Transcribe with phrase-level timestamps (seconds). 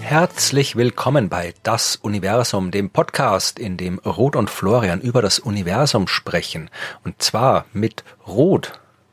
[0.00, 6.08] Herzlich willkommen bei Das Universum, dem Podcast, in dem Ruth und Florian über das Universum
[6.08, 6.68] sprechen.
[7.04, 8.72] Und zwar mit Ruth.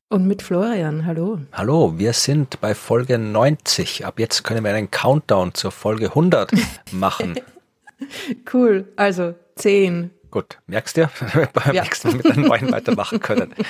[0.09, 1.41] Und mit Florian, hallo.
[1.51, 4.07] Hallo, wir sind bei Folge 90.
[4.07, 6.51] Ab jetzt können wir einen Countdown zur Folge 100
[6.91, 7.39] machen.
[8.51, 10.09] cool, also 10.
[10.31, 11.09] Gut, merkst du,
[11.53, 11.83] beim ja.
[11.83, 13.53] nächsten Mal mit einem neuen weitermachen können.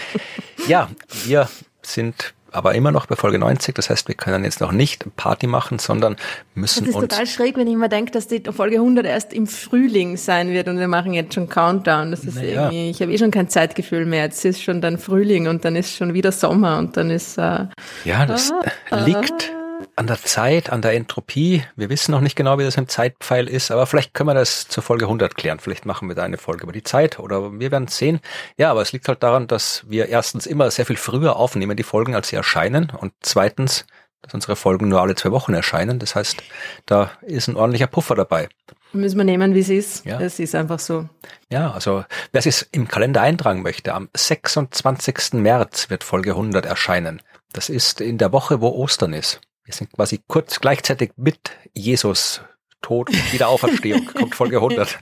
[0.67, 0.89] Ja,
[1.23, 1.49] wir
[1.81, 3.73] sind aber immer noch bei Folge 90.
[3.75, 6.15] Das heißt, wir können jetzt noch nicht Party machen, sondern
[6.53, 6.87] müssen uns...
[6.87, 9.47] Das ist uns total schräg, wenn ich immer denke, dass die Folge 100 erst im
[9.47, 12.11] Frühling sein wird und wir machen jetzt schon Countdown.
[12.11, 12.65] Das ist naja.
[12.65, 14.25] irgendwie, ich habe eh schon kein Zeitgefühl mehr.
[14.25, 17.37] Jetzt ist schon dann Frühling und dann ist schon wieder Sommer und dann ist...
[17.37, 17.65] Äh,
[18.05, 18.51] ja, das
[18.91, 19.51] ah, liegt...
[19.99, 21.65] An der Zeit, an der Entropie.
[21.75, 24.65] Wir wissen noch nicht genau, wie das im Zeitpfeil ist, aber vielleicht können wir das
[24.69, 25.59] zur Folge 100 klären.
[25.59, 28.21] Vielleicht machen wir da eine Folge über die Zeit oder wir werden sehen.
[28.55, 31.83] Ja, aber es liegt halt daran, dass wir erstens immer sehr viel früher aufnehmen, die
[31.83, 33.85] Folgen, als sie erscheinen und zweitens,
[34.21, 35.99] dass unsere Folgen nur alle zwei Wochen erscheinen.
[35.99, 36.43] Das heißt,
[36.85, 38.47] da ist ein ordentlicher Puffer dabei.
[38.93, 40.05] Müssen wir nehmen, wie es ist.
[40.05, 40.21] Ja.
[40.21, 41.09] Es ist einfach so.
[41.51, 45.33] Ja, also wer es im Kalender eintragen möchte, am 26.
[45.33, 47.21] März wird Folge 100 erscheinen.
[47.51, 49.41] Das ist in der Woche, wo Ostern ist.
[49.69, 52.41] Wir sind quasi kurz gleichzeitig mit Jesus
[52.81, 54.03] Tod und Wiederauferstehung.
[54.15, 54.97] Kommt Folge 100.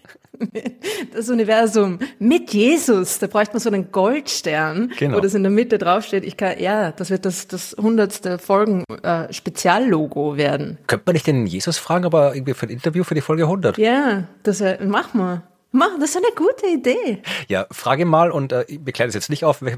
[1.13, 5.15] Das Universum mit Jesus, da bräuchte man so einen Goldstern, genau.
[5.15, 6.25] wo das in der Mitte draufsteht.
[6.25, 10.79] Ich kann, ja, das wird das, das hundertste Folgen äh, Speziallogo werden.
[10.87, 13.77] Könnte man nicht den Jesus fragen, aber irgendwie für ein Interview für die Folge 100?
[13.77, 15.43] Ja, das äh, mach mal.
[15.71, 17.21] Mach, das ist eine gute Idee.
[17.47, 19.77] Ja, frage mal und äh, wir klären es jetzt nicht auf, äh,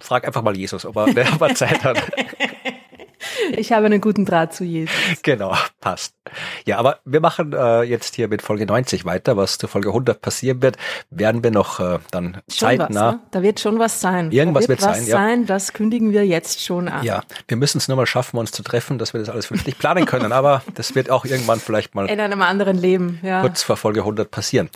[0.00, 2.02] frag einfach mal Jesus, ob er, ob er Zeit hat.
[3.56, 4.94] Ich habe einen guten Draht zu Jesus.
[5.22, 6.14] Genau, passt.
[6.64, 9.36] Ja, aber wir machen äh, jetzt hier mit Folge 90 weiter.
[9.36, 10.76] Was zur Folge 100 passieren wird,
[11.10, 13.06] werden wir noch äh, dann schon zeitnah.
[13.06, 13.20] Was, ne?
[13.30, 14.30] Da wird schon was sein.
[14.30, 15.16] Irgendwas wird, wird was sein, ja.
[15.16, 15.46] sein.
[15.46, 17.04] Das kündigen wir jetzt schon an.
[17.04, 19.78] Ja, wir müssen es nur mal schaffen, uns zu treffen, dass wir das alles vernünftig
[19.78, 20.32] planen können.
[20.32, 23.40] aber das wird auch irgendwann vielleicht mal in einem anderen Leben, ja.
[23.40, 24.70] kurz vor Folge 100 passieren.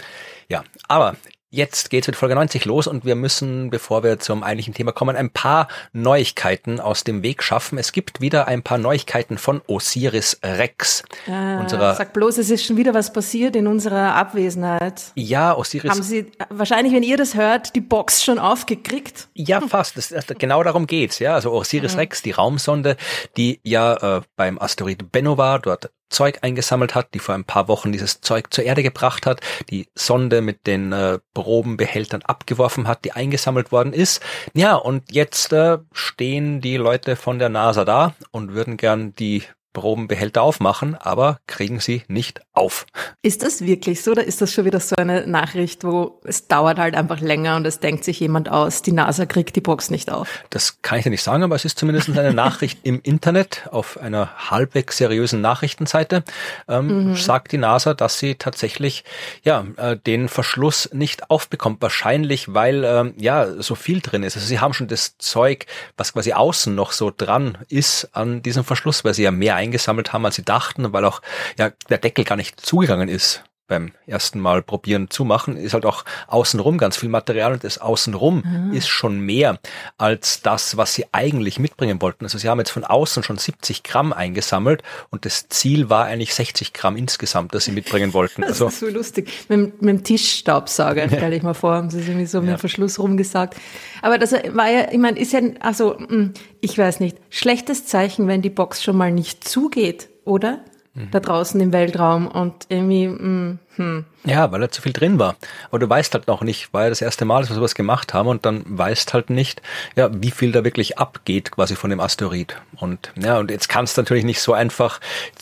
[0.49, 1.16] Ja, aber
[1.54, 5.15] Jetzt geht's mit Folge 90 los und wir müssen, bevor wir zum eigentlichen Thema kommen,
[5.15, 7.78] ein paar Neuigkeiten aus dem Weg schaffen.
[7.78, 11.04] Es gibt wieder ein paar Neuigkeiten von Osiris Rex.
[11.28, 15.12] Ah, unserer sag bloß, es ist schon wieder was passiert in unserer Abwesenheit.
[15.14, 15.93] Ja, Osiris.
[15.93, 19.28] Haben Sie wahrscheinlich, wenn ihr das hört, die Box schon aufgekriegt?
[19.34, 19.97] Ja, fast.
[19.97, 21.20] Das, genau darum geht's.
[21.20, 22.00] Ja, also Osiris mhm.
[22.00, 22.97] Rex, die Raumsonde,
[23.37, 27.69] die ja äh, beim Asteroid Bennu war, dort Zeug eingesammelt hat, die vor ein paar
[27.69, 33.04] Wochen dieses Zeug zur Erde gebracht hat, die Sonde mit den äh, Probenbehältern abgeworfen hat,
[33.04, 34.22] die eingesammelt worden ist.
[34.54, 39.43] Ja, und jetzt äh, stehen die Leute von der NASA da und würden gern die
[39.75, 42.87] Probenbehälter aufmachen, aber kriegen sie nicht auf.
[43.21, 46.79] Ist das wirklich so oder ist das schon wieder so eine Nachricht, wo es dauert
[46.79, 50.11] halt einfach länger und es denkt sich jemand aus, die NASA kriegt die Box nicht
[50.11, 50.45] auf?
[50.49, 53.99] Das kann ich dir nicht sagen, aber es ist zumindest eine Nachricht im Internet auf
[53.99, 56.23] einer halbwegs seriösen Nachrichtenseite.
[56.69, 57.17] Ähm, mhm.
[57.17, 59.05] Sagt die NASA, dass sie tatsächlich
[59.43, 61.83] ja äh, den Verschluss nicht aufbekommt.
[61.83, 64.37] Wahrscheinlich, weil ähm, ja so viel drin ist.
[64.37, 68.62] Also sie haben schon das Zeug, was quasi außen noch so dran ist an diesem
[68.62, 71.20] Verschluss, weil sie ja mehr eingesammelt haben, als sie dachten, weil auch
[71.58, 75.86] ja der Deckel gar nicht zugegangen ist beim ersten Mal probieren zu machen, ist halt
[75.86, 78.72] auch außenrum ganz viel Material und das außenrum mhm.
[78.75, 79.58] ist schon mehr
[79.97, 82.25] als das, was sie eigentlich mitbringen wollten.
[82.25, 86.34] Also sie haben jetzt von außen schon 70 Gramm eingesammelt und das Ziel war eigentlich
[86.34, 88.42] 60 Gramm insgesamt, das sie mitbringen wollten.
[88.54, 89.30] Das also, ist so lustig.
[89.48, 92.58] Mit, mit dem Tischstaubsauger, stelle ich mal vor, haben sie es irgendwie so mit dem
[92.58, 93.56] Verschluss rumgesagt.
[94.02, 98.28] Aber das war ja, ich meine, ist ja, also, hm, ich weiß nicht, schlechtes Zeichen,
[98.28, 100.62] wenn die Box schon mal nicht zugeht, oder?
[101.10, 104.05] Da draußen im Weltraum und irgendwie, mh, mm, hm.
[104.25, 105.34] Ja, weil da zu viel drin war.
[105.69, 108.15] Aber du weißt halt noch nicht, war ja das erste Mal, dass wir sowas gemacht
[108.15, 109.60] haben und dann weißt halt nicht,
[109.97, 112.56] ja, wie viel da wirklich abgeht quasi von dem Asteroid.
[112.77, 115.00] Und ja, und jetzt kannst du natürlich nicht so einfach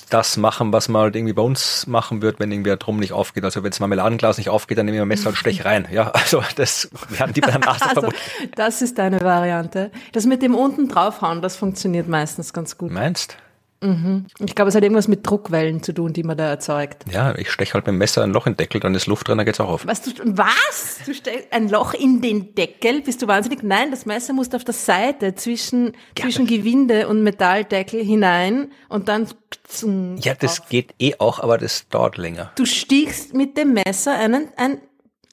[0.08, 3.12] das machen, was man halt irgendwie bei uns machen wird, wenn irgendwie der Drum nicht
[3.12, 3.44] aufgeht.
[3.44, 5.86] Also wenn das Marmeladenglas nicht aufgeht, dann nehmen wir ein Messer und stech rein.
[5.92, 8.08] Ja, also das werden die bei der Nase also,
[8.56, 9.90] Das ist deine Variante.
[10.12, 12.90] Das mit dem unten draufhauen, das funktioniert meistens ganz gut.
[12.90, 13.36] Meinst?
[13.82, 14.26] Mhm.
[14.38, 17.04] Ich glaube, es hat irgendwas mit Druckwellen zu tun, die man da erzeugt.
[17.10, 19.28] Ja, ich steche halt mit dem Messer ein Loch in den Deckel, dann ist Luft
[19.28, 19.86] drin, dann geht's auch auf.
[19.86, 20.02] Was?
[20.02, 21.00] Du, was?
[21.04, 23.02] Du steckst ein Loch in den Deckel?
[23.02, 23.62] Bist du wahnsinnig?
[23.62, 29.26] Nein, das Messer muss auf der Seite zwischen, zwischen Gewinde und Metalldeckel hinein und dann
[29.66, 30.68] zum Ja, das auf.
[30.68, 32.52] geht eh auch, aber das dauert länger.
[32.56, 34.80] Du stichst mit dem Messer einen, ein,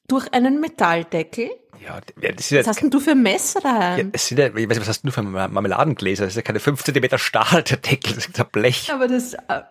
[0.07, 2.00] durch einen Metalldeckel ja,
[2.31, 3.62] das ist was hast denn du für Messer?
[3.64, 6.26] Ja, es sind ja, ich weiß nicht, was hast du für Marmeladengläser?
[6.26, 8.92] Das ist ja keine 5 cm Stahl, der Deckel, das ist ja Blech.
[8.92, 9.62] Aber das, äh,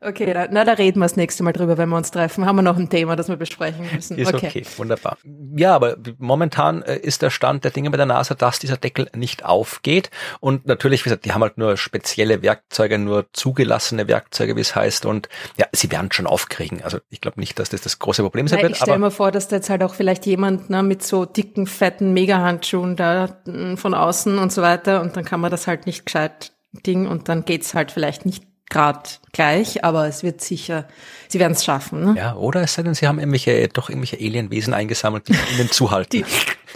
[0.00, 2.44] Okay, na, na, da reden wir das nächste Mal drüber, wenn wir uns treffen.
[2.44, 4.18] Haben wir noch ein Thema, das wir besprechen müssen.
[4.18, 5.16] Ist okay, okay wunderbar.
[5.56, 9.08] Ja, aber momentan äh, ist der Stand der Dinge bei der NASA, dass dieser Deckel
[9.16, 10.10] nicht aufgeht.
[10.40, 14.76] Und natürlich, wie gesagt, die haben halt nur spezielle Werkzeuge, nur zugelassene Werkzeuge, wie es
[14.76, 15.06] heißt.
[15.06, 16.82] Und ja, sie werden schon aufkriegen.
[16.82, 18.72] Also ich glaube nicht, dass das das große Problem sein Nein, wird.
[18.72, 21.66] Ich stelle mir vor, dass da jetzt halt auch vielleicht jemand ne, mit so dicken,
[21.66, 23.38] fetten Megahandschuhen da
[23.76, 26.52] von außen und so weiter und dann kann man das halt nicht gescheit
[26.84, 30.86] Ding und dann geht's halt vielleicht nicht gerade gleich, aber es wird sicher,
[31.28, 32.04] sie werden es schaffen.
[32.04, 32.14] Ne?
[32.18, 36.24] Ja, oder es sei denn, sie haben irgendwelche, doch irgendwelche Alienwesen eingesammelt, die ihnen zuhalten.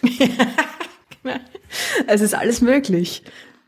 [2.07, 3.23] es ist alles möglich.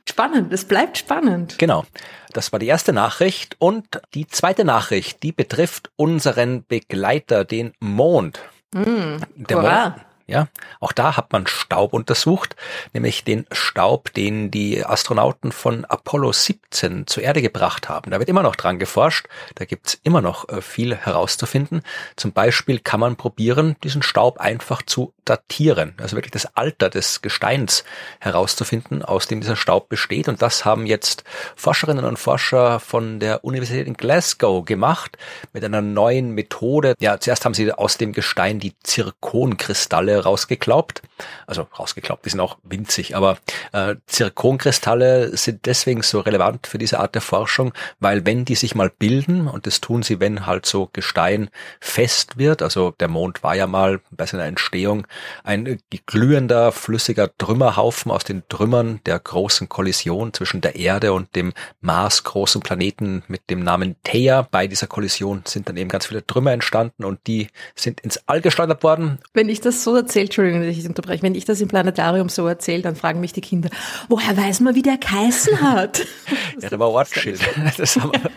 [0.08, 1.58] Spannend, es bleibt spannend.
[1.58, 1.84] Genau.
[2.32, 3.56] Das war die erste Nachricht.
[3.58, 8.40] Und die zweite Nachricht, die betrifft unseren Begleiter, den Mond.
[8.74, 9.94] Mm, Der Mond,
[10.32, 10.48] ja,
[10.80, 12.56] auch da hat man Staub untersucht,
[12.94, 18.10] nämlich den Staub, den die Astronauten von Apollo 17 zur Erde gebracht haben.
[18.10, 19.26] Da wird immer noch dran geforscht,
[19.56, 21.82] da gibt's immer noch äh, viel herauszufinden.
[22.16, 27.20] Zum Beispiel kann man probieren, diesen Staub einfach zu datieren, also wirklich das Alter des
[27.20, 27.84] Gesteins
[28.18, 30.28] herauszufinden, aus dem dieser Staub besteht.
[30.28, 31.24] Und das haben jetzt
[31.56, 35.18] Forscherinnen und Forscher von der Universität in Glasgow gemacht
[35.52, 36.94] mit einer neuen Methode.
[37.00, 41.02] Ja, zuerst haben sie aus dem Gestein die Zirkonkristalle rausgeklaubt.
[41.46, 43.38] Also rausgeklaubt, die sind auch winzig, aber
[43.72, 48.74] äh, Zirkonkristalle sind deswegen so relevant für diese Art der Forschung, weil wenn die sich
[48.74, 53.42] mal bilden, und das tun sie, wenn halt so Gestein fest wird, also der Mond
[53.42, 55.06] war ja mal bei seiner Entstehung
[55.44, 61.52] ein glühender, flüssiger Trümmerhaufen aus den Trümmern der großen Kollision zwischen der Erde und dem
[61.80, 64.42] Mars großen Planeten mit dem Namen Theia.
[64.42, 68.40] Bei dieser Kollision sind dann eben ganz viele Trümmer entstanden und die sind ins All
[68.40, 69.18] geschleudert worden.
[69.34, 72.46] Wenn ich das so erzähle, Entschuldigung, dass ich unterbreche, wenn ich das im Planetarium so
[72.46, 73.70] erzähle, dann fragen mich die Kinder,
[74.08, 76.04] woher weiß man, wie der geheißen hat?
[76.60, 77.40] ja, der war Ortsschild.
[77.76, 78.30] Das haben wir.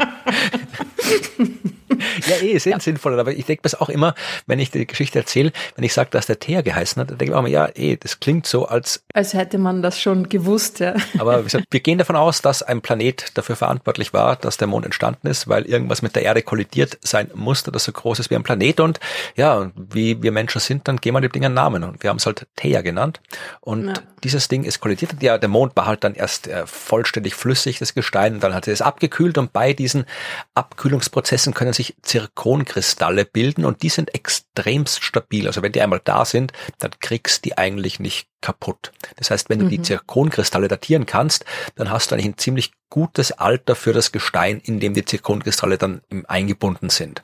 [2.27, 2.79] ja, eh, sehr ja.
[2.79, 3.19] sinnvoll.
[3.19, 4.15] Aber ich denke das auch immer,
[4.47, 7.31] wenn ich die Geschichte erzähle, wenn ich sage, dass der Thea geheißen hat, dann denke
[7.31, 9.03] ich auch immer, ja, eh, das klingt so, als...
[9.13, 10.95] Als hätte man das schon gewusst, ja.
[11.17, 14.85] Aber gesagt, wir gehen davon aus, dass ein Planet dafür verantwortlich war, dass der Mond
[14.85, 18.35] entstanden ist, weil irgendwas mit der Erde kollidiert sein musste, das so groß ist wie
[18.35, 18.79] ein Planet.
[18.79, 18.99] Und
[19.35, 21.83] ja, wie wir Menschen sind, dann geben wir dem Ding Namen.
[21.83, 23.21] Und wir haben es halt Thea genannt.
[23.61, 23.93] Und ja.
[24.23, 25.21] dieses Ding ist kollidiert.
[25.21, 28.67] Ja, der Mond war halt dann erst äh, vollständig flüssig, das Gestein, und dann hat
[28.67, 29.37] es abgekühlt.
[29.39, 30.05] Und bei diesen
[30.53, 35.47] Abkühlungsprozessen können sich Zirkonkristalle bilden und die sind extremst stabil.
[35.47, 38.91] Also wenn die einmal da sind, dann kriegst die eigentlich nicht kaputt.
[39.15, 39.69] Das heißt, wenn du mhm.
[39.69, 44.59] die Zirkonkristalle datieren kannst, dann hast du eigentlich ein ziemlich gutes Alter für das Gestein,
[44.59, 47.23] in dem die Zirkonkristalle dann eingebunden sind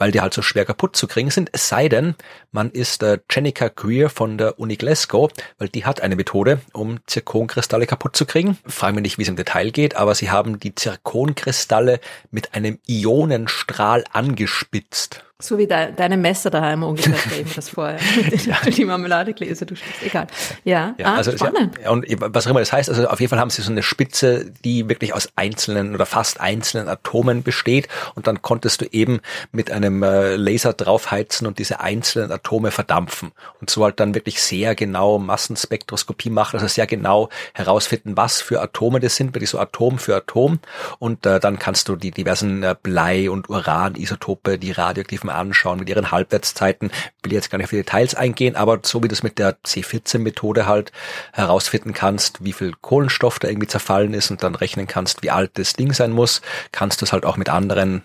[0.00, 1.50] weil die halt so schwer kaputt zu kriegen sind.
[1.52, 2.14] Es sei denn,
[2.50, 6.98] man ist äh, Jenica Greer von der Uni Glasgow, weil die hat eine Methode, um
[7.06, 8.58] Zirkonkristalle kaputt zu kriegen.
[8.66, 12.00] Fragen wir nicht, wie es im Detail geht, aber sie haben die Zirkonkristalle
[12.30, 15.22] mit einem Ionenstrahl angespitzt.
[15.40, 17.98] So wie de deine Messer daheim ungefähr drehen das vorher.
[18.44, 18.56] ja.
[18.70, 20.26] die Marmeladegläser, du schickst, egal.
[20.64, 21.78] Ja, ja ah, also spannend.
[21.82, 23.82] Ja, und was auch immer das heißt, also auf jeden Fall haben sie so eine
[23.82, 29.20] Spitze, die wirklich aus einzelnen oder fast einzelnen Atomen besteht und dann konntest du eben
[29.52, 34.42] mit einem äh, Laser draufheizen und diese einzelnen Atome verdampfen und so halt dann wirklich
[34.42, 39.58] sehr genau Massenspektroskopie machen, also sehr genau herausfinden, was für Atome das sind, wirklich so
[39.58, 40.60] Atom für Atom
[40.98, 45.78] und äh, dann kannst du die diversen äh, Blei- und Uran-Isotope, die radioaktiven mal anschauen
[45.78, 46.90] mit ihren Halbwertszeiten.
[47.22, 49.56] Will jetzt gar nicht auf die Details eingehen, aber so wie du es mit der
[49.62, 50.92] C14-Methode halt
[51.32, 55.52] herausfinden kannst, wie viel Kohlenstoff da irgendwie zerfallen ist und dann rechnen kannst, wie alt
[55.54, 58.02] das Ding sein muss, kannst du es halt auch mit anderen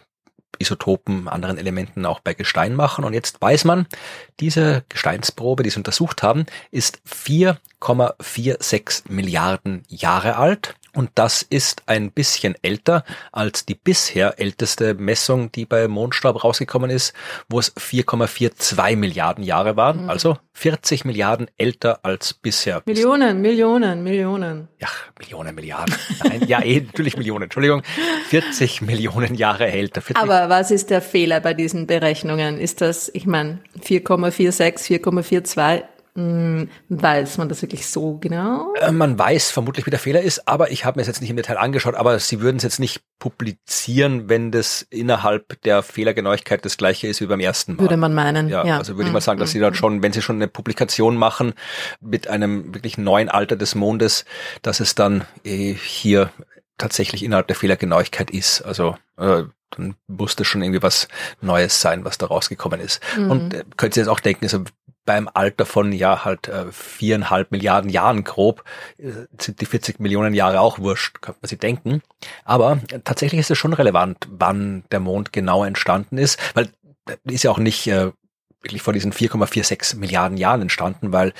[0.57, 3.03] Isotopen, anderen Elementen auch bei Gestein machen.
[3.03, 3.87] Und jetzt weiß man,
[4.39, 12.11] diese Gesteinsprobe, die sie untersucht haben, ist 4,46 Milliarden Jahre alt und das ist ein
[12.11, 17.13] bisschen älter als die bisher älteste Messung, die bei Mondstaub rausgekommen ist,
[17.49, 20.03] wo es 4,42 Milliarden Jahre waren.
[20.03, 20.09] Mhm.
[20.09, 22.81] Also 40 Milliarden älter als bisher.
[22.85, 24.69] Millionen, Millionen, Millionen.
[24.79, 24.87] Ja,
[25.19, 25.93] Millionen, Milliarden.
[26.23, 27.43] Nein, ja, eh, natürlich Millionen.
[27.43, 27.83] Entschuldigung.
[28.29, 30.01] 40 Millionen Jahre älter.
[30.01, 32.57] 40 Aber was ist der Fehler bei diesen Berechnungen?
[32.57, 35.83] Ist das, ich meine, 4,46, 4,42?
[36.17, 38.73] Hm, weiß man das wirklich so genau?
[38.75, 41.29] Äh, man weiß vermutlich, wie der Fehler ist, aber ich habe mir es jetzt nicht
[41.29, 46.63] im Detail angeschaut, aber sie würden es jetzt nicht publizieren, wenn das innerhalb der Fehlergenauigkeit
[46.63, 47.81] das gleiche ist wie beim ersten Mal.
[47.81, 48.65] Würde man meinen, ja.
[48.65, 48.77] ja.
[48.77, 51.17] Also würde ich mal sagen, dass sie dort hm, schon, wenn sie schon eine Publikation
[51.17, 51.53] machen
[51.99, 54.23] mit einem wirklich neuen Alter des Mondes,
[54.61, 56.31] dass es dann äh, hier
[56.77, 58.61] tatsächlich innerhalb der Fehlergenauigkeit ist.
[58.61, 61.07] Also äh, dann muss das schon irgendwie was
[61.41, 63.01] Neues sein, was da rausgekommen ist.
[63.17, 63.31] Mhm.
[63.31, 64.63] Und äh, könnt ihr jetzt auch denken, also
[65.05, 68.63] beim Alter von ja halt äh, viereinhalb Milliarden Jahren grob
[68.97, 72.01] äh, sind die 40 Millionen Jahre auch wurscht, könnte man sich denken.
[72.43, 76.69] Aber tatsächlich ist es schon relevant, wann der Mond genau entstanden ist, weil
[77.25, 78.11] ist ja auch nicht äh,
[78.65, 81.33] wirklich vor diesen 4,46 Milliarden Jahren entstanden, weil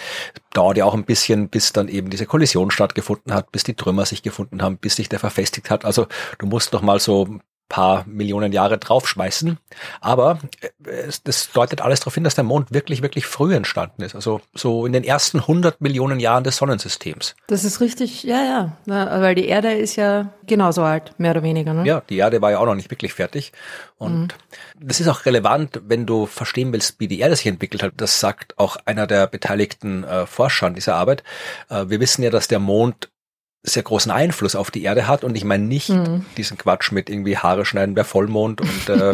[0.54, 4.06] dauert ja auch ein bisschen, bis dann eben diese Kollision stattgefunden hat, bis die Trümmer
[4.06, 5.86] sich gefunden haben, bis sich der verfestigt hat.
[5.86, 6.08] Also
[6.38, 9.58] du musst noch mal so paar Millionen Jahre draufschmeißen.
[10.02, 14.04] Aber äh, es, das deutet alles darauf hin, dass der Mond wirklich, wirklich früh entstanden
[14.04, 14.16] ist.
[14.16, 17.36] Also so in den ersten 100 Millionen Jahren des Sonnensystems.
[17.48, 19.22] Das ist richtig, ja, ja.
[19.22, 21.74] Weil die Erde ist ja genauso alt, mehr oder weniger.
[21.74, 21.86] Ne?
[21.86, 23.52] Ja, die Erde war ja auch noch nicht wirklich fertig.
[23.98, 24.88] Und mhm.
[24.88, 27.94] das ist auch relevant, wenn du verstehen willst, wie die Erde sich entwickelt hat.
[27.98, 31.24] Das sagt auch einer der beteiligten äh, Forscher an dieser Arbeit.
[31.70, 33.10] Äh, wir wissen ja, dass der Mond
[33.66, 36.26] sehr großen Einfluss auf die Erde hat und ich meine nicht mhm.
[36.38, 39.14] diesen Quatsch mit irgendwie Haare schneiden bei Vollmond und äh,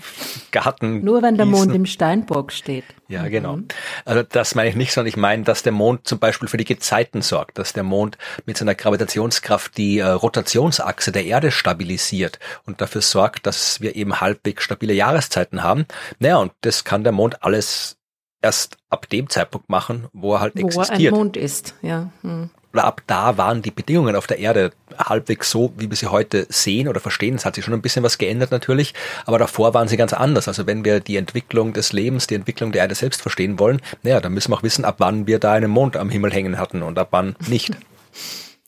[0.52, 1.02] Garten.
[1.02, 2.84] Nur wenn der Mond im Steinbock steht.
[3.08, 3.56] Ja, genau.
[3.56, 3.68] Mhm.
[4.04, 6.64] Also das meine ich nicht, sondern ich meine, dass der Mond zum Beispiel für die
[6.64, 12.80] Gezeiten sorgt, dass der Mond mit seiner Gravitationskraft die äh, Rotationsachse der Erde stabilisiert und
[12.80, 15.86] dafür sorgt, dass wir eben halbwegs stabile Jahreszeiten haben.
[16.18, 17.96] Naja, und das kann der Mond alles
[18.42, 21.12] erst ab dem Zeitpunkt machen, wo er halt wo existiert.
[21.12, 22.10] Wo ein Mond ist, ja.
[22.22, 26.08] Hm oder ab da waren die Bedingungen auf der Erde halbwegs so, wie wir sie
[26.08, 27.36] heute sehen oder verstehen.
[27.36, 28.92] Es hat sich schon ein bisschen was geändert natürlich,
[29.24, 30.46] aber davor waren sie ganz anders.
[30.46, 34.20] Also wenn wir die Entwicklung des Lebens, die Entwicklung der Erde selbst verstehen wollen, naja,
[34.20, 36.82] dann müssen wir auch wissen, ab wann wir da einen Mond am Himmel hängen hatten
[36.82, 37.72] und ab wann nicht.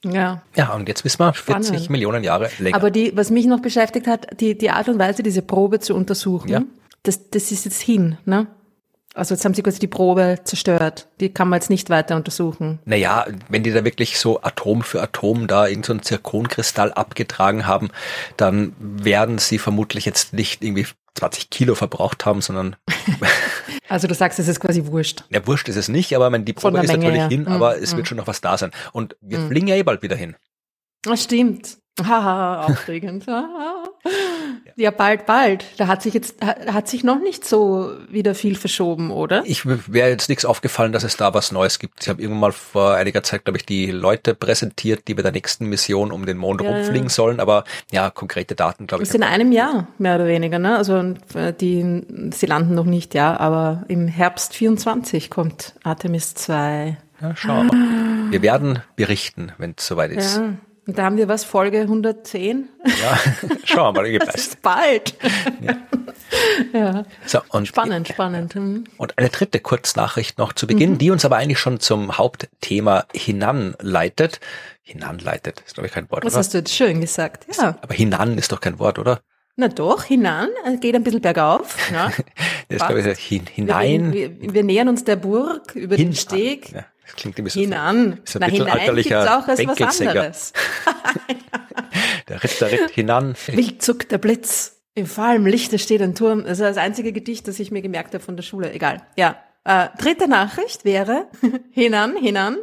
[0.05, 0.43] Ja.
[0.55, 1.91] Ja, und jetzt wissen wir 40 Spannend.
[1.91, 2.77] Millionen Jahre länger.
[2.77, 5.93] Aber die, was mich noch beschäftigt hat, die, die Art und Weise, diese Probe zu
[5.93, 6.63] untersuchen, ja.
[7.03, 8.47] das, das ist jetzt hin, ne?
[9.19, 11.09] Also jetzt haben sie quasi die Probe zerstört.
[11.19, 12.79] Die kann man jetzt nicht weiter untersuchen.
[12.85, 17.91] Naja, wenn die da wirklich so Atom für Atom da irgendein so Zirkonkristall abgetragen haben,
[18.37, 22.77] dann werden sie vermutlich jetzt nicht irgendwie 20 Kilo verbraucht haben, sondern.
[23.89, 25.25] also du sagst, es ist quasi wurscht.
[25.31, 27.29] Ja, wurscht ist es nicht, aber man, die Probe ist Menge, natürlich ja.
[27.29, 28.71] hin, aber es wird schon noch was da sein.
[28.93, 29.49] Und wir mhm.
[29.49, 30.37] fliegen ja eh bald wieder hin.
[31.03, 31.79] Das stimmt.
[32.07, 33.27] Haha, aufregend.
[34.77, 35.65] ja, bald, bald.
[35.77, 39.43] Da hat sich jetzt, hat sich noch nicht so wieder viel verschoben, oder?
[39.45, 42.03] Ich wäre jetzt nichts aufgefallen, dass es da was Neues gibt.
[42.03, 45.33] Ich habe irgendwann mal vor einiger Zeit, glaube ich, die Leute präsentiert, die bei der
[45.33, 46.71] nächsten Mission um den Mond ja.
[46.71, 49.09] rumfliegen sollen, aber ja, konkrete Daten, glaube ich.
[49.09, 50.77] Das ist in einem Jahr, mehr oder weniger, ne?
[50.77, 52.03] Also äh, die,
[52.33, 56.97] sie landen noch nicht, ja, aber im Herbst 24 kommt Artemis 2.
[57.21, 58.31] Ja, schauen wir mal.
[58.31, 60.37] Wir werden berichten, wenn es soweit ist.
[60.37, 60.55] Ja.
[60.89, 62.67] Und da haben wir was, Folge 110?
[62.87, 63.19] Ja,
[63.65, 65.15] schauen wir mal, das ist bald.
[65.61, 65.77] Ja.
[66.73, 67.05] ja.
[67.27, 68.55] So, und spannend, spannend.
[68.55, 68.85] Hm.
[68.97, 70.99] Und eine dritte Kurznachricht noch zu Beginn, mhm.
[70.99, 74.41] die uns aber eigentlich schon zum Hauptthema hinanleitet.
[74.83, 76.39] Hinanleitet, ist glaube ich kein Wort, Was oder?
[76.39, 77.77] hast du jetzt schön gesagt, ja.
[77.83, 79.21] Aber hinan ist doch kein Wort, oder?
[79.57, 81.77] Na doch, hinan, äh, geht ein bisschen bergauf.
[81.93, 82.07] Ja.
[82.69, 84.15] das ist, glaube ich, hin, hinein.
[84.15, 86.73] Wir, wir, wir, nähern uns der Burg über hin, den Steg.
[86.73, 86.87] Ja.
[87.09, 88.21] Das klingt ein bisschen hinan.
[88.23, 90.53] Ist ein Na, hinein gibt's auch als was anderes.
[92.29, 93.35] der Ritter ritt hinan.
[93.47, 94.83] Wild zuckt der Blitz.
[94.95, 96.43] Im fallem Lichte steht ein Turm.
[96.43, 98.73] Das ist das einzige Gedicht, das ich mir gemerkt habe von der Schule.
[98.73, 99.03] Egal.
[99.17, 99.37] Ja.
[99.65, 101.29] Äh, dritte Nachricht wäre
[101.71, 102.59] hinan, hinan.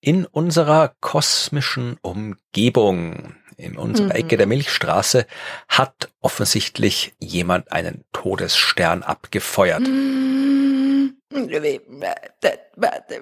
[0.00, 4.12] In unserer kosmischen Umgebung, in unserer mhm.
[4.12, 5.26] Ecke der Milchstraße,
[5.68, 9.88] hat offensichtlich jemand einen Todesstern abgefeuert.
[9.88, 10.81] Mhm.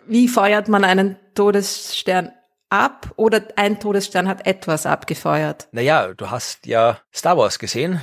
[0.07, 2.33] Wie feuert man einen Todesstern
[2.69, 5.69] ab oder ein Todesstern hat etwas abgefeuert?
[5.73, 8.00] Naja, du hast ja Star Wars gesehen.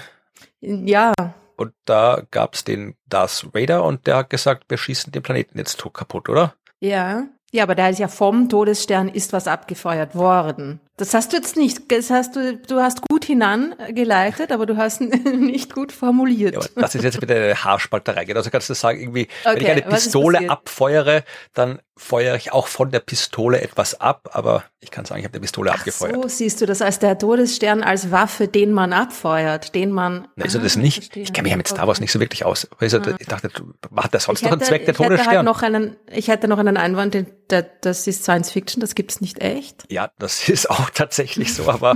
[0.59, 1.13] Ja.
[1.55, 5.81] Und da gab's den Darth Vader und der hat gesagt, wir schießen den Planeten jetzt
[5.93, 6.53] kaputt, oder?
[6.79, 7.27] Ja.
[7.51, 10.81] Ja, aber da ist ja vom Todesstern ist was abgefeuert worden.
[10.97, 11.91] Das hast du jetzt nicht.
[11.91, 16.55] Das hast du, du hast gut hinangeleitet, aber du hast nicht gut formuliert.
[16.55, 18.25] Ja, das ist jetzt wieder eine Haarspalterei.
[18.35, 21.23] Also kannst du sagen, irgendwie, okay, wenn ich eine Pistole abfeuere,
[21.53, 25.35] dann feuere ich auch von der Pistole etwas ab, aber ich kann sagen, ich habe
[25.35, 26.15] eine Pistole Ach abgefeuert.
[26.15, 30.27] So siehst du das als der Todesstern als Waffe, den man abfeuert, den man.
[30.35, 30.95] Na, ist er das ah, nicht?
[30.95, 31.23] Verstehe.
[31.23, 32.67] Ich kenne mich ja mit Star Wars nicht so wirklich aus.
[32.79, 32.85] Ah.
[33.19, 33.49] Ich dachte,
[33.95, 35.19] hat der sonst noch einen Zweck, der ich Todesstern?
[35.19, 38.95] Hätte halt noch einen, ich hätte noch einen Einwand, der, das ist Science Fiction, das
[38.95, 39.85] gibt's nicht echt.
[39.89, 41.95] Ja, das ist auch tatsächlich so, aber.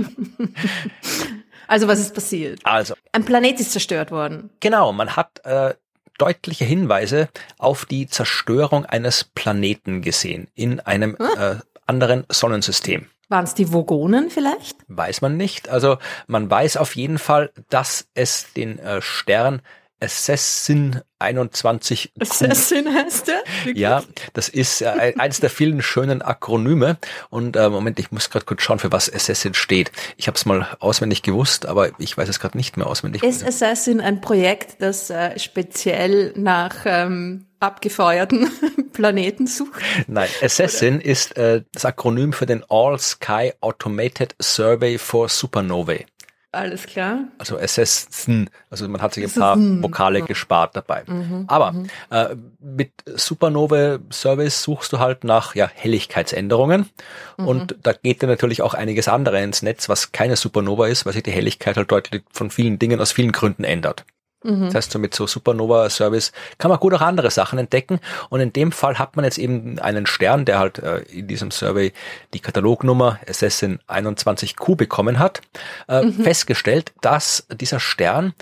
[1.66, 2.60] also was ist passiert?
[2.64, 2.94] Also.
[3.12, 4.50] Ein Planet ist zerstört worden.
[4.60, 5.74] Genau, man hat äh,
[6.18, 7.28] deutliche Hinweise
[7.58, 11.56] auf die Zerstörung eines Planeten gesehen in einem äh,
[11.86, 13.08] anderen Sonnensystem.
[13.28, 14.76] Waren es die Vogonen vielleicht?
[14.88, 15.70] Weiß man nicht.
[15.70, 19.62] Also man weiß auf jeden Fall, dass es den äh, Stern
[20.02, 22.12] Assassin 21.
[22.18, 23.42] Assassin heißt der?
[23.74, 26.98] Ja, das ist äh, eins der vielen schönen Akronyme.
[27.30, 29.92] Und äh, Moment, ich muss gerade kurz schauen, für was Assassin steht.
[30.16, 33.22] Ich habe es mal auswendig gewusst, aber ich weiß es gerade nicht mehr auswendig.
[33.22, 38.50] Ist Assassin ein Projekt, das äh, speziell nach ähm, abgefeuerten
[38.92, 39.80] Planeten sucht?
[40.08, 41.04] Nein, Assassin Oder?
[41.04, 46.06] ist äh, das Akronym für den All Sky Automated Survey for Supernovae.
[46.54, 47.28] Alles klar.
[47.38, 51.02] Also Assassin, also man hat sich ein paar Vokale gespart dabei.
[51.06, 51.88] Mhm, Aber mhm.
[52.10, 56.90] äh, mit Supernova Service suchst du halt nach ja, Helligkeitsänderungen
[57.38, 57.48] mhm.
[57.48, 61.14] und da geht dir natürlich auch einiges andere ins Netz, was keine Supernova ist, weil
[61.14, 64.04] sich die Helligkeit halt deutlich von vielen Dingen aus vielen Gründen ändert.
[64.42, 64.66] Mhm.
[64.66, 68.00] Das heißt, so mit so Supernova-Service kann man gut auch andere Sachen entdecken.
[68.28, 71.50] Und in dem Fall hat man jetzt eben einen Stern, der halt äh, in diesem
[71.50, 71.92] Survey
[72.34, 75.40] die Katalognummer Assassin 21Q bekommen hat,
[75.88, 76.24] äh, mhm.
[76.24, 78.34] festgestellt, dass dieser Stern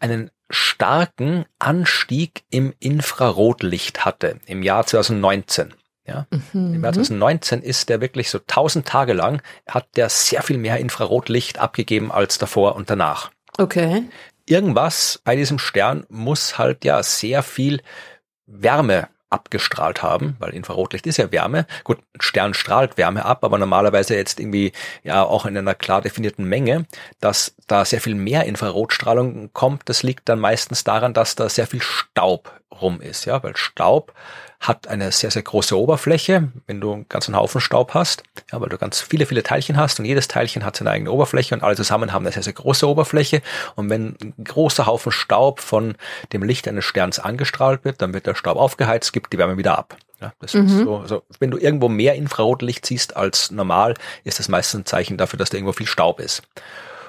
[0.00, 5.74] einen starken Anstieg im Infrarotlicht hatte im Jahr 2019.
[6.06, 6.74] Ja, mhm.
[6.74, 10.76] im Jahr 2019 ist der wirklich so 1000 Tage lang, hat der sehr viel mehr
[10.76, 13.30] Infrarotlicht abgegeben als davor und danach.
[13.56, 14.04] Okay
[14.46, 17.80] irgendwas bei diesem Stern muss halt ja sehr viel
[18.46, 21.66] Wärme abgestrahlt haben, weil Infrarotlicht ist ja Wärme.
[21.82, 24.72] Gut, ein Stern strahlt Wärme ab, aber normalerweise jetzt irgendwie
[25.02, 26.86] ja auch in einer klar definierten Menge,
[27.20, 29.82] dass da sehr viel mehr Infrarotstrahlung kommt.
[29.86, 34.12] Das liegt dann meistens daran, dass da sehr viel Staub rum ist, ja, weil Staub
[34.60, 38.68] hat eine sehr, sehr große Oberfläche, wenn du einen ganzen Haufen Staub hast, ja, weil
[38.68, 41.76] du ganz viele, viele Teilchen hast und jedes Teilchen hat seine eigene Oberfläche und alle
[41.76, 43.42] zusammen haben eine sehr, sehr große Oberfläche
[43.74, 45.96] und wenn ein großer Haufen Staub von
[46.32, 49.78] dem Licht eines Sterns angestrahlt wird, dann wird der Staub aufgeheizt, gibt die Wärme wieder
[49.78, 49.96] ab.
[50.20, 50.66] Ja, das mhm.
[50.66, 54.86] ist so, also wenn du irgendwo mehr Infrarotlicht siehst als normal, ist das meistens ein
[54.86, 56.42] Zeichen dafür, dass da irgendwo viel Staub ist.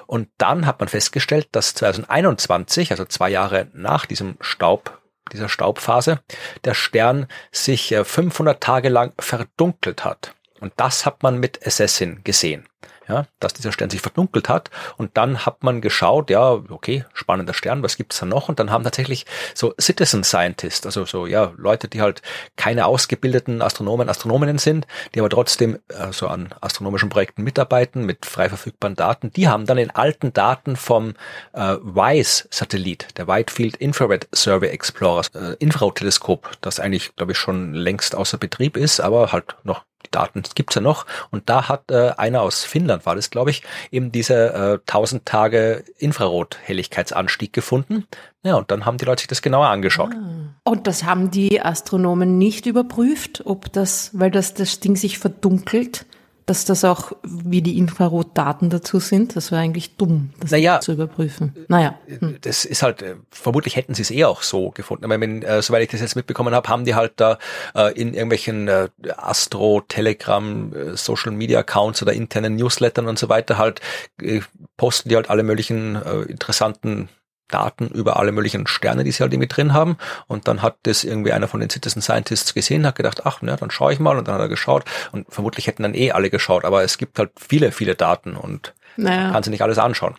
[0.06, 4.98] Und dann hat man festgestellt, dass 2021, also zwei Jahre nach diesem Staub
[5.32, 6.20] dieser Staubphase,
[6.64, 10.34] der Stern sich 500 äh, Tage lang verdunkelt hat.
[10.60, 12.66] Und das hat man mit Assassin gesehen
[13.08, 14.70] ja, dass dieser Stern sich verdunkelt hat.
[14.96, 18.48] Und dann hat man geschaut, ja, okay, spannender Stern, was gibt's da noch?
[18.48, 22.22] Und dann haben tatsächlich so Citizen Scientists, also so, ja, Leute, die halt
[22.56, 28.26] keine ausgebildeten Astronomen, Astronominnen sind, die aber trotzdem äh, so an astronomischen Projekten mitarbeiten mit
[28.26, 31.14] frei verfügbaren Daten, die haben dann in alten Daten vom
[31.52, 37.72] äh, WISE-Satellit, der Wide Field Infrared Survey Explorer, äh, Infrarotteleskop, das eigentlich, glaube ich, schon
[37.74, 41.06] längst außer Betrieb ist, aber halt noch Daten gibt's ja noch.
[41.30, 45.26] Und da hat äh, einer aus Finnland, war das glaube ich, eben diese äh, 1000
[45.26, 48.06] Tage Infrarothelligkeitsanstieg gefunden.
[48.42, 50.12] Ja, und dann haben die Leute sich das genauer angeschaut.
[50.14, 50.54] Ah.
[50.64, 56.06] Und das haben die Astronomen nicht überprüft, ob das, weil das, das Ding sich verdunkelt,
[56.46, 60.92] dass das auch, wie die Infrarotdaten dazu sind, das wäre eigentlich dumm, das naja, zu
[60.92, 61.56] überprüfen.
[61.66, 61.98] Naja.
[62.06, 62.38] Hm.
[62.42, 65.04] Das ist halt, äh, vermutlich hätten sie es eh auch so gefunden.
[65.04, 67.38] Aber wenn, äh, soweit ich das jetzt mitbekommen habe, haben die halt da
[67.74, 73.28] äh, in irgendwelchen äh, Astro, Telegram, äh, Social Media Accounts oder internen Newslettern und so
[73.28, 73.80] weiter halt,
[74.22, 74.40] äh,
[74.76, 77.08] posten die halt alle möglichen äh, interessanten
[77.48, 79.96] Daten über alle möglichen Sterne, die sie halt irgendwie drin haben.
[80.26, 83.56] Und dann hat das irgendwie einer von den Citizen Scientists gesehen, hat gedacht, ach, na,
[83.56, 84.18] dann schaue ich mal.
[84.18, 84.84] Und dann hat er geschaut.
[85.12, 86.64] Und vermutlich hätten dann eh alle geschaut.
[86.64, 89.24] Aber es gibt halt viele, viele Daten und naja.
[89.24, 90.16] man kann sie nicht alles anschauen.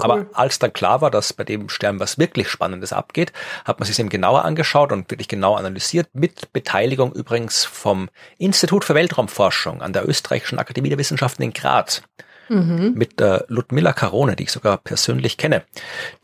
[0.00, 0.04] Cool.
[0.04, 3.32] Aber als dann klar war, dass bei dem Stern was wirklich Spannendes abgeht,
[3.64, 8.84] hat man sich eben genauer angeschaut und wirklich genau analysiert, mit Beteiligung übrigens vom Institut
[8.84, 12.02] für Weltraumforschung an der Österreichischen Akademie der Wissenschaften in Graz
[12.48, 12.92] mhm.
[12.94, 15.62] mit der Ludmilla Carone, die ich sogar persönlich kenne,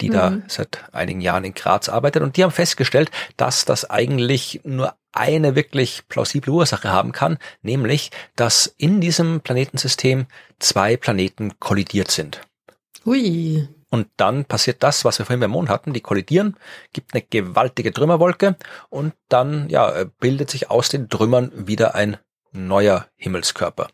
[0.00, 0.12] die mhm.
[0.12, 2.22] da seit einigen Jahren in Graz arbeitet.
[2.22, 8.10] Und die haben festgestellt, dass das eigentlich nur eine wirklich plausible Ursache haben kann, nämlich,
[8.36, 10.26] dass in diesem Planetensystem
[10.58, 12.40] zwei Planeten kollidiert sind.
[13.04, 13.68] Hui.
[13.90, 16.56] Und dann passiert das, was wir vorhin beim Mond hatten, die kollidieren,
[16.92, 18.56] gibt eine gewaltige Trümmerwolke
[18.90, 22.16] und dann ja, bildet sich aus den Trümmern wieder ein
[22.50, 23.86] neuer Himmelskörper.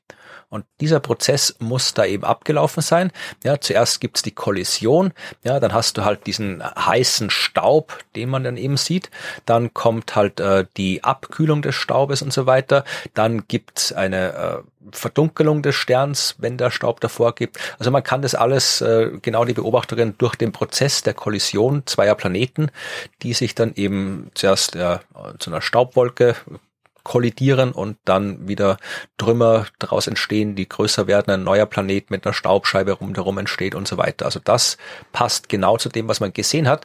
[0.50, 3.12] Und dieser Prozess muss da eben abgelaufen sein.
[3.44, 5.12] Ja, zuerst gibt's die Kollision,
[5.44, 9.10] ja, dann hast du halt diesen heißen Staub, den man dann eben sieht.
[9.46, 12.84] Dann kommt halt äh, die Abkühlung des Staubes und so weiter.
[13.14, 17.58] Dann gibt's eine äh, Verdunkelung des Sterns, wenn der Staub davor gibt.
[17.78, 22.16] Also man kann das alles, äh, genau die Beobachtung durch den Prozess der Kollision zweier
[22.16, 22.72] Planeten,
[23.22, 24.98] die sich dann eben zuerst äh,
[25.38, 26.34] zu einer Staubwolke
[27.02, 28.76] kollidieren und dann wieder
[29.18, 33.88] Trümmer daraus entstehen, die größer werden, ein neuer Planet mit einer Staubscheibe rundherum entsteht und
[33.88, 34.26] so weiter.
[34.26, 34.76] Also das
[35.12, 36.84] passt genau zu dem, was man gesehen hat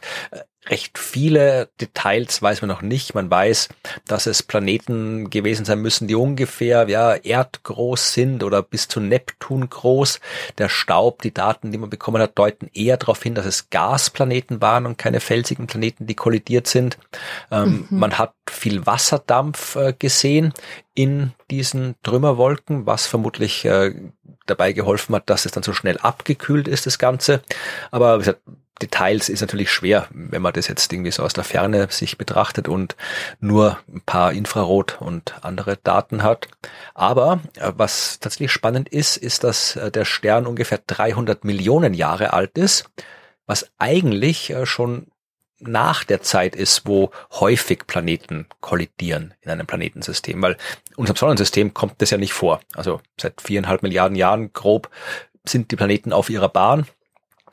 [0.68, 3.14] recht viele Details weiß man noch nicht.
[3.14, 3.68] Man weiß,
[4.06, 9.68] dass es Planeten gewesen sein müssen, die ungefähr ja erdgroß sind oder bis zu Neptun
[9.68, 10.20] groß.
[10.58, 14.60] Der Staub, die Daten, die man bekommen hat, deuten eher darauf hin, dass es Gasplaneten
[14.60, 16.98] waren und keine felsigen Planeten, die kollidiert sind.
[17.50, 17.98] Ähm, mhm.
[17.98, 20.52] Man hat viel Wasserdampf äh, gesehen
[20.94, 23.94] in diesen Trümmerwolken, was vermutlich äh,
[24.46, 27.42] dabei geholfen hat, dass es dann so schnell abgekühlt ist, das Ganze.
[27.90, 28.40] Aber wie gesagt,
[28.80, 32.68] Details ist natürlich schwer, wenn man das jetzt irgendwie so aus der Ferne sich betrachtet
[32.68, 32.96] und
[33.40, 36.48] nur ein paar Infrarot und andere Daten hat.
[36.94, 42.32] Aber äh, was tatsächlich spannend ist, ist, dass äh, der Stern ungefähr 300 Millionen Jahre
[42.34, 42.90] alt ist,
[43.46, 45.06] was eigentlich äh, schon
[45.58, 50.58] nach der Zeit ist, wo häufig Planeten kollidieren in einem Planetensystem, weil
[50.96, 52.60] unserem Sonnensystem kommt das ja nicht vor.
[52.74, 54.90] Also seit viereinhalb Milliarden Jahren grob
[55.46, 56.86] sind die Planeten auf ihrer Bahn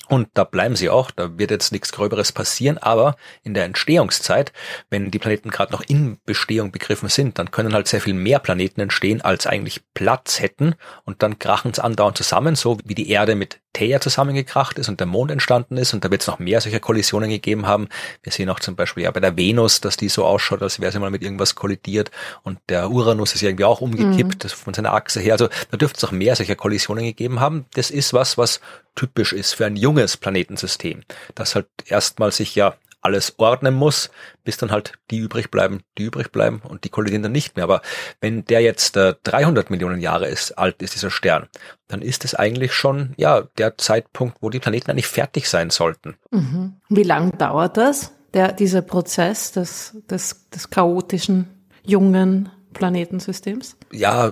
[0.09, 4.51] und da bleiben sie auch, da wird jetzt nichts Gröberes passieren, aber in der Entstehungszeit,
[4.89, 8.39] wenn die Planeten gerade noch in Bestehung begriffen sind, dann können halt sehr viel mehr
[8.39, 10.75] Planeten entstehen, als eigentlich Platz hätten.
[11.05, 14.99] Und dann krachen es andauernd zusammen, so wie die Erde mit Theia zusammengekracht ist und
[14.99, 17.89] der Mond entstanden ist und da wird es noch mehr solcher Kollisionen gegeben haben.
[18.21, 20.91] Wir sehen auch zum Beispiel ja bei der Venus, dass die so ausschaut, als wäre
[20.91, 22.11] sie mal mit irgendwas kollidiert
[22.43, 24.49] und der Uranus ist irgendwie auch umgekippt mhm.
[24.49, 25.33] von seiner Achse her.
[25.33, 27.65] Also da dürfte es noch mehr solcher Kollisionen gegeben haben.
[27.73, 28.61] Das ist was, was
[28.95, 31.03] typisch ist für ein junges Planetensystem,
[31.35, 34.09] das halt erstmal sich ja alles ordnen muss,
[34.43, 37.65] bis dann halt die übrig bleiben, die übrig bleiben und die kollidieren dann nicht mehr.
[37.65, 37.81] Aber
[38.21, 41.47] wenn der jetzt äh, 300 Millionen Jahre ist, alt ist, dieser Stern,
[41.87, 46.15] dann ist es eigentlich schon, ja, der Zeitpunkt, wo die Planeten eigentlich fertig sein sollten.
[46.31, 46.77] Mhm.
[46.89, 51.47] Wie lang dauert das, der, dieser Prozess des, des, des chaotischen,
[51.85, 53.77] jungen Planetensystems?
[53.91, 54.31] Ja,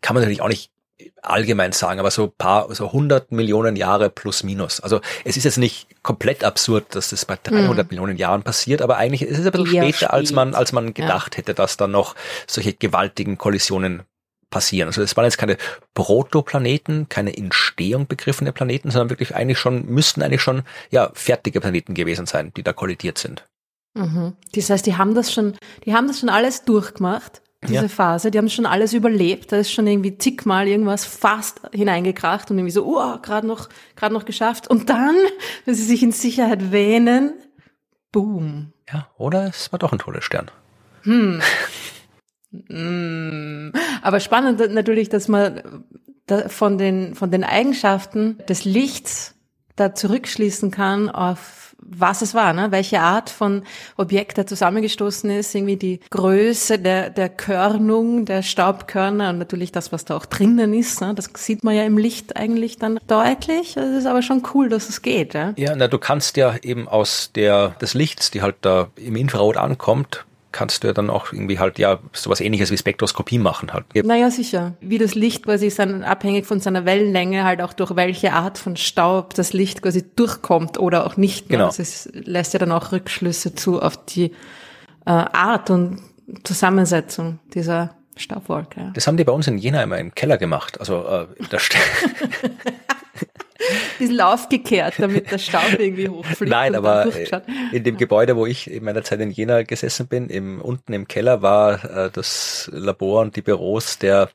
[0.00, 0.70] kann man natürlich auch nicht
[1.22, 4.80] allgemein sagen, aber so paar, so 100 Millionen Jahre plus minus.
[4.80, 7.86] Also es ist jetzt nicht komplett absurd, dass das bei 300 hm.
[7.90, 10.10] Millionen Jahren passiert, aber eigentlich ist es ein bisschen ja, später, spät.
[10.10, 11.38] als man, als man gedacht ja.
[11.38, 12.14] hätte, dass dann noch
[12.46, 14.02] solche gewaltigen Kollisionen
[14.50, 14.88] passieren.
[14.88, 15.56] Also es waren jetzt keine
[15.94, 21.94] Protoplaneten, keine Entstehung begriffene Planeten, sondern wirklich eigentlich schon, müssten eigentlich schon, ja, fertige Planeten
[21.94, 23.44] gewesen sein, die da kollidiert sind.
[23.94, 24.36] Mhm.
[24.54, 27.88] Das heißt, die haben das schon, die haben das schon alles durchgemacht diese ja.
[27.88, 28.30] Phase.
[28.30, 29.52] Die haben schon alles überlebt.
[29.52, 34.14] Da ist schon irgendwie zigmal irgendwas fast hineingekracht und irgendwie so, oh, gerade noch, gerade
[34.14, 34.68] noch geschafft.
[34.68, 35.14] Und dann,
[35.64, 37.34] wenn sie sich in Sicherheit wähnen,
[38.10, 38.72] boom.
[38.92, 40.50] Ja, oder es war doch ein Todesstern.
[41.02, 41.40] Hm.
[42.68, 43.72] hm.
[44.02, 45.84] Aber spannend natürlich, dass man
[46.48, 49.34] von den, von den Eigenschaften des Lichts
[49.76, 52.70] da zurückschließen kann auf was es war, ne?
[52.70, 53.62] welche Art von
[53.96, 59.92] Objekt da zusammengestoßen ist, irgendwie die Größe der, der Körnung, der Staubkörner und natürlich das,
[59.92, 61.00] was da auch drinnen ist.
[61.00, 61.14] Ne?
[61.14, 63.76] Das sieht man ja im Licht eigentlich dann deutlich.
[63.76, 65.34] Es ist aber schon cool, dass es geht.
[65.34, 69.16] Ja, ja na, du kannst ja eben aus der, des Lichts, die halt da im
[69.16, 73.72] Infrarot ankommt, kannst du ja dann auch irgendwie halt ja sowas ähnliches wie Spektroskopie machen
[73.72, 73.84] halt.
[73.94, 74.74] Naja, sicher.
[74.80, 78.76] Wie das Licht quasi sein, abhängig von seiner Wellenlänge halt auch durch welche Art von
[78.76, 81.50] Staub das Licht quasi durchkommt oder auch nicht.
[81.50, 81.56] Ne?
[81.56, 81.66] Genau.
[81.66, 84.32] Also es lässt ja dann auch Rückschlüsse zu auf die
[85.06, 86.00] äh, Art und
[86.44, 88.92] Zusammensetzung dieser Staubwolke.
[88.94, 90.78] Das haben die bei uns in Jena immer im Keller gemacht.
[90.78, 91.58] Also äh, da
[93.98, 96.50] bisschen aufgekehrt, damit der Staub irgendwie hochfliegt.
[96.50, 97.06] Nein, aber
[97.72, 101.08] in dem Gebäude, wo ich in meiner Zeit in Jena gesessen bin, im, unten im
[101.08, 104.30] Keller war äh, das Labor und die Büros der,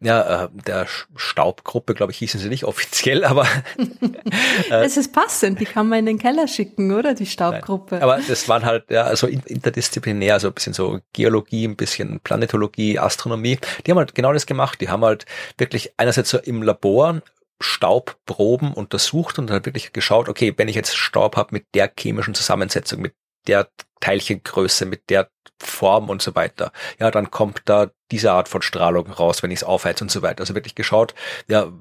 [0.00, 0.86] ja, äh, der
[1.16, 3.46] Staubgruppe, glaube ich, hießen sie nicht offiziell, aber
[4.70, 7.14] äh, es ist passend, die kann man in den Keller schicken, oder?
[7.14, 7.96] Die Staubgruppe.
[7.96, 12.20] Nein, aber das waren halt, ja, also interdisziplinär, also ein bisschen so Geologie, ein bisschen
[12.20, 13.58] Planetologie, Astronomie.
[13.86, 14.80] Die haben halt genau das gemacht.
[14.80, 17.20] Die haben halt wirklich einerseits so im Labor
[17.60, 22.34] Staubproben untersucht und dann wirklich geschaut, okay, wenn ich jetzt Staub habe mit der chemischen
[22.34, 23.14] Zusammensetzung, mit
[23.46, 23.68] der
[24.00, 29.10] Teilchengröße, mit der Form und so weiter, ja, dann kommt da diese Art von Strahlung
[29.10, 30.40] raus, wenn ich es aufheize und so weiter.
[30.40, 31.14] Also wirklich geschaut,
[31.48, 31.72] ja,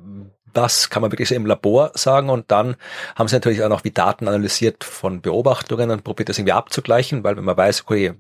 [0.54, 2.76] das kann man wirklich so im Labor sagen und dann
[3.16, 7.24] haben sie natürlich auch noch wie Daten analysiert von Beobachtungen und probiert das irgendwie abzugleichen,
[7.24, 8.14] weil wenn man weiß, okay,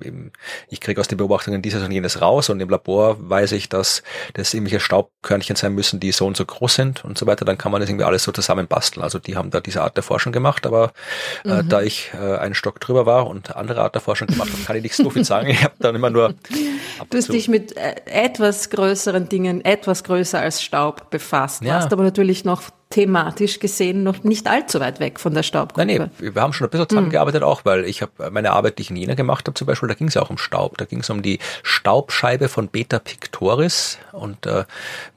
[0.70, 4.04] ich kriege aus den Beobachtungen dieses und jenes raus und im Labor weiß ich, dass
[4.34, 7.58] das irgendwelche Staubkörnchen sein müssen, die so und so groß sind und so weiter, dann
[7.58, 9.04] kann man das irgendwie alles so zusammenbasteln.
[9.04, 10.92] Also die haben da diese Art der Forschung gemacht, aber
[11.46, 11.70] äh, mhm.
[11.70, 14.76] da ich äh, einen Stock drüber war und andere Art der Forschung gemacht habe, kann
[14.76, 15.50] ich nicht so viel sagen.
[15.50, 16.36] Ich habe dann immer nur
[17.10, 21.76] Du hast dich mit äh, etwas größeren Dingen, etwas größer als Staub befasst, ja.
[21.76, 25.86] hast aber natürlich noch thematisch gesehen noch nicht allzu weit weg von der Staubgruppe.
[25.86, 27.47] Nein, nee, wir haben schon ein bisschen zusammengearbeitet mhm.
[27.47, 29.95] auch, weil ich habe meine Arbeit, die ich in Jena gemacht habe zum Beispiel, da
[29.95, 30.78] ging es auch um Staub.
[30.78, 34.63] Da ging es um die Staubscheibe von Beta Pictoris und äh,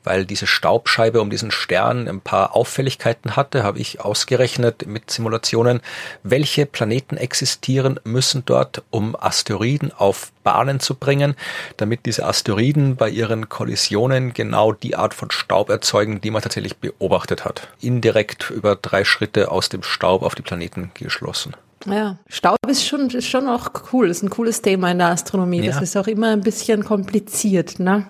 [0.02, 5.80] weil diese Staubscheibe um diesen Stern ein paar Auffälligkeiten hatte, habe ich ausgerechnet mit Simulationen,
[6.22, 11.34] welche Planeten existieren müssen dort, um Asteroiden auf Bahnen zu bringen,
[11.76, 16.78] damit diese Asteroiden bei ihren Kollisionen genau die Art von Staub erzeugen, die man tatsächlich
[16.78, 17.59] beobachtet hat.
[17.80, 21.54] Indirekt über drei Schritte aus dem Staub auf die Planeten geschlossen.
[21.86, 25.62] Ja, Staub ist schon, ist schon auch cool, ist ein cooles Thema in der Astronomie.
[25.62, 25.72] Ja.
[25.72, 28.06] Das ist auch immer ein bisschen kompliziert, ne?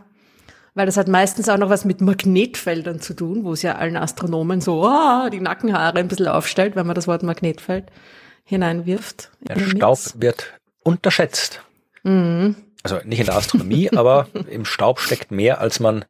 [0.75, 3.97] Weil das hat meistens auch noch was mit Magnetfeldern zu tun, wo es ja allen
[3.97, 7.87] Astronomen so oh, die Nackenhaare ein bisschen aufstellt, wenn man das Wort Magnetfeld
[8.45, 9.31] hineinwirft.
[9.41, 11.63] Der Staub wird unterschätzt.
[12.03, 12.57] Mhm.
[12.83, 16.05] Also nicht in der Astronomie, aber im Staub steckt mehr, als man,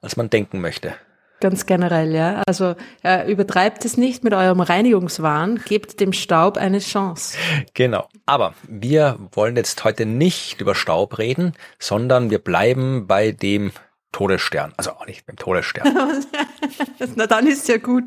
[0.00, 0.94] als man denken möchte.
[1.40, 2.42] Ganz generell, ja.
[2.46, 7.36] Also äh, übertreibt es nicht mit eurem Reinigungswahn, gebt dem Staub eine Chance.
[7.74, 8.08] Genau.
[8.24, 13.72] Aber wir wollen jetzt heute nicht über Staub reden, sondern wir bleiben bei dem
[14.12, 14.72] Todesstern.
[14.78, 15.94] Also auch nicht beim Todesstern.
[17.16, 18.04] Na dann ist ja gut.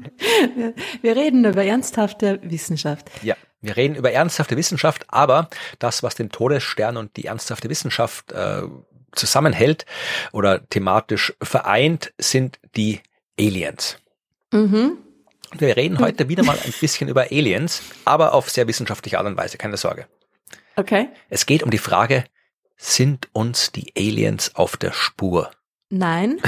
[1.02, 3.12] Wir reden über ernsthafte Wissenschaft.
[3.22, 3.36] Ja.
[3.62, 8.62] Wir reden über ernsthafte Wissenschaft, aber das, was den Todesstern und die ernsthafte Wissenschaft äh,
[9.12, 9.86] zusammenhält
[10.32, 13.02] oder thematisch vereint, sind die
[13.39, 13.97] Aliens.
[14.52, 14.97] Mhm.
[15.58, 19.38] Wir reden heute wieder mal ein bisschen über Aliens, aber auf sehr wissenschaftliche Art und
[19.38, 20.06] Weise, keine Sorge.
[20.75, 21.10] Okay.
[21.30, 22.23] Es geht um die Frage,
[22.78, 25.52] sind uns die Aliens auf der Spur?
[25.89, 26.39] Nein.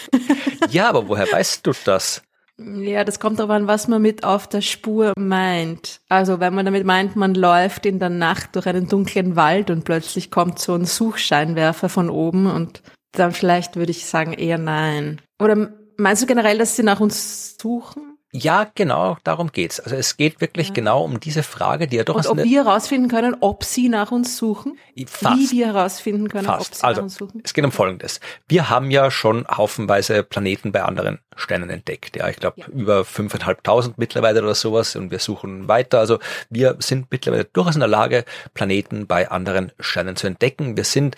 [0.70, 2.22] ja, aber woher weißt du das?
[2.58, 6.00] Ja, das kommt darauf an, was man mit auf der Spur meint.
[6.08, 9.84] Also wenn man damit meint, man läuft in der Nacht durch einen dunklen Wald und
[9.84, 15.20] plötzlich kommt so ein Suchscheinwerfer von oben und dann vielleicht würde ich sagen eher nein.
[15.40, 18.12] Oder meinst du generell, dass sie nach uns suchen?
[18.34, 19.78] Ja, genau, darum geht's.
[19.78, 20.74] Also es geht wirklich ja.
[20.74, 22.14] genau um diese Frage, die ja doch.
[22.14, 24.78] Und ob wir herausfinden können, ob sie nach uns suchen?
[25.06, 25.38] Fast.
[25.38, 26.70] Wie wir herausfinden können, Fast.
[26.70, 27.42] ob sie also, nach uns suchen?
[27.44, 28.20] Es geht um Folgendes.
[28.48, 32.16] Wir haben ja schon haufenweise Planeten bei anderen Sternen entdeckt.
[32.16, 32.66] Ja, ich glaube ja.
[32.68, 35.98] über 5.500 mittlerweile oder sowas und wir suchen weiter.
[35.98, 40.78] Also wir sind mittlerweile durchaus in der Lage, Planeten bei anderen Sternen zu entdecken.
[40.78, 41.16] Wir sind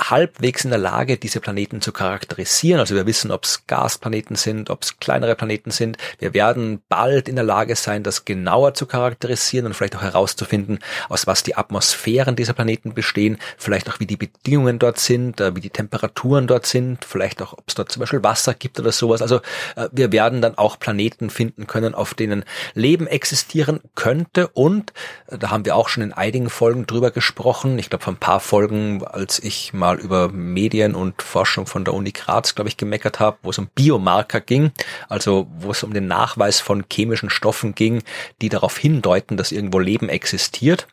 [0.00, 2.80] halbwegs in der Lage, diese Planeten zu charakterisieren.
[2.80, 5.98] Also wir wissen, ob es Gasplaneten sind, ob es kleinere Planeten sind.
[6.18, 10.78] Wir werden bald in der Lage sein, das genauer zu charakterisieren und vielleicht auch herauszufinden,
[11.08, 15.54] aus was die Atmosphären dieser Planeten bestehen, vielleicht auch wie die Bedingungen dort sind, äh,
[15.54, 18.92] wie die Temperaturen dort sind, vielleicht auch, ob es dort zum Beispiel Wasser gibt oder
[18.92, 19.20] sowas.
[19.20, 19.36] Also
[19.76, 24.48] äh, wir werden dann auch Planeten finden können, auf denen Leben existieren könnte.
[24.48, 24.92] Und
[25.26, 27.78] äh, da haben wir auch schon in einigen Folgen drüber gesprochen.
[27.78, 31.84] Ich glaube, vor ein paar Folgen, als ich mal mal über Medien und Forschung von
[31.84, 34.70] der Uni Graz, glaube ich, gemeckert habe, wo es um Biomarker ging,
[35.08, 38.02] also wo es um den Nachweis von chemischen Stoffen ging,
[38.40, 40.86] die darauf hindeuten, dass irgendwo Leben existiert.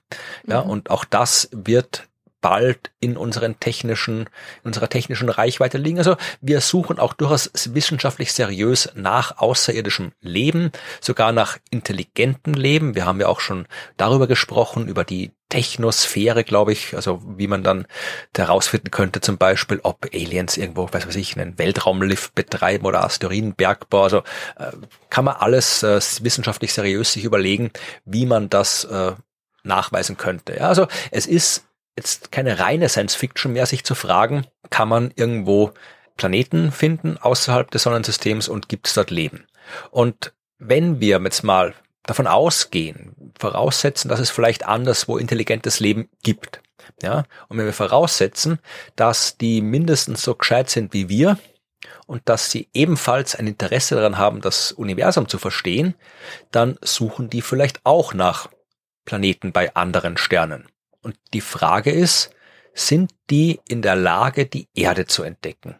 [0.47, 0.69] Ja, mhm.
[0.69, 2.07] und auch das wird
[2.47, 4.27] bald in unseren technischen, in
[4.63, 5.97] unserer technischen Reichweite liegen.
[5.97, 12.95] Also wir suchen auch durchaus wissenschaftlich seriös nach außerirdischem Leben, sogar nach intelligentem Leben.
[12.95, 17.63] Wir haben ja auch schon darüber gesprochen, über die Technosphäre, glaube ich, also wie man
[17.63, 17.85] dann
[18.35, 24.03] herausfinden könnte, zum Beispiel, ob Aliens irgendwo, weiß was ich, einen Weltraumlift betreiben oder Asteroidenbergbau.
[24.03, 24.19] Also
[24.57, 24.71] äh,
[25.09, 27.71] kann man alles äh, wissenschaftlich seriös sich überlegen,
[28.05, 29.11] wie man das äh,
[29.63, 30.55] nachweisen könnte.
[30.55, 31.66] Ja, also es ist
[31.97, 35.73] jetzt keine reine Science Fiction mehr, sich zu fragen, kann man irgendwo
[36.15, 39.45] Planeten finden außerhalb des Sonnensystems und gibt es dort Leben?
[39.91, 46.61] Und wenn wir jetzt mal davon ausgehen, voraussetzen, dass es vielleicht anderswo intelligentes Leben gibt,
[47.03, 48.59] ja, und wenn wir voraussetzen,
[48.95, 51.37] dass die mindestens so gescheit sind wie wir
[52.07, 55.95] und dass sie ebenfalls ein Interesse daran haben, das Universum zu verstehen,
[56.51, 58.49] dann suchen die vielleicht auch nach
[59.05, 60.67] Planeten bei anderen Sternen.
[61.07, 62.31] Und die Frage ist,
[62.73, 65.75] sind die in der Lage, die Erde zu entdecken?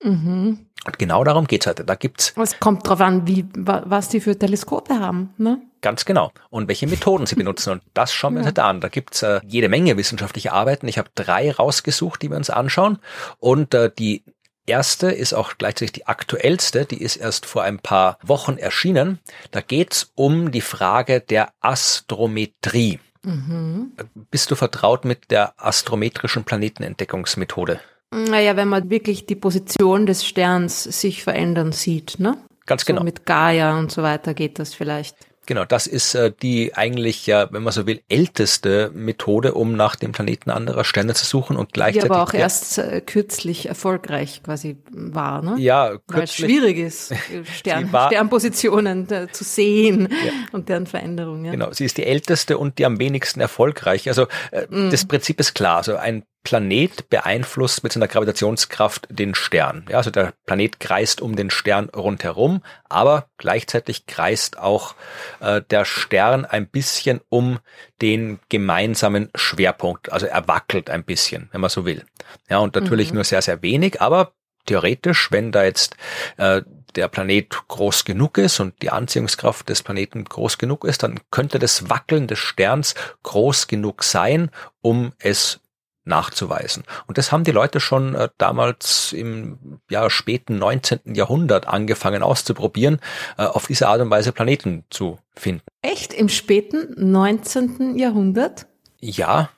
[0.00, 0.66] Mhm.
[0.86, 1.84] Und genau darum geht's heute.
[1.84, 2.34] Da gibt's.
[2.40, 5.60] Es kommt drauf an, wie, was die für Teleskope haben, ne?
[5.80, 6.30] Ganz genau.
[6.50, 7.72] Und welche Methoden sie benutzen.
[7.72, 8.80] Und das schauen wir uns heute an.
[8.80, 10.86] Da gibt's äh, jede Menge wissenschaftliche Arbeiten.
[10.86, 13.00] Ich habe drei rausgesucht, die wir uns anschauen.
[13.40, 14.22] Und äh, die
[14.66, 16.84] erste ist auch gleichzeitig die aktuellste.
[16.84, 19.18] Die ist erst vor ein paar Wochen erschienen.
[19.50, 23.00] Da geht's um die Frage der Astrometrie.
[23.24, 23.92] Mhm.
[24.30, 27.80] Bist du vertraut mit der astrometrischen Planetenentdeckungsmethode?
[28.12, 32.36] Naja, wenn man wirklich die Position des Sterns sich verändern sieht, ne?
[32.66, 33.00] Ganz genau.
[33.00, 35.16] So mit Gaia und so weiter geht das vielleicht.
[35.50, 39.96] Genau, das ist äh, die eigentlich ja, wenn man so will, älteste Methode, um nach
[39.96, 42.04] dem Planeten anderer Sterne zu suchen und gleichzeitig.
[42.04, 45.56] Die aber auch erst äh, kürzlich erfolgreich quasi war, ne?
[45.58, 46.06] Ja, kürzlich.
[46.06, 47.12] Weil es schwierig ist,
[47.52, 50.32] Stern, war, Sternpositionen äh, zu sehen ja.
[50.52, 51.46] und deren Veränderungen.
[51.46, 51.50] Ja.
[51.50, 54.06] Genau, sie ist die älteste und die am wenigsten erfolgreich.
[54.06, 54.90] Also äh, mm.
[54.92, 55.78] das Prinzip ist klar.
[55.78, 59.84] Also ein Planet beeinflusst mit seiner Gravitationskraft den Stern.
[59.88, 64.94] Ja, also der Planet kreist um den Stern rundherum, aber gleichzeitig kreist auch
[65.40, 67.58] äh, der Stern ein bisschen um
[68.00, 70.12] den gemeinsamen Schwerpunkt.
[70.12, 72.04] Also er wackelt ein bisschen, wenn man so will.
[72.48, 73.16] Ja, und natürlich mhm.
[73.16, 74.32] nur sehr, sehr wenig, aber
[74.66, 75.96] theoretisch, wenn da jetzt
[76.38, 76.62] äh,
[76.96, 81.58] der Planet groß genug ist und die Anziehungskraft des Planeten groß genug ist, dann könnte
[81.58, 84.50] das Wackeln des Sterns groß genug sein,
[84.80, 85.60] um es
[86.04, 86.84] nachzuweisen.
[87.06, 91.14] Und das haben die Leute schon äh, damals im ja, späten 19.
[91.14, 93.00] Jahrhundert angefangen auszuprobieren,
[93.38, 95.62] äh, auf diese Art und Weise Planeten zu finden.
[95.82, 96.12] Echt?
[96.12, 97.98] Im späten 19.
[97.98, 98.66] Jahrhundert?
[99.00, 99.50] Ja,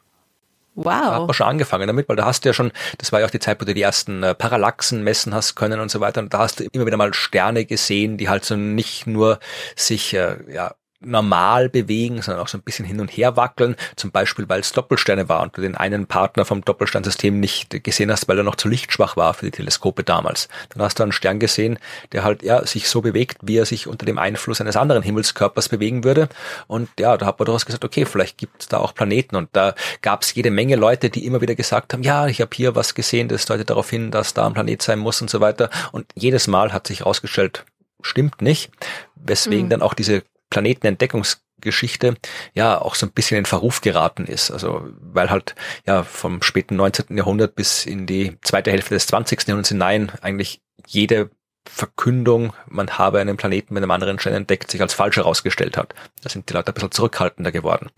[0.74, 0.84] Wow.
[0.84, 3.26] Da hat man schon angefangen damit, weil da hast du ja schon, das war ja
[3.26, 6.20] auch die Zeit, wo du die ersten äh, Parallaxen messen hast können und so weiter.
[6.20, 9.38] Und da hast du immer wieder mal Sterne gesehen, die halt so nicht nur
[9.76, 13.76] sich äh, ja normal bewegen, sondern auch so ein bisschen hin und her wackeln.
[13.96, 18.10] Zum Beispiel, weil es Doppelsterne war und du den einen Partner vom Doppelsternsystem nicht gesehen
[18.10, 20.48] hast, weil er noch zu lichtschwach war für die Teleskope damals.
[20.70, 21.78] Dann hast du einen Stern gesehen,
[22.12, 25.68] der halt ja sich so bewegt, wie er sich unter dem Einfluss eines anderen Himmelskörpers
[25.68, 26.28] bewegen würde.
[26.66, 29.36] Und ja, da hat man daraus gesagt, okay, vielleicht gibt es da auch Planeten.
[29.36, 32.50] Und da gab es jede Menge Leute, die immer wieder gesagt haben, ja, ich habe
[32.54, 35.40] hier was gesehen, das deutet darauf hin, dass da ein Planet sein muss und so
[35.40, 35.70] weiter.
[35.92, 37.64] Und jedes Mal hat sich herausgestellt,
[38.02, 38.70] stimmt nicht,
[39.14, 39.70] weswegen mhm.
[39.70, 42.16] dann auch diese Planetenentdeckungsgeschichte
[42.52, 44.50] ja auch so ein bisschen in Verruf geraten ist.
[44.50, 45.54] Also weil halt
[45.86, 47.16] ja vom späten 19.
[47.16, 49.48] Jahrhundert bis in die zweite Hälfte des 20.
[49.48, 51.30] Jahrhunderts hinein eigentlich jede
[51.66, 55.94] Verkündung, man habe einen Planeten mit einem anderen Stern entdeckt, sich als falsch herausgestellt hat.
[56.20, 57.90] Da sind die Leute ein bisschen zurückhaltender geworden.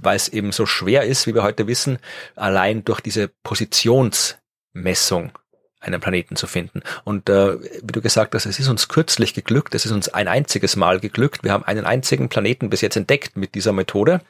[0.00, 1.98] Weil es eben so schwer ist, wie wir heute wissen,
[2.36, 5.32] allein durch diese Positionsmessung
[5.84, 6.82] einen Planeten zu finden.
[7.04, 10.28] Und äh, wie du gesagt hast, es ist uns kürzlich geglückt, es ist uns ein
[10.28, 11.44] einziges Mal geglückt.
[11.44, 14.20] Wir haben einen einzigen Planeten bis jetzt entdeckt mit dieser Methode.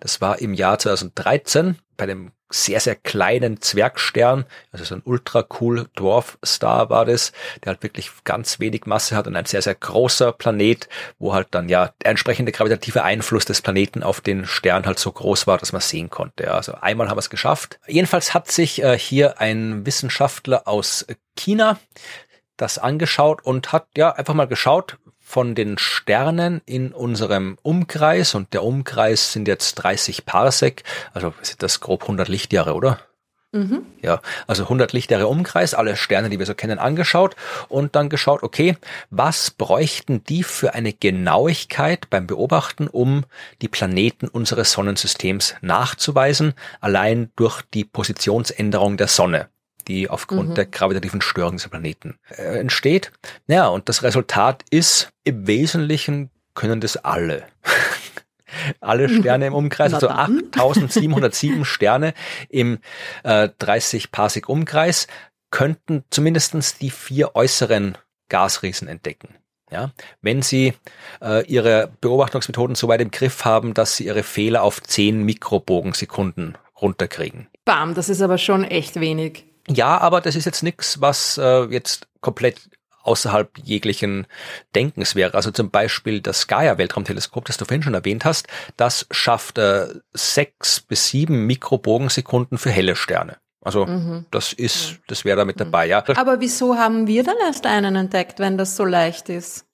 [0.00, 5.44] Das war im Jahr 2013 bei dem sehr, sehr kleinen Zwergstern, also so ein ultra
[5.60, 7.32] cool Dwarf Star war das,
[7.62, 11.48] der halt wirklich ganz wenig Masse hat und ein sehr, sehr großer Planet, wo halt
[11.50, 15.58] dann ja der entsprechende gravitative Einfluss des Planeten auf den Stern halt so groß war,
[15.58, 16.54] dass man sehen konnte.
[16.54, 17.78] Also einmal haben wir es geschafft.
[17.86, 21.78] Jedenfalls hat sich äh, hier ein Wissenschaftler aus China
[22.56, 24.96] das angeschaut und hat ja einfach mal geschaut,
[25.30, 30.82] von den Sternen in unserem Umkreis und der Umkreis sind jetzt 30 Parsec,
[31.14, 32.98] also sind das grob 100 Lichtjahre, oder?
[33.52, 33.86] Mhm.
[34.02, 37.36] Ja, also 100 Lichtjahre Umkreis, alle Sterne, die wir so kennen, angeschaut
[37.68, 38.76] und dann geschaut, okay,
[39.10, 43.24] was bräuchten die für eine Genauigkeit beim Beobachten, um
[43.62, 49.48] die Planeten unseres Sonnensystems nachzuweisen, allein durch die Positionsänderung der Sonne
[49.84, 50.54] die aufgrund mhm.
[50.54, 53.12] der gravitativen Störung des Planeten äh, entsteht.
[53.46, 57.44] Ja, und das Resultat ist, im Wesentlichen können das alle.
[58.80, 62.14] alle Sterne im Umkreis, also 8707 Sterne
[62.48, 62.78] im
[63.22, 65.06] äh, 30 Parsec Umkreis,
[65.50, 69.34] könnten zumindestens die vier äußeren Gasriesen entdecken.
[69.70, 70.74] Ja, wenn Sie
[71.22, 76.58] äh, Ihre Beobachtungsmethoden so weit im Griff haben, dass Sie Ihre Fehler auf 10 Mikrobogensekunden
[76.80, 77.46] runterkriegen.
[77.64, 79.44] Bam, das ist aber schon echt wenig.
[79.68, 82.70] Ja, aber das ist jetzt nichts, was äh, jetzt komplett
[83.02, 84.26] außerhalb jeglichen
[84.74, 85.34] Denkens wäre.
[85.34, 88.46] Also zum Beispiel das Gaia-Weltraumteleskop, das du vorhin schon erwähnt hast,
[88.76, 93.38] das schafft äh, sechs bis sieben Mikrobogensekunden für helle Sterne.
[93.62, 94.26] Also mhm.
[94.30, 96.02] das ist, das wäre da mit dabei, ja.
[96.16, 99.66] Aber wieso haben wir dann erst einen entdeckt, wenn das so leicht ist?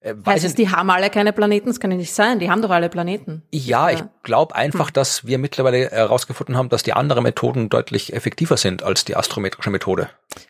[0.00, 1.66] Äh, heißt es, die haben alle keine Planeten?
[1.68, 2.38] Das kann ja nicht sein.
[2.38, 3.42] Die haben doch alle Planeten.
[3.50, 4.92] Ja, ich glaube einfach, hm.
[4.94, 9.70] dass wir mittlerweile herausgefunden haben, dass die anderen Methoden deutlich effektiver sind als die astrometrische
[9.70, 10.08] Methode.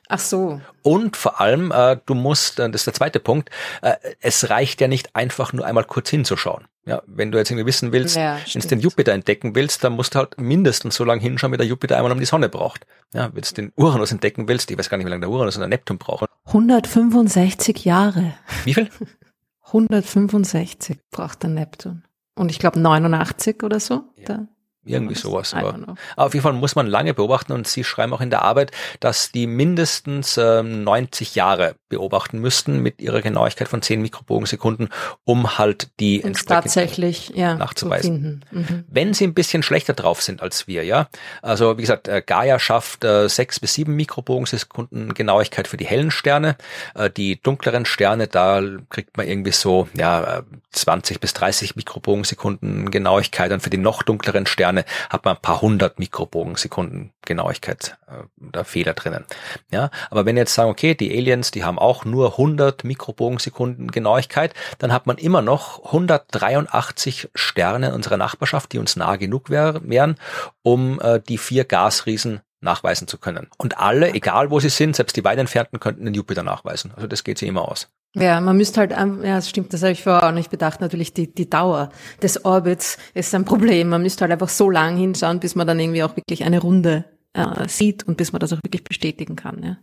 [0.09, 0.61] Ach so.
[0.83, 3.51] Und vor allem, äh, du musst, äh, das ist der zweite Punkt,
[3.83, 6.67] äh, es reicht ja nicht einfach nur einmal kurz hinzuschauen.
[6.85, 9.95] Ja, wenn du jetzt irgendwie wissen willst, ja, wenn du den Jupiter entdecken willst, dann
[9.95, 12.87] musst du halt mindestens so lange hinschauen, wie der Jupiter einmal um die Sonne braucht.
[13.13, 15.57] Ja, wenn du den Uranus entdecken willst, ich weiß gar nicht, wie lange der Uranus
[15.57, 16.29] und der Neptun brauchen.
[16.47, 18.35] 165 Jahre.
[18.65, 18.89] Wie viel?
[19.67, 22.05] 165 braucht der Neptun.
[22.39, 24.05] Und ich glaube 89 oder so.
[24.17, 24.47] Ja.
[24.87, 25.55] Irgendwie sowas.
[25.55, 28.71] Aber auf jeden Fall muss man lange beobachten und Sie schreiben auch in der Arbeit,
[29.01, 34.89] dass die mindestens ähm, 90 Jahre beobachten müssten mit ihrer Genauigkeit von 10 Mikrobogensekunden,
[35.25, 38.45] um halt die entsprechend tatsächlich ja, nachzuweisen.
[38.51, 38.85] Mhm.
[38.89, 41.09] Wenn Sie ein bisschen schlechter drauf sind als wir, ja,
[41.43, 46.11] also wie gesagt, äh, Gaia schafft äh, 6 bis 7 Mikrobogensekunden Genauigkeit für die hellen
[46.11, 46.57] Sterne,
[46.95, 53.53] äh, die dunkleren Sterne, da kriegt man irgendwie so ja 20 bis 30 Mikrobogensekunden Genauigkeit
[53.53, 54.76] und für die noch dunkleren Sterne
[55.11, 59.25] hat man ein paar hundert Mikrobogensekunden Genauigkeit äh, Fehler drinnen.
[59.71, 64.55] Ja, aber wenn jetzt sagen, okay, die Aliens, die haben auch nur 100 Mikrobogensekunden Genauigkeit,
[64.79, 70.17] dann hat man immer noch 183 Sterne in unserer Nachbarschaft, die uns nah genug wären,
[70.63, 73.49] um äh, die vier Gasriesen nachweisen zu können.
[73.59, 76.93] Und alle, egal wo sie sind, selbst die weit entfernten, könnten den Jupiter nachweisen.
[76.95, 77.89] Also das geht sie immer aus.
[78.15, 80.81] Ja, man müsste halt, ja, das stimmt, das habe ich vorher auch nicht bedacht.
[80.81, 81.91] Natürlich die, die Dauer
[82.23, 83.91] des Orbits ist ein Problem.
[83.91, 87.05] Man müsste halt einfach so lang hinschauen, bis man dann irgendwie auch wirklich eine Runde
[87.35, 89.63] äh, sieht und bis man das auch wirklich bestätigen kann.
[89.63, 89.77] Ja.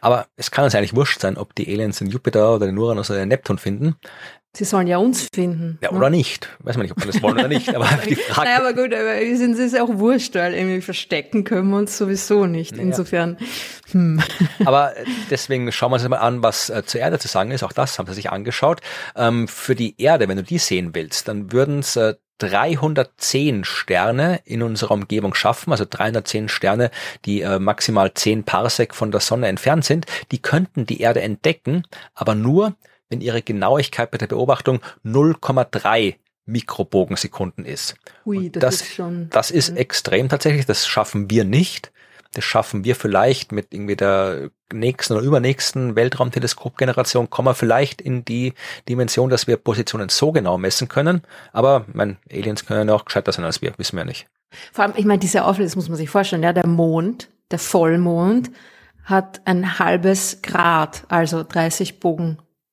[0.00, 3.10] Aber es kann uns eigentlich wurscht sein, ob die Aliens den Jupiter oder den Uranus
[3.10, 3.96] oder den Neptun finden.
[4.58, 5.78] Sie sollen ja uns finden.
[5.80, 5.98] Ja, ne?
[5.98, 6.48] oder nicht.
[6.64, 7.72] Weiß man nicht, ob wir das wollen oder nicht.
[7.72, 8.48] Aber die Frage.
[8.48, 12.44] Naja, aber gut, aber sind es auch wurscht, weil irgendwie verstecken können wir uns sowieso
[12.44, 12.76] nicht.
[12.76, 13.38] Insofern.
[13.92, 14.20] Hm.
[14.64, 14.94] Aber
[15.30, 17.62] deswegen schauen wir uns mal an, was äh, zur Erde zu sagen ist.
[17.62, 18.80] Auch das haben sie sich angeschaut.
[19.14, 24.40] Ähm, für die Erde, wenn du die sehen willst, dann würden es äh, 310 Sterne
[24.44, 26.90] in unserer Umgebung schaffen, also 310 Sterne,
[27.24, 31.84] die äh, maximal 10 Parsec von der Sonne entfernt sind, die könnten die Erde entdecken,
[32.14, 32.74] aber nur,
[33.08, 37.94] wenn ihre Genauigkeit bei der Beobachtung 0,3 Mikrobogensekunden ist.
[38.24, 39.30] Ui, das, das, ist schon.
[39.30, 40.66] Das ist extrem tatsächlich.
[40.66, 41.92] Das schaffen wir nicht.
[42.34, 48.24] Das schaffen wir vielleicht mit irgendwie der nächsten oder übernächsten Weltraumteleskopgeneration kommen wir vielleicht in
[48.24, 48.52] die
[48.88, 51.22] Dimension, dass wir Positionen so genau messen können.
[51.52, 54.26] Aber mein Aliens können ja auch gescheiter sein als wir, wissen wir ja nicht.
[54.72, 57.58] Vor allem, ich meine, diese Auflösung, das muss man sich vorstellen, ja, der Mond, der
[57.58, 58.50] Vollmond
[59.04, 61.98] hat ein halbes Grad, also 30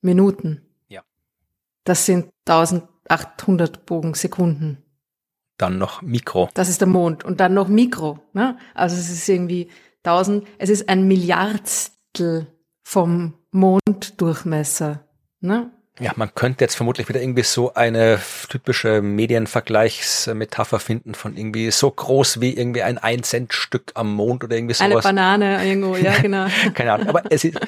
[0.05, 0.61] Bogenminuten.
[0.87, 1.03] Ja.
[1.83, 4.81] Das sind 1800 Bogensekunden
[5.57, 6.49] dann noch Mikro.
[6.53, 8.19] Das ist der Mond und dann noch Mikro.
[8.33, 8.57] Ne?
[8.73, 9.69] Also es ist irgendwie
[10.03, 12.47] 1000, es ist ein Milliardstel
[12.83, 15.07] vom Monddurchmesser.
[15.39, 15.71] Ne?
[15.99, 18.19] Ja, man könnte jetzt vermutlich wieder irgendwie so eine
[18.49, 24.43] typische Medienvergleichsmetapher finden von irgendwie so groß wie irgendwie ein ein Cent Stück am Mond
[24.43, 25.05] oder irgendwie sowas.
[25.05, 26.47] Eine Banane irgendwo, ja genau.
[26.73, 27.59] Keine Ahnung, aber es ist,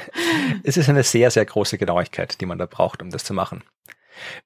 [0.63, 3.63] es ist eine sehr, sehr große Genauigkeit, die man da braucht, um das zu machen.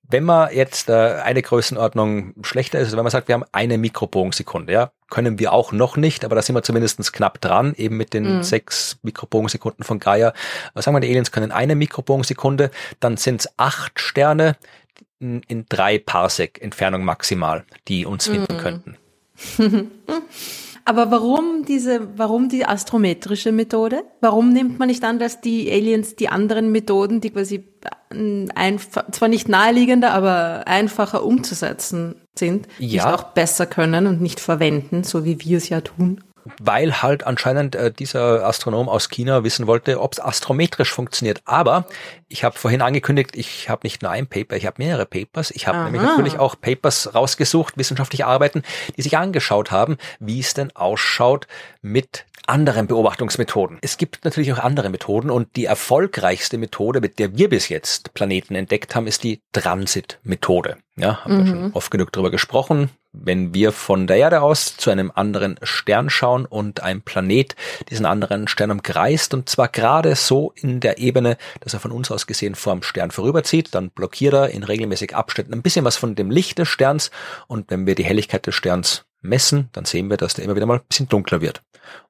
[0.08, 0.94] Wenn man jetzt äh,
[1.24, 5.54] eine Größenordnung schlechter ist, also wenn man sagt, wir haben eine Mikrobogensekunde, ja, können wir
[5.54, 8.44] auch noch nicht, aber da sind wir zumindest knapp dran, eben mit den mhm.
[8.44, 10.34] sechs Mikrobogensekunden von Gaia.
[10.74, 14.56] Was sagen wir, die Aliens können eine Mikrobogensekunde, dann sind es acht Sterne
[15.20, 18.60] in, in drei Parsec Entfernung maximal, die uns finden mhm.
[18.60, 18.98] könnten.
[20.92, 24.04] Aber warum diese, warum die astrometrische Methode?
[24.20, 27.64] Warum nimmt man nicht an, dass die Aliens die anderen Methoden, die quasi
[28.56, 33.06] einfach, zwar nicht naheliegender, aber einfacher umzusetzen sind, ja.
[33.06, 36.22] nicht auch besser können und nicht verwenden, so wie wir es ja tun?
[36.60, 41.42] Weil halt anscheinend äh, dieser Astronom aus China wissen wollte, ob es astrometrisch funktioniert.
[41.46, 41.86] Aber
[42.28, 45.52] ich habe vorhin angekündigt, ich habe nicht nur ein Paper, ich habe mehrere Papers.
[45.52, 48.64] Ich habe nämlich natürlich auch Papers rausgesucht, wissenschaftliche Arbeiten,
[48.98, 51.48] die sich angeschaut haben, wie es denn ausschaut
[51.82, 53.78] mit anderen Beobachtungsmethoden.
[53.82, 58.14] Es gibt natürlich auch andere Methoden und die erfolgreichste Methode, mit der wir bis jetzt
[58.14, 60.78] Planeten entdeckt haben, ist die Transit-Methode.
[60.96, 61.38] Ja, haben mhm.
[61.38, 62.90] wir schon oft genug darüber gesprochen.
[63.14, 67.56] Wenn wir von der Erde aus zu einem anderen Stern schauen und ein Planet
[67.90, 72.10] diesen anderen Stern umkreist und zwar gerade so in der Ebene, dass er von uns
[72.10, 76.16] aus gesehen vorm Stern vorüberzieht, dann blockiert er in regelmäßigen Abständen ein bisschen was von
[76.16, 77.12] dem Licht des Sterns
[77.48, 80.66] und wenn wir die Helligkeit des Sterns messen, dann sehen wir, dass der immer wieder
[80.66, 81.62] mal ein bisschen dunkler wird.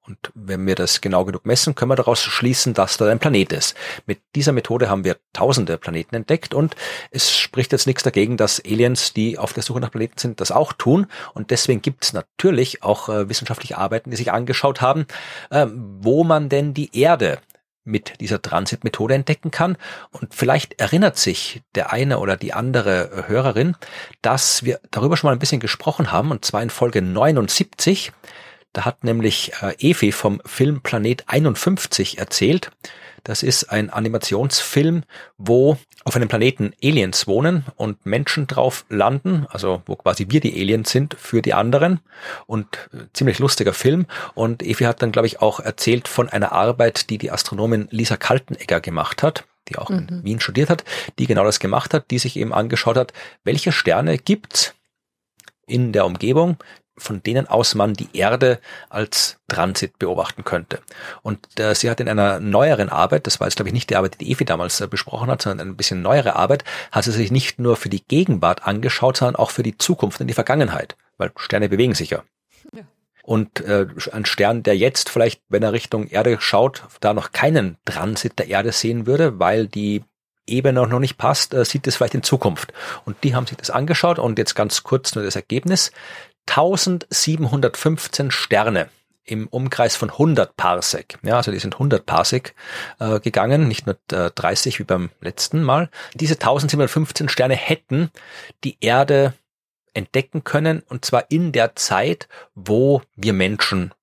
[0.03, 3.53] Und wenn wir das genau genug messen, können wir daraus schließen, dass da ein Planet
[3.53, 3.75] ist.
[4.05, 6.75] Mit dieser Methode haben wir tausende Planeten entdeckt und
[7.11, 10.51] es spricht jetzt nichts dagegen, dass Aliens, die auf der Suche nach Planeten sind, das
[10.51, 11.07] auch tun.
[11.33, 15.05] Und deswegen gibt es natürlich auch äh, wissenschaftliche Arbeiten, die sich angeschaut haben,
[15.51, 17.39] äh, wo man denn die Erde
[17.83, 19.77] mit dieser Transitmethode entdecken kann.
[20.11, 23.75] Und vielleicht erinnert sich der eine oder die andere Hörerin,
[24.21, 28.11] dass wir darüber schon mal ein bisschen gesprochen haben, und zwar in Folge 79.
[28.73, 32.71] Da hat nämlich äh, Evi vom Film Planet 51 erzählt.
[33.23, 35.03] Das ist ein Animationsfilm,
[35.37, 40.59] wo auf einem Planeten Aliens wohnen und Menschen drauf landen, also wo quasi wir die
[40.59, 41.99] Aliens sind für die anderen
[42.47, 44.07] und äh, ziemlich lustiger Film.
[44.33, 48.17] Und Evi hat dann, glaube ich, auch erzählt von einer Arbeit, die die Astronomin Lisa
[48.17, 50.07] Kaltenegger gemacht hat die auch mhm.
[50.09, 50.83] in Wien studiert hat,
[51.19, 53.13] die genau das gemacht hat, die sich eben angeschaut hat,
[53.43, 54.73] welche Sterne gibt's
[55.67, 56.57] in der Umgebung,
[57.01, 60.79] von denen aus man die Erde als Transit beobachten könnte.
[61.21, 63.95] Und äh, sie hat in einer neueren Arbeit, das war jetzt glaube ich nicht die
[63.95, 67.31] Arbeit, die Evi damals äh, besprochen hat, sondern eine bisschen neuere Arbeit, hat sie sich
[67.31, 71.31] nicht nur für die Gegenwart angeschaut, sondern auch für die Zukunft und die Vergangenheit, weil
[71.35, 72.23] Sterne bewegen sich ja.
[72.73, 72.83] ja.
[73.23, 77.77] Und äh, ein Stern, der jetzt vielleicht, wenn er Richtung Erde schaut, da noch keinen
[77.85, 80.03] Transit der Erde sehen würde, weil die
[80.47, 82.73] Ebene noch nicht passt, äh, sieht es vielleicht in Zukunft.
[83.05, 85.91] Und die haben sich das angeschaut und jetzt ganz kurz nur das Ergebnis.
[86.47, 88.89] 1715 Sterne
[89.23, 91.17] im Umkreis von 100 Parsec.
[91.23, 92.55] Ja, also die sind 100 Parsec
[92.99, 95.89] äh, gegangen, nicht nur äh, 30 wie beim letzten Mal.
[96.15, 98.11] Diese 1715 Sterne hätten
[98.63, 99.33] die Erde
[99.93, 103.93] entdecken können und zwar in der Zeit, wo wir Menschen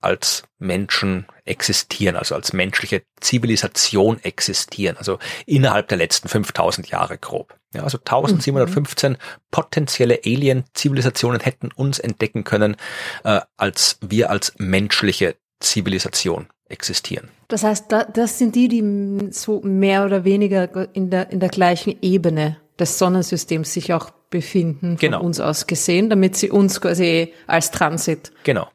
[0.00, 7.54] als Menschen existieren, also als menschliche Zivilisation existieren, also innerhalb der letzten 5000 Jahre grob.
[7.74, 9.16] Ja, also 1715 mhm.
[9.50, 12.76] potenzielle Alien-Zivilisationen hätten uns entdecken können,
[13.24, 17.28] äh, als wir als menschliche Zivilisation existieren.
[17.48, 21.96] Das heißt, das sind die, die so mehr oder weniger in der, in der gleichen
[22.02, 25.22] Ebene des Sonnensystems sich auch befinden, von Genau.
[25.22, 28.68] uns aus gesehen, damit sie uns quasi als Transit Genau.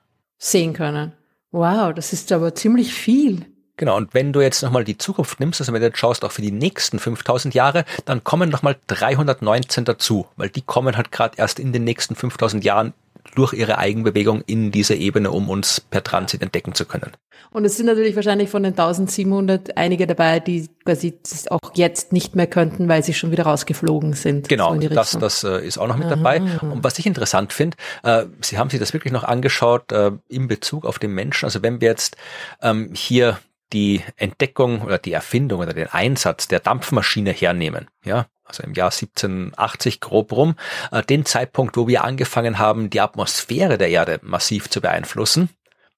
[0.43, 1.13] Sehen können.
[1.51, 3.45] Wow, das ist aber ziemlich viel.
[3.77, 6.31] Genau, und wenn du jetzt nochmal die Zukunft nimmst, also wenn du jetzt schaust auch
[6.31, 11.37] für die nächsten 5000 Jahre, dann kommen nochmal 319 dazu, weil die kommen halt gerade
[11.37, 12.93] erst in den nächsten 5000 Jahren
[13.36, 17.11] durch ihre Eigenbewegung in diese Ebene, um uns per Transit entdecken zu können.
[17.51, 22.11] Und es sind natürlich wahrscheinlich von den 1700 einige dabei, die quasi das auch jetzt
[22.11, 24.49] nicht mehr könnten, weil sie schon wieder rausgeflogen sind.
[24.49, 26.41] Genau, so das, das äh, ist auch noch mit dabei.
[26.61, 30.47] Und was ich interessant finde, äh, Sie haben sich das wirklich noch angeschaut äh, in
[30.47, 31.45] Bezug auf den Menschen.
[31.45, 32.17] Also wenn wir jetzt
[32.61, 33.39] ähm, hier
[33.71, 38.91] die Entdeckung oder die Erfindung oder den Einsatz der Dampfmaschine hernehmen, ja, also im Jahr
[38.91, 40.55] 1780 grob rum,
[40.91, 45.49] äh, den Zeitpunkt, wo wir angefangen haben, die Atmosphäre der Erde massiv zu beeinflussen,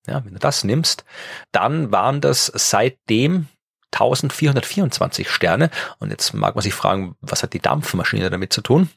[0.07, 1.03] ja, wenn du das nimmst,
[1.51, 3.47] dann waren das seitdem
[3.91, 5.69] 1424 Sterne.
[5.99, 8.89] Und jetzt mag man sich fragen, was hat die Dampfmaschine damit zu tun?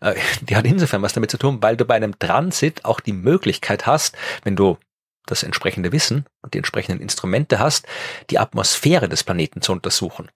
[0.00, 3.12] Äh, Die hat insofern was damit zu tun, weil du bei einem Transit auch die
[3.12, 4.78] Möglichkeit hast, wenn du
[5.26, 7.86] das entsprechende Wissen und die entsprechenden Instrumente hast,
[8.30, 10.28] die Atmosphäre des Planeten zu untersuchen.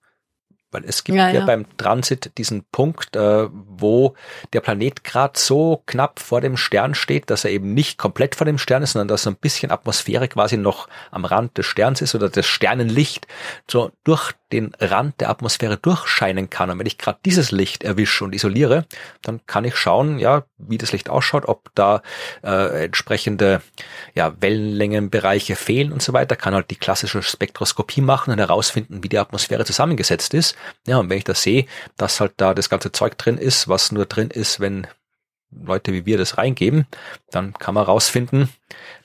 [0.71, 1.47] Weil es gibt Ja, ja, ja.
[1.47, 4.15] beim Transit diesen Punkt, äh, wo
[4.53, 8.45] der Planet gerade so knapp vor dem Stern steht, dass er eben nicht komplett vor
[8.45, 12.03] dem Stern ist, sondern dass so ein bisschen Atmosphäre quasi noch am Rand des Sterns
[12.03, 13.27] ist oder das Sternenlicht
[13.67, 16.71] so durch den Rand der Atmosphäre durchscheinen kann.
[16.71, 18.87] Und wenn ich gerade dieses Licht erwische und isoliere,
[19.23, 22.03] dann kann ich schauen, ja, wie das Licht ausschaut, ob da
[22.43, 23.61] äh, entsprechende
[24.15, 29.09] ja, Wellenlängenbereiche fehlen und so weiter, kann halt die klassische Spektroskopie machen und herausfinden, wie
[29.09, 30.57] die Atmosphäre zusammengesetzt ist.
[30.87, 33.93] Ja, und wenn ich das sehe, dass halt da das ganze Zeug drin ist, was
[33.93, 34.87] nur drin ist, wenn
[35.51, 36.87] Leute wie wir das reingeben,
[37.31, 38.51] dann kann man rausfinden,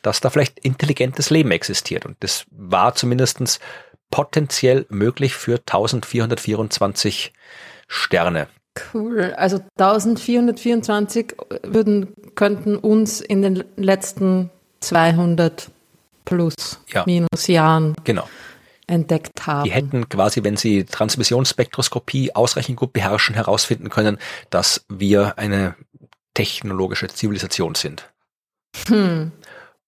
[0.02, 2.06] dass da vielleicht intelligentes Leben existiert.
[2.06, 3.60] Und das war zumindestens
[4.14, 7.34] potenziell möglich für 1424
[7.88, 8.48] Sterne.
[8.94, 9.34] Cool.
[9.36, 14.52] Also 1424 würden, könnten uns in den letzten
[14.82, 15.72] 200
[16.26, 16.54] plus
[16.94, 17.04] Ja.
[17.08, 18.30] minus Jahren Genau.
[18.86, 19.64] entdeckt haben.
[19.64, 24.20] Die hätten quasi, wenn sie Transmissionsspektroskopie ausreichend gut beherrschen, herausfinden können,
[24.52, 25.76] dass wir eine
[26.36, 28.12] technologische Zivilisation sind.
[28.88, 29.32] Hm.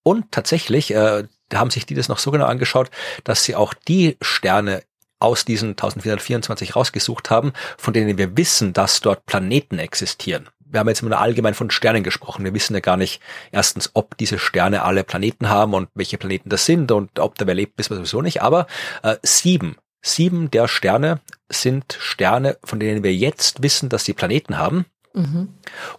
[0.02, 2.90] Und tatsächlich äh, da haben sich die das noch so genau angeschaut,
[3.24, 4.84] dass sie auch die Sterne
[5.20, 10.50] aus diesen 1424 rausgesucht haben, von denen wir wissen, dass dort Planeten existieren.
[10.60, 12.44] Wir haben jetzt immer nur allgemein von Sternen gesprochen.
[12.44, 13.22] Wir wissen ja gar nicht
[13.52, 17.48] erstens, ob diese Sterne alle Planeten haben und welche Planeten das sind und ob da
[17.48, 18.42] wer lebt, wissen wir sowieso nicht.
[18.42, 18.68] Aber
[19.04, 24.58] äh, sieben, sieben der Sterne sind Sterne, von denen wir jetzt wissen, dass sie Planeten
[24.58, 24.86] haben.
[25.16, 25.50] Mhm.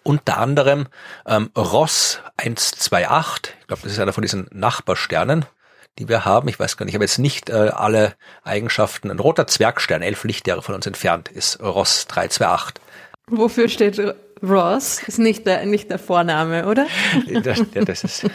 [0.02, 0.86] Unter anderem
[1.26, 5.46] ähm, Ross 128, ich glaube, das ist einer von diesen Nachbarsternen,
[5.98, 6.48] die wir haben.
[6.48, 8.14] Ich weiß gar nicht, ich habe jetzt nicht äh, alle
[8.44, 9.10] Eigenschaften.
[9.10, 12.74] Ein roter Zwergstern, elf Lichtjahre von uns entfernt, ist Ross 328.
[13.28, 13.98] Wofür steht
[14.42, 15.02] Ross?
[15.06, 16.86] Ist nicht der, nicht der Vorname, oder?
[17.42, 18.26] Das, ja, das ist,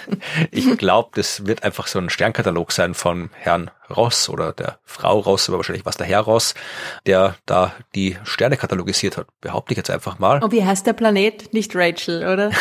[0.52, 5.20] ich glaube, das wird einfach so ein Sternkatalog sein von Herrn Ross oder der Frau
[5.20, 6.54] Ross, aber wahrscheinlich was der Herr Ross,
[7.06, 9.28] der da die Sterne katalogisiert hat.
[9.42, 10.44] Behaupte ich jetzt einfach mal.
[10.44, 11.54] Und wie heißt der Planet?
[11.54, 12.52] Nicht Rachel, oder?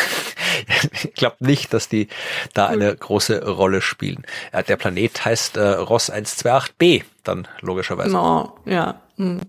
[0.93, 2.07] ich glaube nicht, dass die
[2.53, 4.23] da eine große Rolle spielen.
[4.53, 8.11] Ja, der Planet heißt äh, Ross 128b, dann logischerweise.
[8.11, 9.01] No, ja.
[9.17, 9.41] Hm.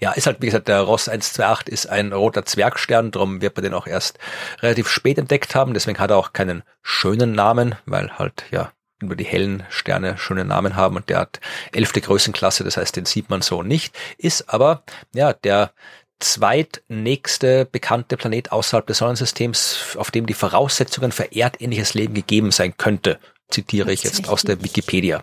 [0.00, 3.64] Ja, ist halt, wie gesagt, der Ross 128 ist ein roter Zwergstern, darum wird man
[3.64, 4.18] den auch erst
[4.60, 9.16] relativ spät entdeckt haben, deswegen hat er auch keinen schönen Namen, weil halt, ja, nur
[9.16, 11.40] die hellen Sterne schöne Namen haben und der hat
[11.72, 14.82] elfte Größenklasse, das heißt, den sieht man so nicht, ist aber,
[15.14, 15.72] ja, der
[16.20, 22.76] zweitnächste bekannte Planet außerhalb des Sonnensystems, auf dem die Voraussetzungen für erdähnliches Leben gegeben sein
[22.76, 25.22] könnte, zitiere ich jetzt aus der Wikipedia.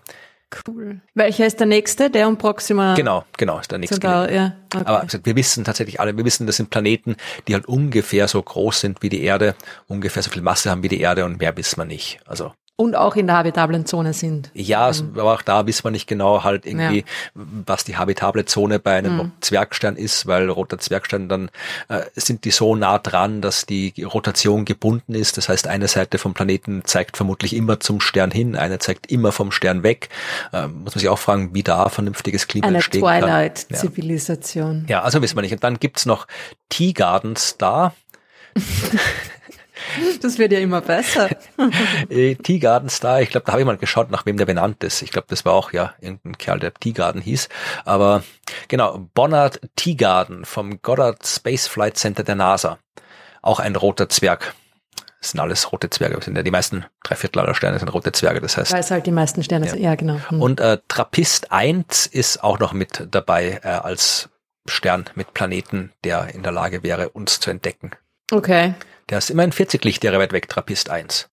[0.67, 1.01] Cool.
[1.13, 2.09] Welcher ist der nächste?
[2.09, 3.99] Der um Proxima Genau, genau, ist der nächste.
[3.99, 4.55] Centauri, ja.
[4.73, 4.85] Okay.
[4.85, 7.15] Aber gesagt, wir wissen tatsächlich alle, wir wissen, das sind Planeten,
[7.47, 9.55] die halt ungefähr so groß sind wie die Erde,
[9.87, 12.19] ungefähr so viel Masse haben wie die Erde und mehr wissen wir nicht.
[12.25, 14.51] Also Und auch in der habitablen Zone sind.
[14.53, 18.79] ja, es- aber auch da wissen wir nicht genau halt irgendwie, was die habitable Zone
[18.79, 21.49] bei einem Zwergstern ist, weil roter Zwergstern dann
[21.87, 25.37] äh, sind die so nah dran, dass die Rotation gebunden ist.
[25.37, 29.31] Das heißt, eine Seite vom Planeten zeigt vermutlich immer zum Stern hin, eine zeigt immer
[29.31, 30.09] vom Stern weg.
[30.51, 33.13] Äh, muss man sich auch fragen, wie da vernünftiges Klima Eine entstehen kann.
[33.21, 33.25] Ja.
[33.25, 34.85] Twilight-Zivilisation.
[34.89, 35.53] Ja, also wissen wir nicht.
[35.53, 36.27] Und dann gibt's noch
[36.67, 37.95] Teagarden Star.
[40.21, 41.29] Das wird ja immer besser.
[42.09, 45.01] Äh, Teagarden Star, ich glaube, da habe ich mal geschaut, nach wem der benannt ist.
[45.01, 47.49] Ich glaube, das war auch ja irgendein Kerl, der Teagarden hieß.
[47.83, 48.23] Aber
[48.67, 52.77] genau, Bonnard Teagarden vom Goddard Space Flight Center der NASA.
[53.41, 54.53] Auch ein roter Zwerg.
[55.21, 56.15] Das sind alles rote Zwerge.
[56.15, 58.41] Das sind ja die meisten, drei Viertel aller Sterne sind rote Zwerge.
[58.41, 59.81] Das heißt, Weil es halt die meisten Sterne sind.
[59.81, 60.19] Ja, genau.
[60.27, 60.41] Hm.
[60.41, 64.29] und äh, Trappist 1 ist auch noch mit dabei äh, als
[64.67, 67.91] Stern mit Planeten, der in der Lage wäre, uns zu entdecken.
[68.31, 68.73] Okay.
[69.09, 71.29] Der ist immerhin 40 Lichtjahre weit weg, Trappist 1.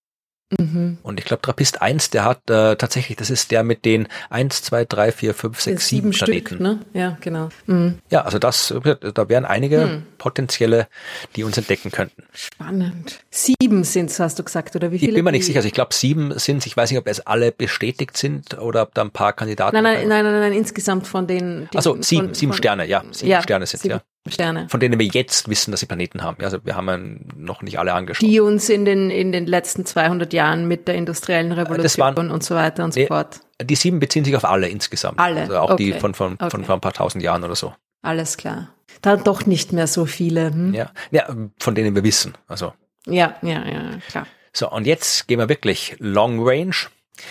[0.59, 0.99] Mhm.
[1.03, 4.63] Und ich glaube, Trappist 1, der hat äh, tatsächlich, das ist der mit den 1,
[4.63, 6.47] 2, 3, 4, 5, 6, 7 Planeten.
[6.47, 6.81] Stück, ne?
[6.93, 7.49] Ja, genau.
[7.67, 7.99] Mhm.
[8.11, 8.75] Ja, also das,
[9.15, 10.03] da wären einige mhm.
[10.19, 10.89] potenzielle,
[11.37, 12.25] die uns entdecken könnten.
[12.33, 13.21] Spannend.
[13.31, 15.13] Sieben sind es, hast du gesagt, oder wie viele?
[15.13, 15.59] Ich bin mir nicht sicher.
[15.59, 18.95] Also ich glaube, sieben sind Ich weiß nicht, ob es alle bestätigt sind oder ob
[18.95, 19.75] da ein paar Kandidaten.
[19.75, 21.69] Nein, nein, nein, nein, nein, insgesamt von den.
[21.75, 23.03] Also sieben, von, sieben Sterne, ja.
[23.11, 23.95] Sieben Sterne sind sieben.
[23.95, 24.03] ja.
[24.29, 24.69] Sterne.
[24.69, 26.43] Von denen wir jetzt wissen, dass sie Planeten haben.
[26.45, 28.23] Also wir haben noch nicht alle angeschaut.
[28.23, 32.45] Die uns in den, in den letzten 200 Jahren mit der industriellen Revolution waren, und
[32.45, 33.41] so weiter und so fort.
[33.61, 35.19] Die sieben beziehen sich auf alle insgesamt.
[35.19, 35.41] Alle.
[35.41, 35.93] Also auch okay.
[35.93, 36.51] die von, von, okay.
[36.51, 37.75] von vor ein paar tausend Jahren oder so.
[38.03, 38.69] Alles klar.
[39.01, 40.53] Da doch nicht mehr so viele.
[40.53, 40.75] Hm?
[40.75, 40.93] Ja.
[41.11, 42.35] ja, von denen wir wissen.
[42.47, 42.73] Also.
[43.07, 44.27] Ja, ja, ja, klar.
[44.53, 46.75] So, und jetzt gehen wir wirklich Long Range.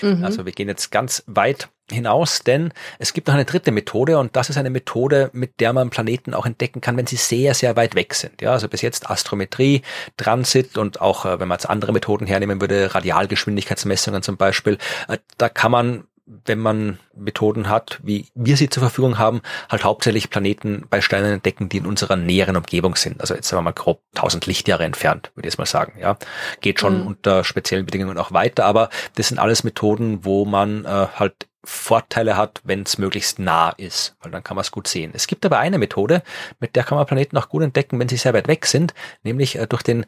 [0.02, 0.24] Mhm.
[0.24, 4.36] Also wir gehen jetzt ganz weit hinaus, denn es gibt noch eine dritte Methode und
[4.36, 7.76] das ist eine Methode, mit der man Planeten auch entdecken kann, wenn sie sehr, sehr
[7.76, 8.42] weit weg sind.
[8.42, 9.82] Ja, also bis jetzt Astrometrie,
[10.18, 14.78] Transit und auch, äh, wenn man jetzt andere Methoden hernehmen würde, Radialgeschwindigkeitsmessungen zum Beispiel,
[15.08, 16.04] äh, da kann man
[16.46, 21.34] wenn man Methoden hat, wie wir sie zur Verfügung haben, halt hauptsächlich Planeten bei Sternen
[21.34, 23.20] entdecken, die in unserer näheren Umgebung sind.
[23.20, 25.94] Also jetzt sagen wir mal grob 1000 Lichtjahre entfernt, würde ich jetzt mal sagen.
[26.00, 26.18] Ja,
[26.62, 27.08] geht schon mhm.
[27.08, 32.38] unter speziellen Bedingungen auch weiter, aber das sind alles Methoden, wo man äh, halt Vorteile
[32.38, 35.12] hat, wenn es möglichst nah ist, weil dann kann man es gut sehen.
[35.14, 36.24] Es gibt aber eine Methode,
[36.60, 39.58] mit der kann man Planeten auch gut entdecken, wenn sie sehr weit weg sind, nämlich
[39.58, 40.08] äh, durch den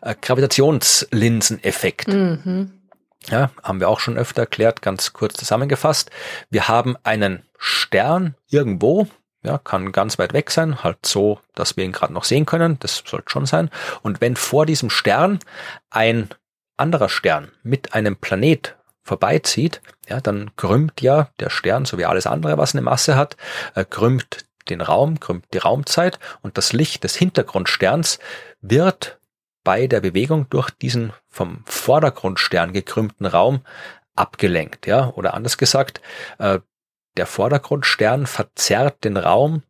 [0.00, 2.08] äh, Gravitationslinseneffekt.
[2.08, 2.72] Mhm.
[3.30, 6.10] Ja, haben wir auch schon öfter erklärt, ganz kurz zusammengefasst.
[6.50, 9.08] Wir haben einen Stern irgendwo,
[9.42, 12.78] ja, kann ganz weit weg sein, halt so, dass wir ihn gerade noch sehen können,
[12.80, 13.70] das sollte schon sein.
[14.02, 15.38] Und wenn vor diesem Stern
[15.90, 16.28] ein
[16.76, 22.26] anderer Stern mit einem Planet vorbeizieht, ja, dann krümmt ja der Stern, so wie alles
[22.26, 23.36] andere, was eine Masse hat,
[23.74, 28.18] äh, krümmt den Raum, krümmt die Raumzeit und das Licht des Hintergrundsterns
[28.60, 29.18] wird
[29.64, 33.62] bei der Bewegung durch diesen vom Vordergrundstern gekrümmten Raum
[34.14, 36.00] abgelenkt, ja, oder anders gesagt,
[36.38, 36.60] äh,
[37.16, 39.62] der Vordergrundstern verzerrt den Raum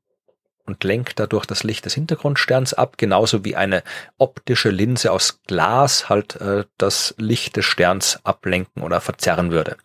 [0.67, 3.83] und lenkt dadurch das Licht des Hintergrundsterns ab, genauso wie eine
[4.19, 9.77] optische Linse aus Glas halt äh, das Licht des Sterns ablenken oder verzerren würde.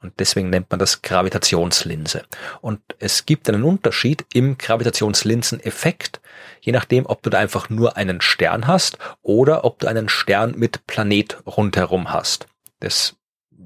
[0.00, 2.22] Und deswegen nennt man das Gravitationslinse.
[2.60, 6.20] Und es gibt einen Unterschied im Gravitationslinseneffekt,
[6.60, 10.54] je nachdem, ob du da einfach nur einen Stern hast oder ob du einen Stern
[10.56, 12.46] mit Planet rundherum hast.
[12.80, 13.16] Das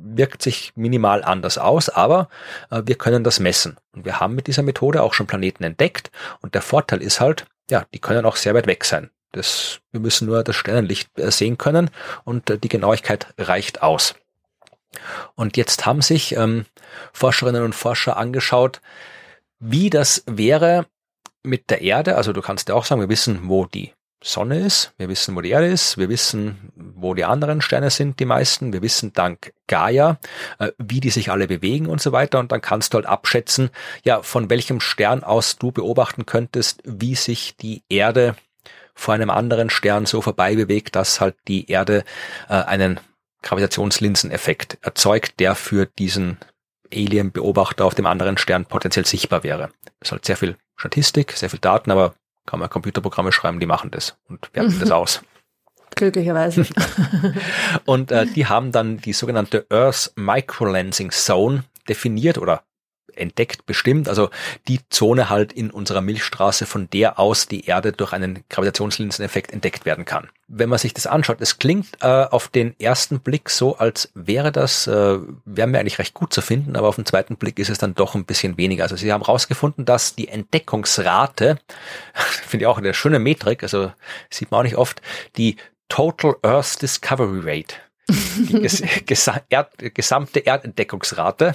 [0.03, 2.29] wirkt sich minimal anders aus, aber
[2.71, 3.77] äh, wir können das messen.
[3.93, 6.11] Und wir haben mit dieser Methode auch schon Planeten entdeckt.
[6.41, 9.11] Und der Vorteil ist halt, ja, die können auch sehr weit weg sein.
[9.33, 11.91] Das, wir müssen nur das Sternenlicht äh, sehen können
[12.25, 14.15] und äh, die Genauigkeit reicht aus.
[15.35, 16.67] Und jetzt haben sich ähm,
[17.13, 18.83] Forscherinnen und Forscher angeschaut,
[19.59, 20.87] wie das wäre
[21.43, 22.17] mit der Erde.
[22.17, 25.41] Also du kannst ja auch sagen, wir wissen, wo die Sonne ist, wir wissen, wo
[25.41, 29.53] die Erde ist, wir wissen, wo die anderen Sterne sind, die meisten, wir wissen dank
[29.67, 30.19] Gaia,
[30.59, 33.71] äh, wie die sich alle bewegen und so weiter und dann kannst du halt abschätzen,
[34.05, 38.37] ja, von welchem Stern aus du beobachten könntest, wie sich die Erde
[38.95, 42.05] vor einem anderen Stern so vorbei bewegt, dass halt die Erde
[42.49, 43.01] äh, einen
[43.43, 46.39] Gravitationslinseneffekt erzeugt, der für diesen
[46.93, 49.71] Alien-Beobachter auf dem anderen Stern potenziell sichtbar wäre.
[49.99, 52.15] Das ist halt sehr viel Statistik, sehr viel Daten, aber
[52.47, 55.23] kann man Computerprogramme schreiben, die machen das und werten das aus.
[55.95, 56.67] Glücklicherweise.
[57.85, 62.63] und äh, die haben dann die sogenannte Earth Microlensing Zone definiert oder
[63.15, 64.31] entdeckt, bestimmt, also
[64.69, 69.85] die Zone halt in unserer Milchstraße, von der aus die Erde durch einen Gravitationslinseneffekt entdeckt
[69.85, 70.29] werden kann.
[70.49, 74.53] Wenn man sich das anschaut, es klingt äh, auf den ersten Blick so, als wäre
[74.53, 77.71] das, äh, wäre mir eigentlich recht gut zu finden, aber auf den zweiten Blick ist
[77.71, 78.85] es dann doch ein bisschen weniger.
[78.85, 81.59] Also sie haben herausgefunden, dass die Entdeckungsrate,
[82.15, 83.93] finde ich auch eine schöne Metrik, also
[84.31, 85.01] sieht man auch nicht oft,
[85.37, 85.57] die
[85.89, 87.77] Total Earth Discovery Rate
[88.09, 91.55] die ges ges Erd gesamte Erdentdeckungsrate.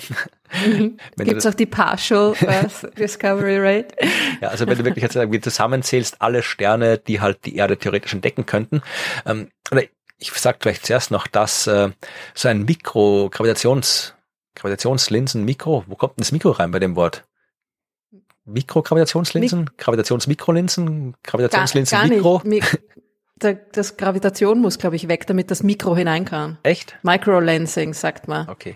[0.65, 0.97] Mhm.
[1.17, 3.95] Gibt es auch die Partial Earth Discovery Rate?
[4.41, 8.13] ja, also wenn du wirklich jetzt irgendwie zusammenzählst, alle Sterne, die halt die Erde theoretisch
[8.13, 8.81] entdecken könnten.
[9.25, 9.49] Ähm,
[10.19, 11.91] ich sage vielleicht zuerst noch, dass äh,
[12.33, 14.15] so ein Mikro-Gravitations,
[14.55, 17.23] Gravitationslinsen, Mikro, wo kommt denn das Mikro rein bei dem Wort?
[18.45, 22.77] Mikrogravitationslinsen, Mik Gravitationsmikrolinsen, Gravitationslinsen, gar, gar Mikro.
[23.41, 26.57] Nicht das Gravitation muss, glaube ich, weg, damit das Mikro hinein kann.
[26.63, 26.97] Echt?
[27.03, 28.49] Microlensing, sagt man.
[28.49, 28.75] Okay.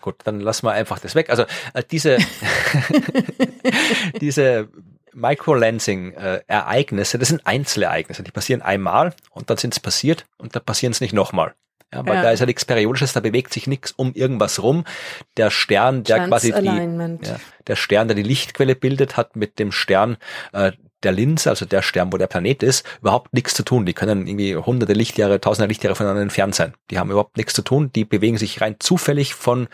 [0.00, 1.30] Gut, dann lassen wir einfach das weg.
[1.30, 2.18] Also äh, diese,
[4.20, 4.68] diese
[5.12, 10.92] Microlensing-Ereignisse, das sind Einzelereignisse, die passieren einmal und dann sind es passiert und dann passieren
[10.92, 11.54] es nicht nochmal.
[11.92, 12.22] Ja, weil ja.
[12.22, 14.84] da ist ja nichts Periodisches, da bewegt sich nichts um irgendwas rum.
[15.38, 17.16] Der Stern, der quasi die, ja,
[17.66, 20.18] der Stern, der die Lichtquelle bildet, hat mit dem Stern
[20.52, 20.72] äh,
[21.02, 23.86] der Linse, also der Stern, wo der Planet ist, überhaupt nichts zu tun.
[23.86, 26.74] Die können irgendwie hunderte Lichtjahre, tausende Lichtjahre voneinander entfernt sein.
[26.90, 27.92] Die haben überhaupt nichts zu tun.
[27.92, 29.68] Die bewegen sich rein zufällig von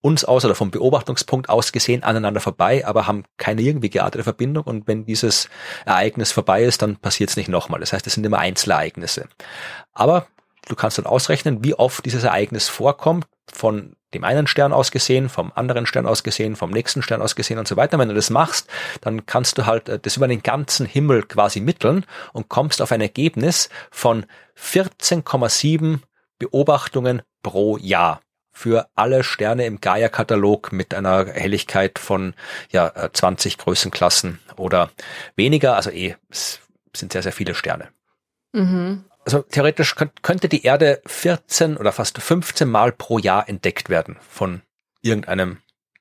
[0.00, 4.64] uns aus oder vom Beobachtungspunkt aus gesehen aneinander vorbei, aber haben keine irgendwie geartete Verbindung.
[4.64, 5.48] Und wenn dieses
[5.86, 7.80] Ereignis vorbei ist, dann passiert es nicht nochmal.
[7.80, 9.28] Das heißt, es sind immer Einzelereignisse.
[9.94, 10.26] Aber
[10.68, 15.28] du kannst dann ausrechnen, wie oft dieses Ereignis vorkommt, von dem einen Stern aus gesehen,
[15.28, 17.98] vom anderen Stern aus gesehen, vom nächsten Stern aus gesehen und so weiter.
[17.98, 18.68] Wenn du das machst,
[19.00, 22.92] dann kannst du halt äh, das über den ganzen Himmel quasi mitteln und kommst auf
[22.92, 24.26] ein Ergebnis von
[24.58, 25.98] 14,7
[26.38, 28.20] Beobachtungen pro Jahr
[28.52, 32.34] für alle Sterne im Gaia-Katalog mit einer Helligkeit von
[32.70, 34.90] ja 20 äh, Größenklassen oder
[35.34, 35.74] weniger.
[35.74, 36.60] Also eh, es
[36.94, 37.88] sind sehr, sehr viele Sterne.
[38.52, 44.16] Mhm also theoretisch könnte die Erde 14 oder fast 15 Mal pro Jahr entdeckt werden
[44.28, 44.62] von
[45.02, 45.58] irgendeinem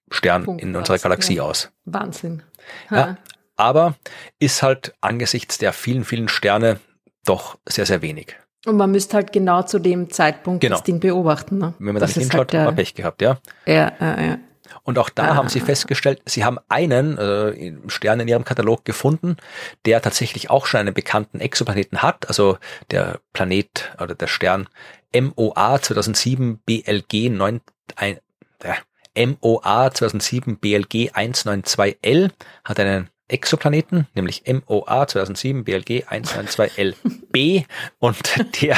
[0.10, 1.44] Stern Punkt in unserer Galaxie ja.
[1.44, 1.72] aus.
[1.86, 2.44] Wahnsinn.
[2.90, 3.18] Ja,
[3.56, 3.96] aber
[4.40, 6.80] ist halt angesichts der vielen, vielen Sterne
[7.26, 8.36] doch sehr, sehr wenig.
[8.66, 10.76] Und man müsste halt genau zu dem Zeitpunkt genau.
[10.76, 11.58] das Ding beobachten.
[11.58, 11.74] Ne?
[11.80, 13.40] Wenn man das, das hinschaut, halt hat man Pech gehabt, ja.
[13.66, 14.38] Ja, ja, ja.
[14.84, 15.36] Und auch da ah.
[15.36, 19.38] haben sie festgestellt, sie haben einen äh, Stern in ihrem Katalog gefunden,
[19.86, 22.58] der tatsächlich auch schon einen bekannten Exoplaneten hat, also
[22.92, 24.68] der Planet oder der Stern
[25.16, 27.62] MOA 2007 BLG 9,
[27.96, 28.20] ein,
[28.60, 32.32] äh, MOA 2007 BLG 192L
[32.66, 37.66] hat einen Exoplaneten, nämlich MOA 2007 BLG 192LB
[38.00, 38.78] und der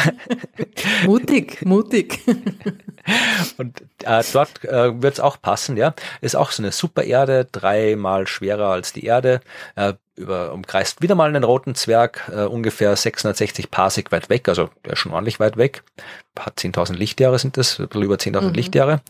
[1.05, 2.19] mutig, mutig.
[3.57, 5.95] und äh, dort äh, wird es auch passen, ja.
[6.21, 9.41] Ist auch so eine Supererde, dreimal schwerer als die Erde,
[9.75, 14.69] äh, über, umkreist wieder mal einen roten Zwerg, äh, ungefähr 660 Parsec weit weg, also
[14.85, 15.83] der ist schon ordentlich weit weg,
[16.39, 18.53] hat 10.000 Lichtjahre sind das, über 10.000 mhm.
[18.53, 19.01] Lichtjahre,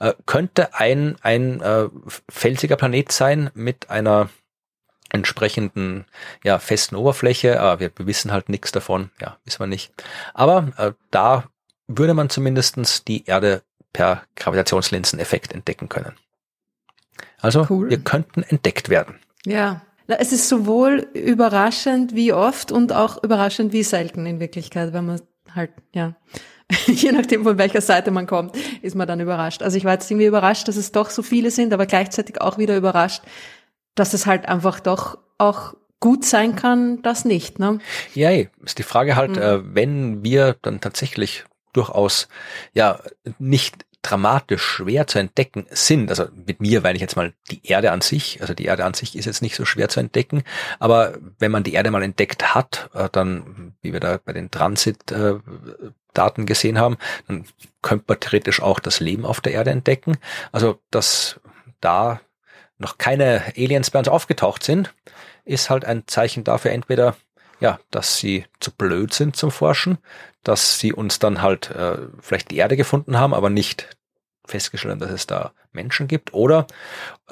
[0.00, 1.88] äh, könnte ein, ein äh,
[2.28, 4.28] felsiger Planet sein mit einer
[5.10, 6.06] entsprechenden
[6.44, 7.60] ja, festen Oberfläche.
[7.60, 9.92] Aber wir, wissen halt nichts davon, ja, wissen wir nicht.
[10.34, 11.44] Aber äh, da
[11.86, 16.14] würde man zumindestens die Erde per Gravitationslinseneffekt entdecken können.
[17.40, 17.90] Also cool.
[17.90, 19.18] wir könnten entdeckt werden.
[19.44, 25.06] Ja, es ist sowohl überraschend wie oft und auch überraschend wie selten in Wirklichkeit, wenn
[25.06, 25.20] man
[25.54, 26.14] halt, ja,
[26.86, 29.62] je nachdem von welcher Seite man kommt, ist man dann überrascht.
[29.62, 32.58] Also ich war jetzt irgendwie überrascht, dass es doch so viele sind, aber gleichzeitig auch
[32.58, 33.22] wieder überrascht,
[33.94, 37.58] dass es halt einfach doch auch gut sein kann, das nicht.
[37.58, 37.78] Ne?
[38.14, 39.42] Ja, ist die Frage halt, mhm.
[39.42, 42.28] äh, wenn wir dann tatsächlich durchaus
[42.72, 42.98] ja
[43.38, 46.08] nicht dramatisch schwer zu entdecken sind.
[46.08, 48.40] Also mit mir meine ich jetzt mal die Erde an sich.
[48.40, 50.42] Also die Erde an sich ist jetzt nicht so schwer zu entdecken.
[50.78, 54.50] Aber wenn man die Erde mal entdeckt hat, äh, dann, wie wir da bei den
[54.50, 56.96] Transit-Daten gesehen haben,
[57.28, 57.44] dann
[57.82, 60.16] könnte man theoretisch auch das Leben auf der Erde entdecken.
[60.50, 61.38] Also dass
[61.80, 62.20] da
[62.80, 64.94] noch keine Aliens bei uns aufgetaucht sind,
[65.44, 67.16] ist halt ein Zeichen dafür entweder,
[67.60, 69.98] ja, dass sie zu blöd sind zum Forschen,
[70.42, 73.96] dass sie uns dann halt äh, vielleicht die Erde gefunden haben, aber nicht
[74.46, 76.66] festgestellt haben, dass es da Menschen gibt, oder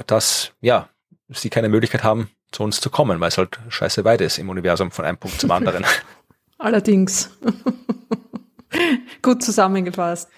[0.06, 0.88] dass, ja,
[1.28, 4.48] sie keine Möglichkeit haben, zu uns zu kommen, weil es halt scheiße weit ist im
[4.50, 5.84] Universum von einem Punkt zum anderen.
[6.58, 7.30] Allerdings.
[9.22, 10.28] Gut zusammengefasst.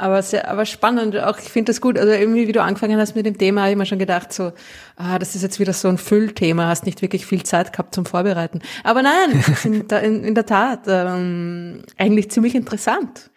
[0.00, 1.16] Aber sehr, aber spannend.
[1.18, 1.98] Auch ich finde das gut.
[1.98, 4.52] Also irgendwie, wie du angefangen hast mit dem Thema, habe ich mir schon gedacht, so,
[4.98, 6.66] ah, das ist jetzt wieder so ein Füllthema.
[6.68, 8.60] Hast nicht wirklich viel Zeit gehabt zum Vorbereiten.
[8.84, 13.30] Aber nein, in, in, in der Tat ähm, eigentlich ziemlich interessant.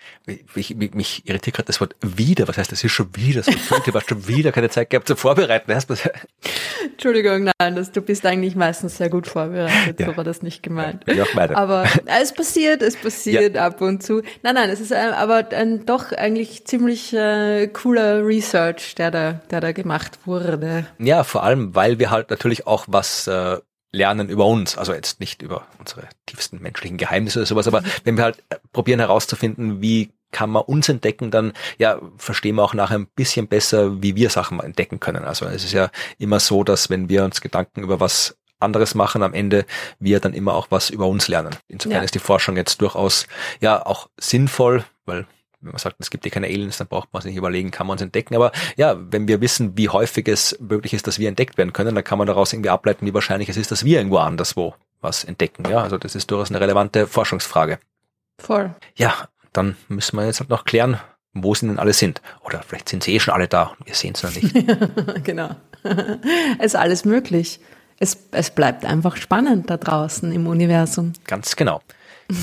[0.55, 2.47] Mich, mich, mich irritiert gerade das Wort wieder.
[2.47, 3.99] Was heißt das ist schon wieder so ein Füllthema?
[3.99, 5.72] hast schon wieder keine Zeit gehabt zum Vorbereiten.
[6.91, 9.99] Entschuldigung, nein, das, du bist eigentlich meistens sehr gut vorbereitet.
[9.99, 10.07] Ja.
[10.07, 11.05] So war das nicht gemeint.
[11.07, 11.26] Ja.
[11.55, 13.68] Aber es passiert, es passiert ja.
[13.68, 14.22] ab und zu.
[14.41, 19.41] Nein, nein, es ist aber ein, doch eigentlich eigentlich ziemlich äh, cooler Research, der da,
[19.51, 20.86] der da gemacht wurde.
[20.97, 23.58] Ja, vor allem, weil wir halt natürlich auch was äh,
[23.91, 28.18] lernen über uns, also jetzt nicht über unsere tiefsten menschlichen Geheimnisse oder sowas, aber wenn
[28.18, 32.74] wir halt äh, probieren herauszufinden, wie kann man uns entdecken, dann ja verstehen wir auch
[32.74, 35.26] nachher ein bisschen besser, wie wir Sachen entdecken können.
[35.26, 39.24] Also es ist ja immer so, dass wenn wir uns Gedanken über was anderes machen,
[39.24, 39.66] am Ende
[39.99, 41.56] wir dann immer auch was über uns lernen.
[41.68, 42.04] Insofern ja.
[42.04, 43.28] ist die Forschung jetzt durchaus
[43.60, 45.26] ja auch sinnvoll, weil
[45.62, 47.88] wenn man sagt, es gibt ja keine Aliens, dann braucht man sich nicht überlegen, kann
[47.88, 48.36] man uns entdecken.
[48.36, 51.95] Aber ja, wenn wir wissen, wie häufig es möglich ist, dass wir entdeckt werden können,
[51.95, 55.24] dann kann man daraus irgendwie ableiten, wie wahrscheinlich es ist, dass wir irgendwo anderswo was
[55.24, 55.68] entdecken.
[55.70, 57.80] Ja, also das ist durchaus eine relevante Forschungsfrage.
[58.39, 58.74] Voll.
[58.95, 59.14] Ja,
[59.53, 60.99] dann müssen wir jetzt halt noch klären,
[61.34, 62.22] wo sie denn alle sind.
[62.43, 64.53] Oder vielleicht sind sie eh schon alle da und wir sehen es noch nicht.
[65.24, 65.55] genau.
[66.59, 67.59] es ist alles möglich.
[67.99, 71.14] Es, es bleibt einfach spannend da draußen im Universum.
[71.28, 71.82] Ganz genau.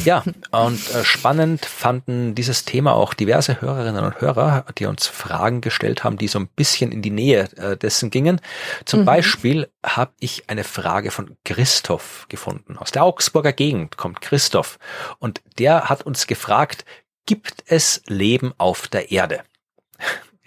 [0.05, 5.61] Ja, und äh, spannend fanden dieses Thema auch diverse Hörerinnen und Hörer, die uns Fragen
[5.61, 8.41] gestellt haben, die so ein bisschen in die Nähe äh, dessen gingen.
[8.85, 9.05] Zum mhm.
[9.05, 12.77] Beispiel habe ich eine Frage von Christoph gefunden.
[12.77, 14.79] Aus der Augsburger Gegend kommt Christoph
[15.19, 16.85] und der hat uns gefragt,
[17.27, 19.43] gibt es Leben auf der Erde?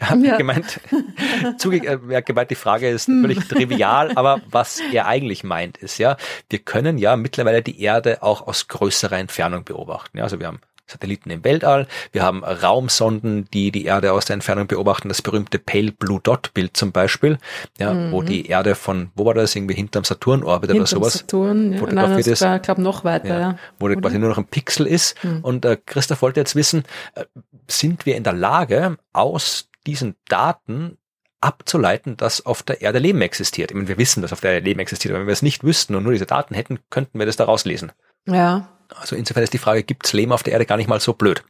[0.01, 0.35] Er hat ja.
[0.35, 0.81] gemeint,
[1.59, 6.17] zuge äh, gemeint, die Frage ist völlig trivial, aber was er eigentlich meint ist, ja,
[6.49, 10.17] wir können ja mittlerweile die Erde auch aus größerer Entfernung beobachten.
[10.17, 14.33] Ja, also wir haben Satelliten im Weltall, wir haben Raumsonden, die die Erde aus der
[14.33, 17.37] Entfernung beobachten, das berühmte Pale Blue Dot Bild zum Beispiel,
[17.77, 18.11] ja, mhm.
[18.11, 21.85] wo die Erde von, wo war das, irgendwie hinterm Saturnorbit oder sowas Saturn, ja.
[21.91, 22.41] Nein, ist.
[22.41, 23.57] Ich glaube noch weiter, ja, ja.
[23.77, 23.97] Wo oder?
[23.97, 25.23] quasi nur noch ein Pixel ist.
[25.23, 25.39] Mhm.
[25.43, 27.25] Und äh, Christoph wollte jetzt wissen, äh,
[27.67, 30.97] sind wir in der Lage, aus diesen Daten
[31.41, 33.71] abzuleiten, dass auf der Erde Leben existiert.
[33.71, 35.63] Ich meine, wir wissen, dass auf der Erde Leben existiert, aber wenn wir es nicht
[35.63, 37.91] wüssten und nur diese Daten hätten, könnten wir das daraus lesen.
[38.27, 38.69] Ja.
[38.95, 41.13] Also insofern ist die Frage, gibt es Leben auf der Erde gar nicht mal so
[41.13, 41.43] blöd.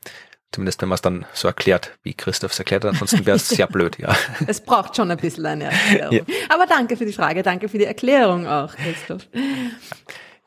[0.52, 2.92] Zumindest wenn man es dann so erklärt, wie Christoph es erklärt hat.
[2.92, 4.16] Ansonsten wäre es sehr blöd, ja.
[4.48, 6.14] Es braucht schon ein bisschen eine Erklärung.
[6.14, 6.24] Ja.
[6.50, 9.28] Aber danke für die Frage, danke für die Erklärung auch, Christoph.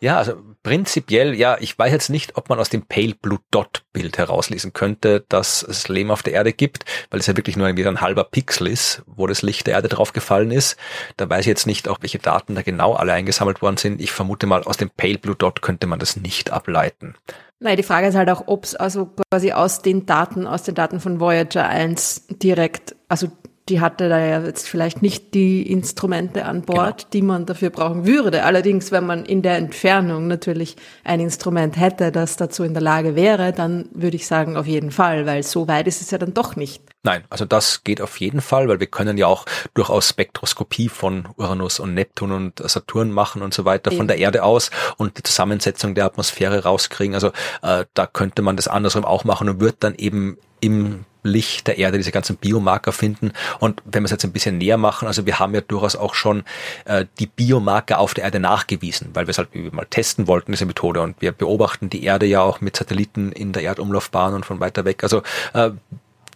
[0.04, 3.84] Ja, also prinzipiell, ja, ich weiß jetzt nicht, ob man aus dem Pale Blue Dot
[3.94, 7.66] Bild herauslesen könnte, dass es Leben auf der Erde gibt, weil es ja wirklich nur
[7.66, 10.76] ein halber Pixel ist, wo das Licht der Erde drauf gefallen ist.
[11.16, 13.98] Da weiß ich jetzt nicht, auch welche Daten da genau alle eingesammelt worden sind.
[13.98, 17.14] Ich vermute mal, aus dem Pale Blue Dot könnte man das nicht ableiten.
[17.60, 20.74] Nein, die Frage ist halt auch, ob es also quasi aus den Daten, aus den
[20.74, 23.28] Daten von Voyager 1 direkt, also
[23.68, 27.10] die hatte da ja jetzt vielleicht nicht die Instrumente an Bord, genau.
[27.12, 28.44] die man dafür brauchen würde.
[28.44, 33.16] Allerdings, wenn man in der Entfernung natürlich ein Instrument hätte, das dazu in der Lage
[33.16, 36.34] wäre, dann würde ich sagen, auf jeden Fall, weil so weit ist es ja dann
[36.34, 36.82] doch nicht.
[37.04, 41.28] Nein, also das geht auf jeden Fall, weil wir können ja auch durchaus Spektroskopie von
[41.36, 43.98] Uranus und Neptun und Saturn machen und so weiter Eben.
[43.98, 47.14] von der Erde aus und die Zusammensetzung der Atmosphäre rauskriegen.
[47.14, 47.28] Also
[47.62, 51.78] äh, da könnte man das andersrum auch machen und wird dann eben im Licht der
[51.78, 53.32] Erde diese ganzen Biomarker finden.
[53.58, 56.14] Und wenn wir es jetzt ein bisschen näher machen, also wir haben ja durchaus auch
[56.14, 56.44] schon
[56.84, 60.66] äh, die Biomarker auf der Erde nachgewiesen, weil wir es halt mal testen wollten, diese
[60.66, 61.00] Methode.
[61.00, 64.84] Und wir beobachten die Erde ja auch mit Satelliten in der Erdumlaufbahn und von weiter
[64.84, 65.02] weg.
[65.02, 65.22] Also
[65.54, 65.70] äh,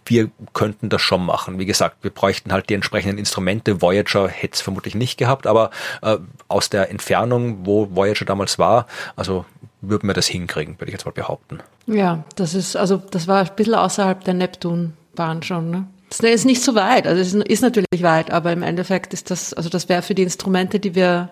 [0.05, 1.59] wir könnten das schon machen.
[1.59, 3.81] Wie gesagt, wir bräuchten halt die entsprechenden Instrumente.
[3.81, 5.69] Voyager hätte es vermutlich nicht gehabt, aber
[6.01, 6.17] äh,
[6.47, 9.45] aus der Entfernung, wo Voyager damals war, also
[9.81, 11.59] würden wir das hinkriegen, würde ich jetzt mal behaupten.
[11.87, 15.87] Ja, das ist, also das war ein bisschen außerhalb der Neptunbahn schon, ne?
[16.09, 19.53] Das ist nicht so weit, also es ist natürlich weit, aber im Endeffekt ist das,
[19.53, 21.29] also das wäre für die Instrumente, die wir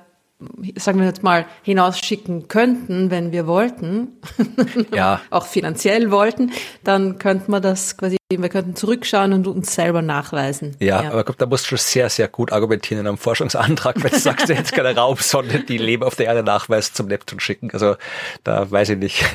[0.76, 4.20] sagen wir jetzt mal, hinausschicken könnten, wenn wir wollten,
[4.94, 5.22] ja.
[5.32, 6.52] auch finanziell wollten,
[6.84, 10.76] dann könnte man das quasi, wir könnten zurückschauen und uns selber nachweisen.
[10.80, 11.12] Ja, ja.
[11.12, 14.20] aber glaub, da musst du schon sehr, sehr gut argumentieren in einem Forschungsantrag, wenn du
[14.20, 17.72] sagst, du hättest keine Raumsonde, die Leben auf der Erde nachweist, zum Neptun schicken.
[17.72, 17.96] Also
[18.44, 19.26] da weiß ich nicht,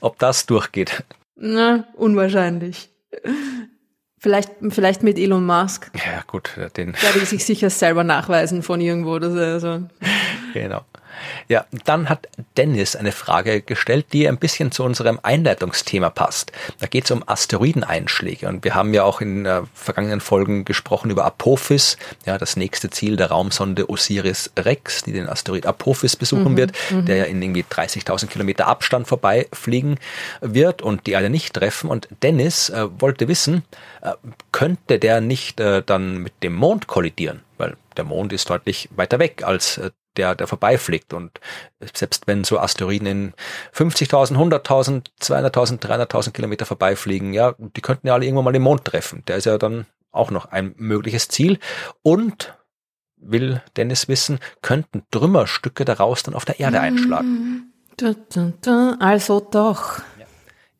[0.00, 1.04] ob das durchgeht.
[1.36, 2.90] Na, unwahrscheinlich.
[4.20, 5.90] Vielleicht, vielleicht mit Elon Musk.
[5.94, 6.94] Ja, gut, den.
[7.02, 9.38] Der will sich sicher selber nachweisen von irgendwo oder so.
[9.38, 9.82] Also.
[10.54, 10.80] Genau.
[11.48, 16.52] Ja, dann hat Dennis eine Frage gestellt, die ein bisschen zu unserem Einleitungsthema passt.
[16.80, 21.10] Da geht es um Asteroideneinschläge und wir haben ja auch in äh, vergangenen Folgen gesprochen
[21.10, 21.96] über Apophis,
[22.26, 26.72] ja, das nächste Ziel der Raumsonde Osiris Rex, die den Asteroid Apophis besuchen mhm, wird,
[26.90, 27.04] mhm.
[27.06, 29.98] der ja in irgendwie 30.000 Kilometer Abstand vorbeifliegen
[30.40, 31.90] wird und die Erde nicht treffen.
[31.90, 33.64] Und Dennis äh, wollte wissen,
[34.02, 34.12] äh,
[34.52, 37.42] könnte der nicht äh, dann mit dem Mond kollidieren?
[37.56, 41.14] Weil der Mond ist deutlich weiter weg als äh, der, der vorbeifliegt.
[41.14, 41.40] Und
[41.94, 43.32] selbst wenn so Asteroiden in
[43.74, 48.84] 50.000, 100.000, 200.000, 300.000 Kilometer vorbeifliegen, ja, die könnten ja alle irgendwann mal den Mond
[48.84, 49.22] treffen.
[49.26, 51.58] Der ist ja dann auch noch ein mögliches Ziel.
[52.02, 52.54] Und
[53.16, 57.72] will Dennis wissen, könnten Trümmerstücke daraus dann auf der Erde einschlagen.
[59.00, 60.00] Also doch.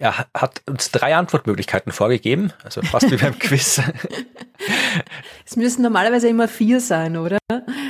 [0.01, 3.80] Er hat uns drei Antwortmöglichkeiten vorgegeben, also fast wie beim Quiz.
[5.44, 7.38] Es müssen normalerweise immer vier sein, oder?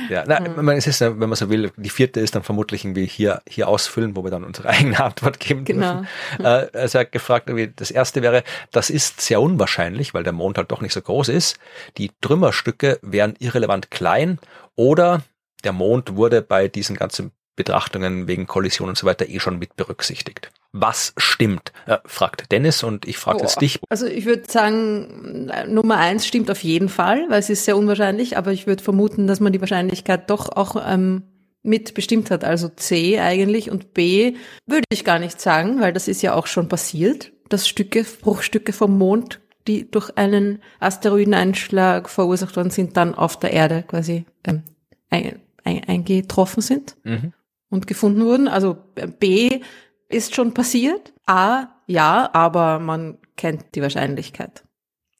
[0.09, 0.69] Ja, na, mhm.
[0.69, 4.15] es ist, wenn man so will, die vierte ist dann vermutlich irgendwie hier, hier ausfüllen,
[4.15, 5.93] wo wir dann unsere eigene Antwort geben genau.
[5.93, 6.07] dürfen.
[6.45, 10.57] Äh, also er hat gefragt, das erste wäre, das ist sehr unwahrscheinlich, weil der Mond
[10.57, 11.59] halt doch nicht so groß ist.
[11.97, 14.39] Die Trümmerstücke wären irrelevant klein
[14.75, 15.21] oder
[15.63, 19.75] der Mond wurde bei diesen ganzen Betrachtungen wegen Kollision und so weiter eh schon mit
[19.75, 20.49] berücksichtigt.
[20.71, 21.73] Was stimmt?
[21.87, 23.81] Äh, fragt Dennis und ich frage jetzt dich.
[23.89, 28.37] Also ich würde sagen, Nummer eins stimmt auf jeden Fall, weil es ist sehr unwahrscheinlich,
[28.37, 31.23] aber ich würde vermuten, dass man die Wahrscheinlichkeit doch auch ähm,
[31.61, 32.45] mit bestimmt hat.
[32.45, 34.35] Also C eigentlich und B
[34.65, 38.71] würde ich gar nicht sagen, weil das ist ja auch schon passiert, dass Stücke, Bruchstücke
[38.71, 44.63] vom Mond, die durch einen Asteroideneinschlag verursacht worden sind, dann auf der Erde quasi ähm,
[45.09, 46.95] ein, ein, eingetroffen sind.
[47.03, 47.33] Mhm
[47.69, 48.47] und gefunden wurden.
[48.47, 48.77] Also
[49.19, 49.61] B
[50.09, 51.13] ist schon passiert?
[51.25, 54.63] A, ja, aber man kennt die Wahrscheinlichkeit.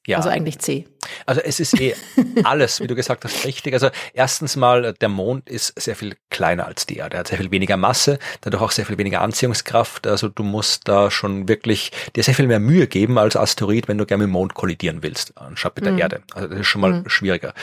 [0.06, 0.16] Ja.
[0.16, 0.88] Also eigentlich C.
[1.26, 1.94] Also es ist eh
[2.44, 3.74] alles, wie du gesagt hast, richtig.
[3.74, 7.16] Also erstens mal, der Mond ist sehr viel kleiner als die Erde.
[7.16, 10.06] Er hat sehr viel weniger Masse, dadurch auch sehr viel weniger Anziehungskraft.
[10.06, 13.98] Also du musst da schon wirklich dir sehr viel mehr Mühe geben als Asteroid, wenn
[13.98, 15.98] du gerne mit dem Mond kollidieren willst, anstatt mit der mhm.
[15.98, 16.22] Erde.
[16.34, 17.08] Also das ist schon mal mhm.
[17.08, 17.54] schwieriger.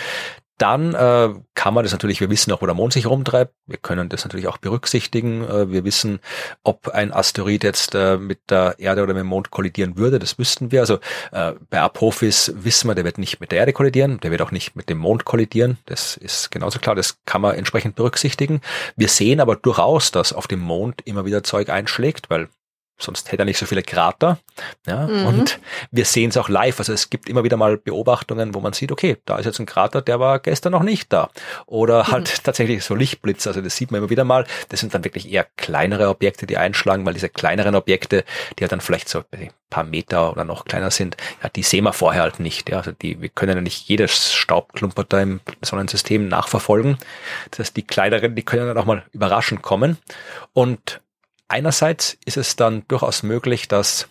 [0.58, 3.54] Dann äh, kann man das natürlich, wir wissen auch, wo der Mond sich rumtreibt.
[3.68, 5.44] Wir können das natürlich auch berücksichtigen.
[5.44, 6.20] Äh, wir wissen,
[6.64, 10.18] ob ein Asteroid jetzt äh, mit der Erde oder mit dem Mond kollidieren würde.
[10.18, 10.80] Das wüssten wir.
[10.80, 10.96] Also
[11.32, 14.20] äh, bei Apophis wissen wir, der wird nicht mit der Erde kollidieren.
[14.20, 15.78] Der wird auch nicht mit dem Mond kollidieren.
[15.86, 16.96] Das ist genauso klar.
[16.96, 18.62] Das kann man entsprechend berücksichtigen.
[18.96, 22.50] Wir sehen aber durchaus, dass auf dem Mond immer wieder Zeug einschlägt, weil
[22.98, 24.40] sonst hätte er nicht so viele Krater.
[24.88, 25.26] Ja, mhm.
[25.26, 25.60] Und
[25.92, 26.80] wir sehen es auch live.
[26.80, 29.66] Also es gibt immer wieder mal Beobachtungen, wo man sieht, okay, da ist jetzt ein
[29.66, 31.30] Krater, der war gestern noch nicht da.
[31.68, 32.08] Oder mhm.
[32.08, 33.50] halt tatsächlich so Lichtblitze.
[33.50, 34.46] Also das sieht man immer wieder mal.
[34.70, 38.24] Das sind dann wirklich eher kleinere Objekte, die einschlagen, weil diese kleineren Objekte,
[38.58, 41.84] die ja dann vielleicht so ein paar Meter oder noch kleiner sind, ja, die sehen
[41.84, 42.70] wir vorher halt nicht.
[42.70, 46.98] Ja, also die, wir können ja nicht jedes Staubklumper da im Sonnensystem nachverfolgen.
[47.52, 49.98] Das heißt, die kleineren, die können dann auch mal überraschend kommen.
[50.54, 51.02] Und
[51.48, 54.08] Einerseits ist es dann durchaus möglich, dass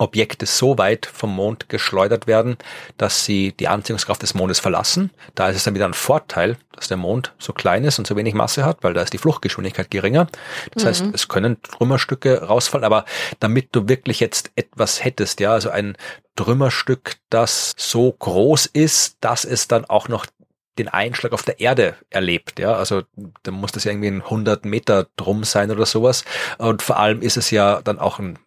[0.00, 2.56] Objekte so weit vom Mond geschleudert werden,
[2.96, 5.10] dass sie die Anziehungskraft des Mondes verlassen.
[5.34, 8.16] Da ist es dann wieder ein Vorteil, dass der Mond so klein ist und so
[8.16, 10.26] wenig Masse hat, weil da ist die Fluchtgeschwindigkeit geringer.
[10.72, 10.88] Das mhm.
[10.88, 13.04] heißt, es können Trümmerstücke rausfallen, aber
[13.40, 15.96] damit du wirklich jetzt etwas hättest, ja, also ein
[16.36, 20.24] Trümmerstück, das so groß ist, dass es dann auch noch
[20.78, 22.58] den Einschlag auf der Erde erlebt.
[22.58, 23.02] Ja, also
[23.42, 26.24] da muss das ja irgendwie ein 100 Meter drum sein oder sowas.
[26.58, 28.38] Und vor allem ist es ja dann auch ein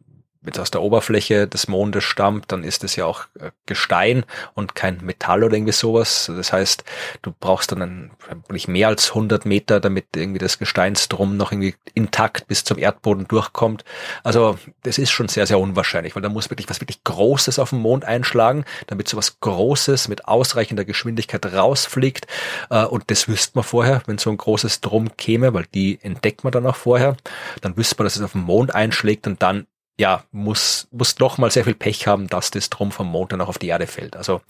[0.52, 4.76] es aus der Oberfläche des Mondes stammt, dann ist es ja auch äh, Gestein und
[4.76, 6.32] kein Metall oder irgendwie sowas.
[6.36, 6.84] Das heißt,
[7.22, 8.12] du brauchst dann
[8.50, 13.28] nicht mehr als 100 Meter, damit irgendwie das Gesteinsdrum noch irgendwie intakt bis zum Erdboden
[13.28, 13.84] durchkommt.
[14.24, 17.70] Also das ist schon sehr, sehr unwahrscheinlich, weil da muss wirklich was wirklich Großes auf
[17.70, 22.28] den Mond einschlagen, damit so was Großes mit ausreichender Geschwindigkeit rausfliegt.
[22.70, 26.44] Äh, und das wüsste man vorher, wenn so ein großes Drum käme, weil die entdeckt
[26.44, 27.16] man dann auch vorher.
[27.62, 29.68] Dann wüsste man, dass es auf den Mond einschlägt und dann
[30.00, 33.42] ja, muss, muss doch mal sehr viel Pech haben, dass das Drum vom Mond dann
[33.42, 34.16] auch auf die Erde fällt.
[34.16, 34.42] Also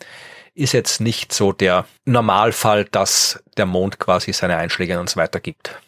[0.56, 5.80] ist jetzt nicht so der Normalfall, dass der Mond quasi seine Einschläge an uns weitergibt.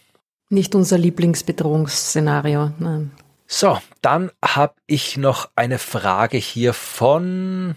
[0.49, 2.71] Nicht unser Lieblingsbedrohungsszenario.
[2.79, 3.11] Nein.
[3.47, 7.75] So, dann habe ich noch eine Frage hier von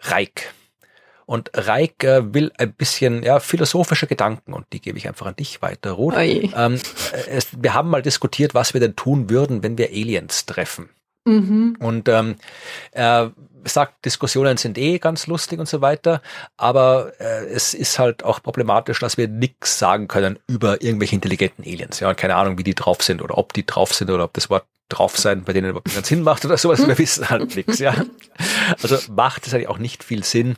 [0.00, 0.54] Reik.
[1.26, 5.36] Und Reik äh, will ein bisschen ja, philosophische Gedanken und die gebe ich einfach an
[5.36, 6.14] dich weiter, Ruth.
[6.54, 6.78] Ähm,
[7.28, 10.90] es, wir haben mal diskutiert, was wir denn tun würden, wenn wir Aliens treffen.
[11.24, 11.76] Mhm.
[11.80, 12.36] Und ähm,
[12.92, 13.32] er
[13.64, 16.20] sagt, Diskussionen sind eh ganz lustig und so weiter,
[16.56, 21.64] aber äh, es ist halt auch problematisch, dass wir nichts sagen können über irgendwelche intelligenten
[21.64, 22.00] Aliens.
[22.00, 24.50] Ja, keine Ahnung, wie die drauf sind oder ob die drauf sind oder ob das
[24.50, 26.86] Wort drauf sein, bei denen überhaupt keinen Sinn macht oder sowas.
[26.86, 27.94] Wir wissen halt nichts, ja.
[28.82, 30.56] Also macht es eigentlich auch nicht viel Sinn,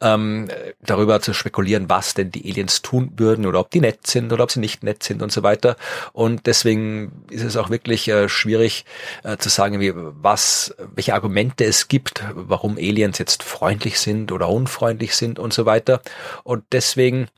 [0.00, 0.48] ähm,
[0.80, 4.44] darüber zu spekulieren, was denn die Aliens tun würden oder ob die nett sind oder
[4.44, 5.76] ob sie nicht nett sind und so weiter.
[6.12, 8.84] Und deswegen ist es auch wirklich äh, schwierig
[9.22, 14.48] äh, zu sagen, wie, was, welche Argumente es gibt, warum Aliens jetzt freundlich sind oder
[14.48, 16.00] unfreundlich sind und so weiter.
[16.42, 17.28] Und deswegen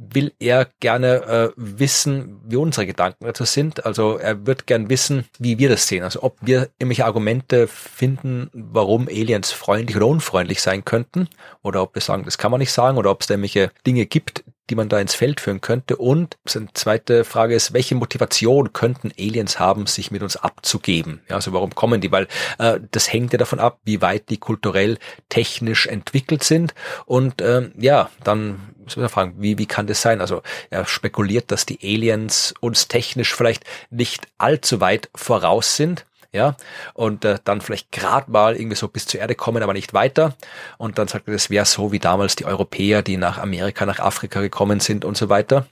[0.00, 3.84] will er gerne äh, wissen, wie unsere Gedanken dazu sind.
[3.84, 6.02] Also er wird gern wissen, wie wir das sehen.
[6.02, 11.28] Also ob wir irgendwelche Argumente finden, warum Aliens freundlich oder unfreundlich sein könnten.
[11.62, 12.96] Oder ob wir sagen, das kann man nicht sagen.
[12.96, 15.96] Oder ob es da irgendwelche Dinge gibt, die man da ins Feld führen könnte.
[15.96, 21.20] Und eine zweite Frage ist, welche Motivation könnten Aliens haben, sich mit uns abzugeben?
[21.28, 22.12] Ja, also warum kommen die?
[22.12, 24.98] Weil äh, das hängt ja davon ab, wie weit die kulturell,
[25.28, 26.74] technisch entwickelt sind.
[27.04, 30.20] Und ähm, ja, dann muss man fragen, wie, wie kann das sein?
[30.20, 36.56] Also er spekuliert, dass die Aliens uns technisch vielleicht nicht allzu weit voraus sind ja,
[36.94, 40.34] und äh, dann vielleicht gerade mal irgendwie so bis zur Erde kommen, aber nicht weiter.
[40.78, 43.98] Und dann sagt er, das wäre so wie damals die Europäer, die nach Amerika, nach
[43.98, 45.66] Afrika gekommen sind und so weiter.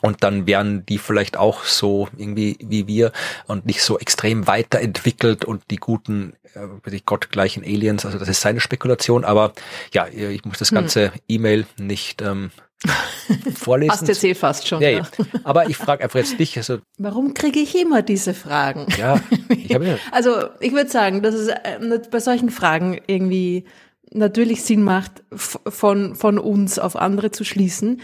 [0.00, 3.12] Und dann wären die vielleicht auch so irgendwie wie wir
[3.46, 8.04] und nicht so extrem weiterentwickelt und die guten, äh, die gottgleichen Aliens.
[8.04, 9.24] Also das ist seine Spekulation.
[9.24, 9.52] Aber
[9.92, 10.76] ja, ich muss das hm.
[10.76, 11.20] ganze hm.
[11.28, 12.50] E-Mail nicht ähm,
[13.54, 13.92] vorlesen.
[13.92, 14.82] Hast jetzt eh fast schon.
[14.82, 15.02] Ja, ja.
[15.44, 16.56] Aber ich frage einfach jetzt dich.
[16.56, 18.86] Also, Warum kriege ich immer diese Fragen?
[18.98, 19.98] Ja, ich habe ja.
[20.10, 23.64] Also ich würde sagen, dass es äh, bei solchen Fragen irgendwie
[24.10, 28.00] natürlich Sinn macht, von, von uns auf andere zu schließen,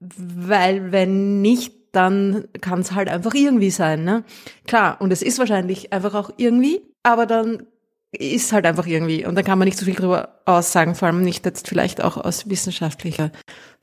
[0.00, 4.04] weil wenn nicht, dann kann es halt einfach irgendwie sein.
[4.04, 4.24] Ne?
[4.66, 7.66] Klar, und es ist wahrscheinlich einfach auch irgendwie, aber dann
[8.12, 9.24] ist halt einfach irgendwie.
[9.24, 12.16] Und da kann man nicht so viel drüber aussagen, vor allem nicht jetzt vielleicht auch
[12.16, 13.30] aus wissenschaftlicher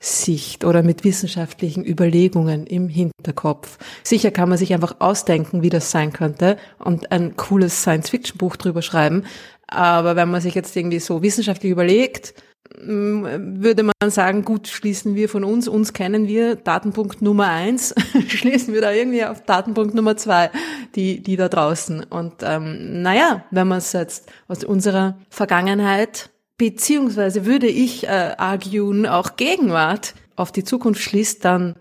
[0.00, 3.78] Sicht oder mit wissenschaftlichen Überlegungen im Hinterkopf.
[4.02, 8.82] Sicher kann man sich einfach ausdenken, wie das sein könnte und ein cooles Science-Fiction-Buch drüber
[8.82, 9.24] schreiben.
[9.66, 12.34] Aber wenn man sich jetzt irgendwie so wissenschaftlich überlegt,
[12.76, 17.94] würde man sagen, gut, schließen wir von uns, uns kennen wir, Datenpunkt Nummer eins,
[18.28, 20.50] schließen wir da irgendwie auf Datenpunkt Nummer zwei,
[20.94, 22.04] die, die da draußen.
[22.04, 29.06] Und ähm, naja, wenn man es jetzt aus unserer Vergangenheit, beziehungsweise würde ich äh, arguen,
[29.06, 31.76] auch Gegenwart auf die Zukunft schließt, dann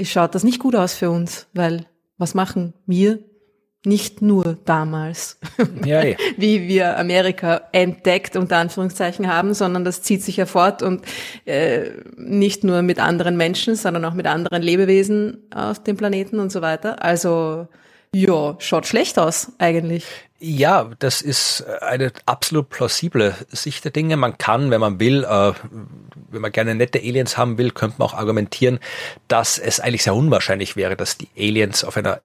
[0.00, 1.86] schaut das nicht gut aus für uns, weil
[2.18, 3.18] was machen wir
[3.84, 5.38] nicht nur damals,
[5.84, 6.16] ja, ja.
[6.36, 11.04] wie wir Amerika entdeckt unter Anführungszeichen haben, sondern das zieht sich ja fort und
[11.46, 16.52] äh, nicht nur mit anderen Menschen, sondern auch mit anderen Lebewesen auf dem Planeten und
[16.52, 17.02] so weiter.
[17.02, 17.66] Also
[18.14, 20.04] ja, schaut schlecht aus eigentlich.
[20.38, 24.16] Ja, das ist eine absolut plausible Sicht der Dinge.
[24.16, 25.52] Man kann, wenn man will, äh,
[26.30, 28.80] wenn man gerne nette Aliens haben will, könnte man auch argumentieren,
[29.28, 32.20] dass es eigentlich sehr unwahrscheinlich wäre, dass die Aliens auf einer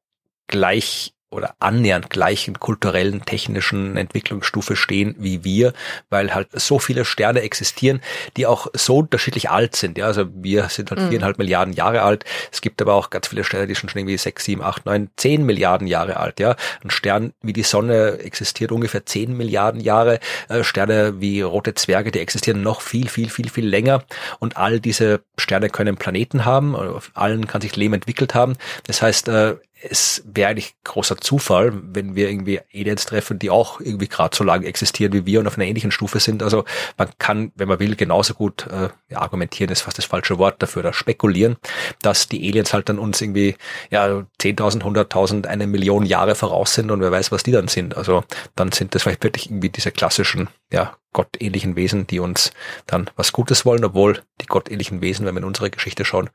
[0.47, 5.73] gleich oder annähernd gleichen kulturellen, technischen Entwicklungsstufe stehen wie wir,
[6.09, 8.01] weil halt so viele Sterne existieren,
[8.37, 9.97] die auch so unterschiedlich alt sind.
[9.97, 11.09] Ja, also wir sind halt mhm.
[11.09, 12.23] viereinhalb Milliarden Jahre alt.
[12.51, 15.09] Es gibt aber auch ganz viele Sterne, die schon schon irgendwie sechs, sieben, acht, neun,
[15.17, 16.39] zehn Milliarden Jahre alt.
[16.39, 20.19] Ja, ein Stern wie die Sonne existiert ungefähr zehn Milliarden Jahre.
[20.49, 24.03] Äh, Sterne wie rote Zwerge, die existieren noch viel, viel, viel, viel länger.
[24.39, 26.75] Und all diese Sterne können Planeten haben.
[26.75, 28.55] Auf allen kann sich Leben entwickelt haben.
[28.85, 33.79] Das heißt, äh, es wäre eigentlich großer Zufall, wenn wir irgendwie Aliens treffen, die auch
[33.79, 36.41] irgendwie gerade so lange existieren wie wir und auf einer ähnlichen Stufe sind.
[36.41, 36.65] Also
[36.97, 40.61] man kann, wenn man will, genauso gut äh, ja, argumentieren, ist fast das falsche Wort
[40.61, 41.57] dafür, da spekulieren,
[42.01, 43.55] dass die Aliens halt dann uns irgendwie
[43.91, 47.95] ja 10.000, 100.000, eine Million Jahre voraus sind und wer weiß, was die dann sind.
[47.97, 48.23] Also
[48.55, 52.51] dann sind das vielleicht wirklich irgendwie diese klassischen ja, gottähnlichen Wesen, die uns
[52.85, 56.29] dann was Gutes wollen, obwohl die gottähnlichen Wesen, wenn wir in unsere Geschichte schauen,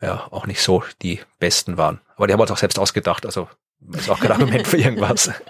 [0.00, 2.00] ja auch nicht so die besten waren.
[2.16, 3.48] Aber die haben wir uns auch selbst ausgedacht, also
[3.92, 5.30] ist auch kein Argument für irgendwas.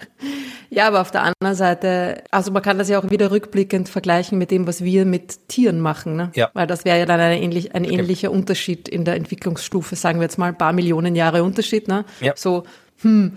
[0.68, 4.37] Ja, aber auf der anderen Seite, also man kann das ja auch wieder rückblickend vergleichen
[4.37, 6.16] mit dem, was wir mit Tieren machen.
[6.16, 6.33] Ne?
[6.35, 6.51] Ja.
[6.55, 8.37] Weil das wäre ja dann eine ähnlich, ein ähnlicher okay.
[8.37, 11.87] Unterschied in der Entwicklungsstufe, sagen wir jetzt mal ein paar Millionen Jahre Unterschied.
[11.87, 12.05] Ne?
[12.20, 12.33] Ja.
[12.35, 12.64] So,
[13.03, 13.37] hm.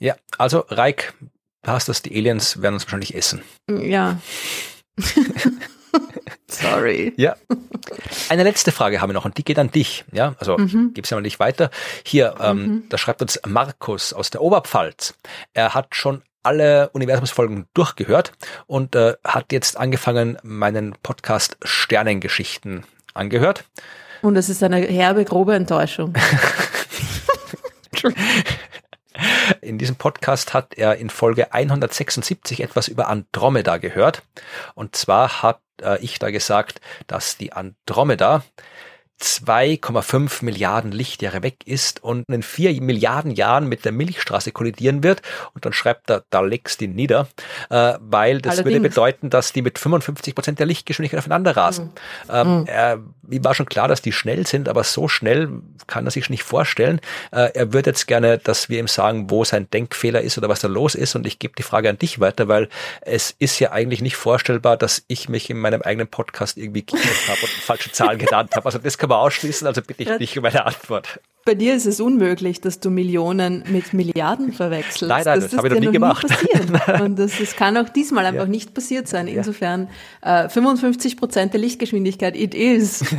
[0.00, 1.14] Ja, also Reik,
[1.64, 3.42] passt das, die Aliens werden uns wahrscheinlich essen.
[3.68, 4.20] Ja.
[6.46, 7.12] Sorry.
[7.16, 7.36] Ja.
[8.28, 10.04] Eine letzte Frage haben wir noch und die geht an dich.
[10.12, 10.92] Ja, also mhm.
[10.94, 11.70] gib's ja mal nicht weiter.
[12.04, 12.82] Hier, ähm, mhm.
[12.88, 15.14] da schreibt uns Markus aus der Oberpfalz.
[15.52, 18.32] Er hat schon alle Universumsfolgen durchgehört
[18.66, 22.84] und äh, hat jetzt angefangen, meinen Podcast Sternengeschichten
[23.14, 23.64] angehört.
[24.22, 26.14] Und es ist eine herbe, grobe Enttäuschung.
[29.60, 34.22] In diesem Podcast hat er in Folge 176 etwas über Andromeda gehört.
[34.74, 38.42] Und zwar hat äh, ich da gesagt, dass die Andromeda
[39.20, 45.22] 2,5 Milliarden Lichtjahre weg ist und in vier Milliarden Jahren mit der Milchstraße kollidieren wird.
[45.54, 47.28] Und dann schreibt er, da legst ihn nieder,
[47.70, 48.74] äh, weil das Allerdings.
[48.74, 51.92] würde bedeuten, dass die mit 55 Prozent der Lichtgeschwindigkeit aufeinander rasen.
[52.26, 52.30] Mhm.
[52.30, 52.66] Ähm, mhm.
[52.66, 53.00] Er,
[53.30, 55.48] ihm war schon klar, dass die schnell sind, aber so schnell
[55.86, 57.00] kann er sich nicht vorstellen.
[57.30, 60.60] Äh, er würde jetzt gerne, dass wir ihm sagen, wo sein Denkfehler ist oder was
[60.60, 61.14] da los ist.
[61.14, 62.68] Und ich gebe die Frage an dich weiter, weil
[63.00, 67.28] es ist ja eigentlich nicht vorstellbar, dass ich mich in meinem eigenen Podcast irgendwie gekillt
[67.28, 68.66] habe und falsche Zahlen genannt habe.
[68.66, 71.20] Also das kann man ausschließen, also bitte ich dich um eine Antwort.
[71.46, 75.02] Bei dir ist es unmöglich, dass du Millionen mit Milliarden verwechselst.
[75.02, 76.24] Nein, nein, das, das habe ich noch nie gemacht.
[77.02, 78.48] Und das, das kann auch diesmal einfach ja.
[78.48, 79.28] nicht passiert sein.
[79.28, 79.90] Insofern
[80.22, 83.04] äh, 55 Prozent der Lichtgeschwindigkeit, it is.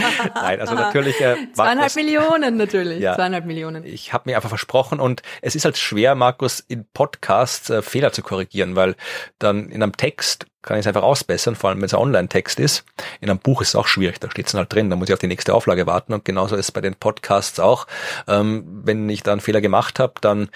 [0.36, 1.20] nein, also natürlich.
[1.20, 3.00] Äh, Zweieinhalb das, Millionen natürlich.
[3.00, 3.84] Ja, Zweieinhalb Millionen.
[3.84, 8.12] Ich habe mir einfach versprochen und es ist halt schwer, Markus, in Podcasts äh, Fehler
[8.12, 8.94] zu korrigieren, weil
[9.40, 12.58] dann in einem Text kann ich es einfach ausbessern, vor allem wenn es ein Online-Text
[12.58, 12.84] ist.
[13.20, 15.12] In einem Buch ist es auch schwierig, da steht es halt drin, da muss ich
[15.12, 17.86] auf die nächste Auflage warten und genauso ist es bei den Podcasts auch.
[18.28, 20.48] Ähm, wenn ich da einen Fehler gemacht habe, dann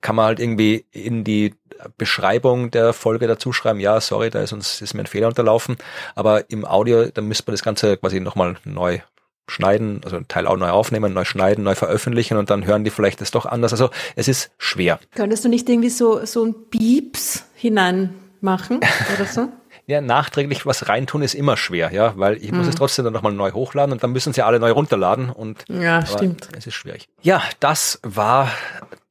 [0.00, 1.54] kann man halt irgendwie in die
[1.98, 5.76] Beschreibung der Folge dazu schreiben, ja, sorry, da ist uns ist mir ein Fehler unterlaufen,
[6.14, 9.00] aber im Audio, da müsste man das Ganze quasi nochmal neu
[9.46, 12.90] schneiden, also einen Teil auch neu aufnehmen, neu schneiden, neu veröffentlichen und dann hören die
[12.90, 13.72] vielleicht das doch anders.
[13.72, 14.98] Also es ist schwer.
[15.14, 18.80] Könntest du nicht irgendwie so, so ein Pieps hinein machen
[19.14, 19.48] oder so?
[19.86, 22.78] ja, nachträglich was reintun ist immer schwer, ja, weil ich muss es mhm.
[22.78, 26.48] trotzdem dann nochmal neu hochladen und dann müssen sie alle neu runterladen und ja, stimmt.
[26.56, 27.08] Es ist schwierig.
[27.22, 28.50] Ja, das war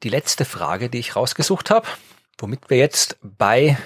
[0.01, 1.87] die letzte Frage, die ich rausgesucht habe,
[2.39, 3.77] womit wir jetzt bei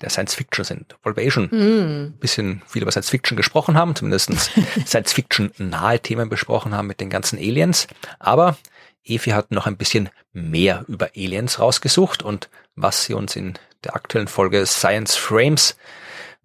[0.00, 2.06] der Science Fiction sind, wir eh mm.
[2.06, 4.32] ein bisschen viel über Science Fiction gesprochen haben, zumindest
[4.86, 7.86] Science Fiction nahe Themen besprochen haben mit den ganzen Aliens.
[8.18, 8.56] Aber
[9.04, 13.94] Evi hat noch ein bisschen mehr über Aliens rausgesucht und was sie uns in der
[13.94, 15.76] aktuellen Folge Science Frames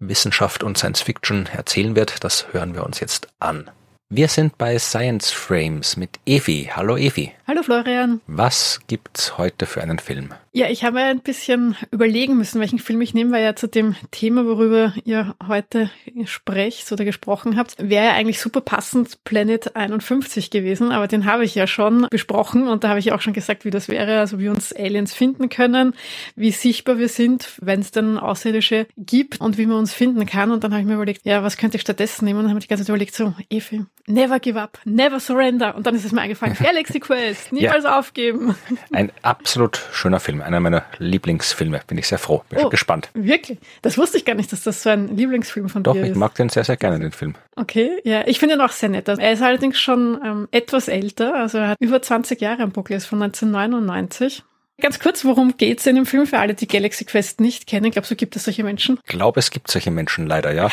[0.00, 3.70] Wissenschaft und Science Fiction erzählen wird, das hören wir uns jetzt an.
[4.08, 6.70] Wir sind bei Science Frames mit Evi.
[6.74, 7.32] Hallo Evi.
[7.50, 8.20] Hallo Florian.
[8.28, 10.32] Was gibt's heute für einen Film?
[10.52, 13.94] Ja, ich habe ein bisschen überlegen müssen, welchen Film ich nehme, weil ja zu dem
[14.10, 15.90] Thema, worüber ihr heute
[16.26, 21.44] sprecht oder gesprochen habt, wäre ja eigentlich super passend Planet 51 gewesen, aber den habe
[21.44, 24.40] ich ja schon besprochen und da habe ich auch schon gesagt, wie das wäre, also
[24.40, 25.94] wie uns Aliens finden können,
[26.34, 30.50] wie sichtbar wir sind, wenn es dann Außerirdische gibt und wie man uns finden kann.
[30.50, 32.40] Und dann habe ich mir überlegt, ja, was könnte ich stattdessen nehmen?
[32.40, 35.76] Und dann habe ich die ganze Zeit überlegt, so, Evi, never give up, never surrender.
[35.76, 37.98] Und dann ist es mir eingefallen, Galaxy Quest, niemals ja.
[37.98, 38.54] aufgeben.
[38.92, 40.42] Ein absolut schöner Film.
[40.42, 41.80] Einer meiner Lieblingsfilme.
[41.86, 42.42] Bin ich sehr froh.
[42.48, 43.10] Bin oh, gespannt.
[43.14, 43.58] Wirklich?
[43.82, 46.08] Das wusste ich gar nicht, dass das so ein Lieblingsfilm von Doch, dir ist.
[46.08, 47.34] Doch, ich mag den sehr, sehr gerne, den Film.
[47.56, 48.26] Okay, ja.
[48.26, 49.08] Ich finde ihn auch sehr nett.
[49.08, 51.34] Er ist allerdings schon ähm, etwas älter.
[51.34, 54.42] Also er hat über 20 Jahre am Buckel, ist von 1999.
[54.80, 57.90] Ganz kurz, worum geht's in dem Film für alle, die Galaxy Quest nicht kennen?
[57.90, 58.98] Glaubst du, gibt es solche Menschen?
[59.04, 60.70] Ich glaube, es gibt solche Menschen leider, ja.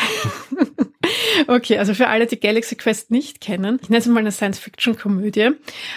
[1.46, 5.50] Okay, also für alle, die Galaxy Quest nicht kennen, ich nenne es mal eine Science-Fiction-Komödie.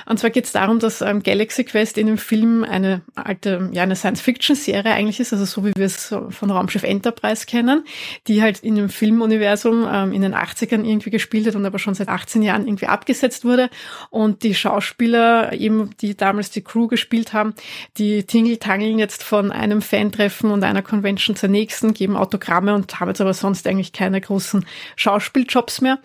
[0.06, 3.84] Und zwar geht es darum, dass ähm, Galaxy Quest in dem Film eine alte, ja,
[3.84, 7.84] eine Science-Fiction-Serie eigentlich ist, also so wie wir es von Raumschiff Enterprise kennen,
[8.28, 11.94] die halt in dem Filmuniversum ähm, in den 80ern irgendwie gespielt hat und aber schon
[11.94, 13.70] seit 18 Jahren irgendwie abgesetzt wurde.
[14.10, 17.54] Und die Schauspieler, eben, die damals die Crew gespielt haben,
[17.98, 23.10] die tingeltangeln jetzt von einem Fan-Treffen und einer Convention zur nächsten, geben Autogramme und haben
[23.10, 24.66] jetzt aber sonst eigentlich keine großen
[25.02, 25.99] Schauspieljobs mehr.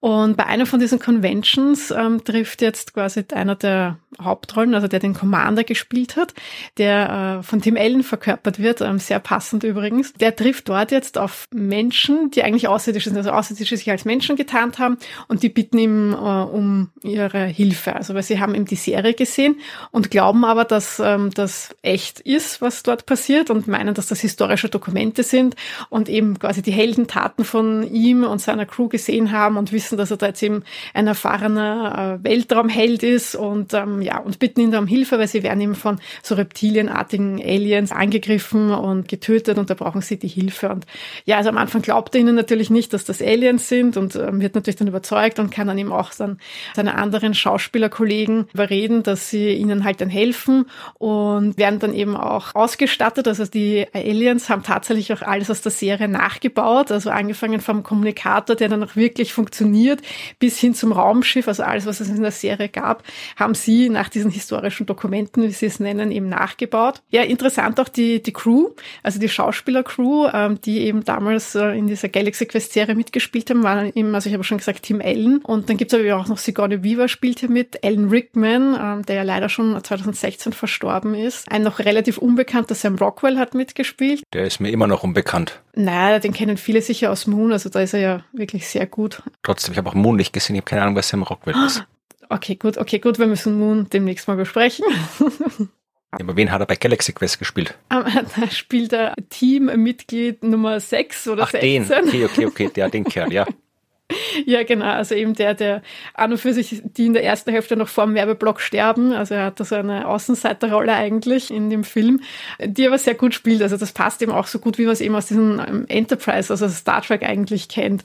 [0.00, 4.98] Und bei einer von diesen Conventions ähm, trifft jetzt quasi einer der Hauptrollen, also der
[4.98, 6.34] den Commander gespielt hat,
[6.78, 10.12] der äh, von Tim Allen verkörpert wird, ähm, sehr passend übrigens.
[10.14, 14.36] Der trifft dort jetzt auf Menschen, die eigentlich Außerirdische sind, also Außerirdische sich als Menschen
[14.36, 14.98] getarnt haben
[15.28, 17.94] und die bitten ihm äh, um ihre Hilfe.
[17.94, 19.60] Also weil sie haben ihm die Serie gesehen
[19.90, 24.20] und glauben aber, dass ähm, das echt ist, was dort passiert und meinen, dass das
[24.20, 25.54] historische Dokumente sind
[25.88, 30.10] und eben quasi die Heldentaten von ihm und seiner Crew gesehen haben und wissen, dass
[30.10, 30.64] er da jetzt eben
[30.94, 35.28] ein erfahrener äh, Weltraumheld ist und ähm, ja, und bitten ihn da um Hilfe, weil
[35.28, 40.28] sie werden eben von so reptilienartigen Aliens angegriffen und getötet und da brauchen sie die
[40.28, 40.70] Hilfe.
[40.70, 40.86] Und
[41.24, 44.40] ja, also am Anfang glaubt er ihnen natürlich nicht, dass das Aliens sind und ähm,
[44.40, 46.38] wird natürlich dann überzeugt und kann dann eben auch dann
[46.74, 50.66] seine anderen Schauspielerkollegen überreden, dass sie ihnen halt dann helfen
[50.98, 53.28] und werden dann eben auch ausgestattet.
[53.28, 58.29] Also die Aliens haben tatsächlich auch alles aus der Serie nachgebaut, also angefangen vom Kommunikator,
[58.38, 60.00] der dann auch wirklich funktioniert,
[60.38, 63.02] bis hin zum Raumschiff, also alles, was es in der Serie gab,
[63.36, 67.02] haben sie nach diesen historischen Dokumenten, wie sie es nennen, eben nachgebaut.
[67.10, 68.70] Ja, interessant auch die, die Crew,
[69.02, 73.92] also die Schauspieler-Crew, ähm, die eben damals äh, in dieser Galaxy Quest-Serie mitgespielt haben, waren
[73.94, 75.38] eben, also ich habe schon gesagt, Tim Allen.
[75.38, 79.06] Und dann gibt es aber auch noch Sigourney Weaver spielt hier mit, Alan Rickman, ähm,
[79.06, 81.50] der ja leider schon 2016 verstorben ist.
[81.50, 84.22] Ein noch relativ unbekannter Sam Rockwell hat mitgespielt.
[84.32, 85.60] Der ist mir immer noch unbekannt.
[85.74, 89.22] Naja, den kennen viele sicher aus Moon, also da ist er ja wirklich sehr gut.
[89.42, 91.84] Trotzdem, ich habe auch Moon nicht gesehen, ich habe keine Ahnung, wer Sam Rockwell ist.
[92.32, 94.84] Okay, gut, okay, gut, wir müssen Moon demnächst mal besprechen.
[96.12, 97.76] Aber wen hat er bei Galaxy Quest gespielt?
[97.92, 98.04] Um,
[98.36, 101.88] da spielt er Teammitglied Nummer 6 oder Ach, 16.
[101.88, 102.06] den.
[102.06, 103.46] Okay, okay, okay, der, den Kerl, ja.
[104.46, 104.86] Ja, genau.
[104.86, 105.82] Also eben der, der
[106.14, 109.12] an und für sich, die in der ersten Hälfte noch vor dem Werbeblock sterben.
[109.12, 112.20] Also er hat da so eine Außenseiterrolle eigentlich in dem Film,
[112.62, 113.62] die aber sehr gut spielt.
[113.62, 116.52] Also das passt eben auch so gut, wie man es eben aus diesem ähm, Enterprise,
[116.52, 118.04] also Star Trek eigentlich kennt.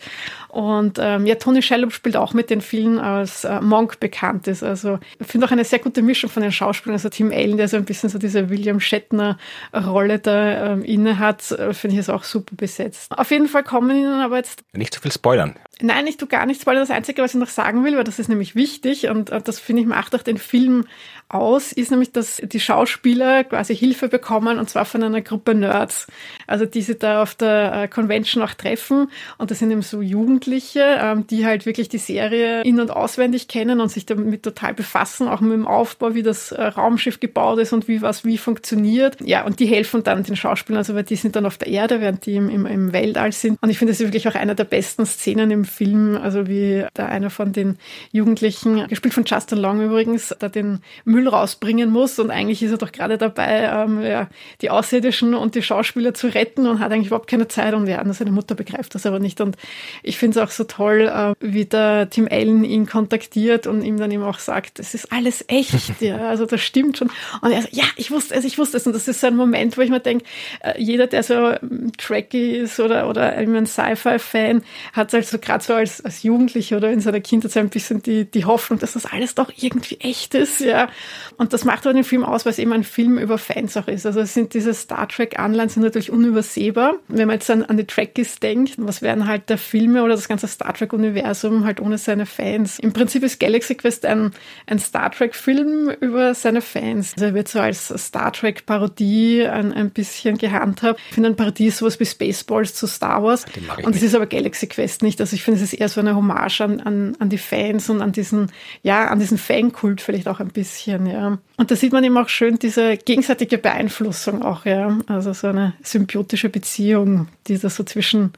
[0.49, 4.63] Und ähm, ja, Tony Shalhoub spielt auch mit den vielen als äh, Monk bekannt ist.
[4.63, 6.95] Also ich finde auch eine sehr gute Mischung von den Schauspielern.
[6.95, 11.51] Also Tim Allen, der so ein bisschen so diese William Shatner-Rolle da ähm, inne hat,
[11.51, 13.11] äh, finde ich es auch super besetzt.
[13.17, 14.63] Auf jeden Fall kommen ihnen aber jetzt...
[14.73, 15.55] Nicht zu viel spoilern.
[15.81, 18.19] Nein, ich tue gar nichts, weil das Einzige, was ich noch sagen will, weil das
[18.19, 20.85] ist nämlich wichtig und das finde ich macht auch den Film
[21.29, 26.07] aus, ist nämlich, dass die Schauspieler quasi Hilfe bekommen und zwar von einer Gruppe Nerds.
[26.47, 30.01] Also die sie da auf der äh, Convention auch treffen und das sind eben so
[30.01, 34.73] Jugendliche, ähm, die halt wirklich die Serie in- und auswendig kennen und sich damit total
[34.73, 38.37] befassen, auch mit dem Aufbau, wie das äh, Raumschiff gebaut ist und wie was wie
[38.37, 39.17] funktioniert.
[39.21, 42.01] Ja, und die helfen dann den Schauspielern, also weil die sind dann auf der Erde,
[42.01, 43.57] während die im, im, Weltall sind.
[43.61, 46.85] Und ich finde, das ist wirklich auch einer der besten Szenen im Film, also wie
[46.93, 47.77] da einer von den
[48.11, 50.79] Jugendlichen, gespielt von Justin Long übrigens, da den
[51.15, 54.29] Müll rausbringen muss und eigentlich ist er doch gerade dabei, ähm, ja,
[54.61, 58.03] die Außerirdischen und die Schauspieler zu retten und hat eigentlich überhaupt keine Zeit und ja,
[58.13, 59.41] seine Mutter begreift das aber nicht.
[59.41, 59.57] Und
[60.03, 63.97] ich finde es auch so toll, äh, wie der Tim Allen ihn kontaktiert und ihm
[63.97, 67.09] dann eben auch sagt, es ist alles echt, ja, also das stimmt schon.
[67.41, 68.85] Und er sagt, ja, ich wusste es, ich wusste es.
[68.85, 70.25] Und das ist so ein Moment, wo ich mir denke,
[70.59, 74.61] äh, jeder, der so ähm, tracky ist oder, oder ein Sci-Fi-Fan,
[74.93, 77.69] hat halt so gerade gerade so als, als Jugendlicher oder in seiner Kindheit so ein
[77.69, 80.89] bisschen die, die Hoffnung, dass das alles doch irgendwie echt ist, ja.
[81.37, 83.87] Und das macht aber den Film aus, weil es eben ein Film über Fans auch
[83.87, 84.05] ist.
[84.05, 86.95] Also es sind diese Star Trek-Anleihen sind natürlich unübersehbar.
[87.07, 90.27] Wenn man jetzt an, an die Trekkies denkt, was wären halt der Filme oder das
[90.27, 92.79] ganze Star Trek-Universum halt ohne seine Fans?
[92.79, 94.31] Im Prinzip ist Galaxy Quest ein,
[94.67, 97.13] ein Star Trek-Film über seine Fans.
[97.13, 100.99] Also er wird so als Star Trek-Parodie ein, ein bisschen gehandhabt.
[101.09, 103.45] Ich finde, ein Parodie ist sowas wie Spaceballs zu Star Wars.
[103.83, 105.19] Und es ist aber Galaxy Quest nicht.
[105.21, 108.01] Also ich finde, es ist eher so eine Hommage an, an, an die Fans und
[108.01, 108.51] an diesen,
[108.83, 111.37] ja, an diesen Fankult vielleicht auch ein bisschen, ja.
[111.57, 114.97] Und da sieht man eben auch schön diese gegenseitige Beeinflussung auch, ja.
[115.07, 118.33] Also so eine symbiotische Beziehung, die da so zwischen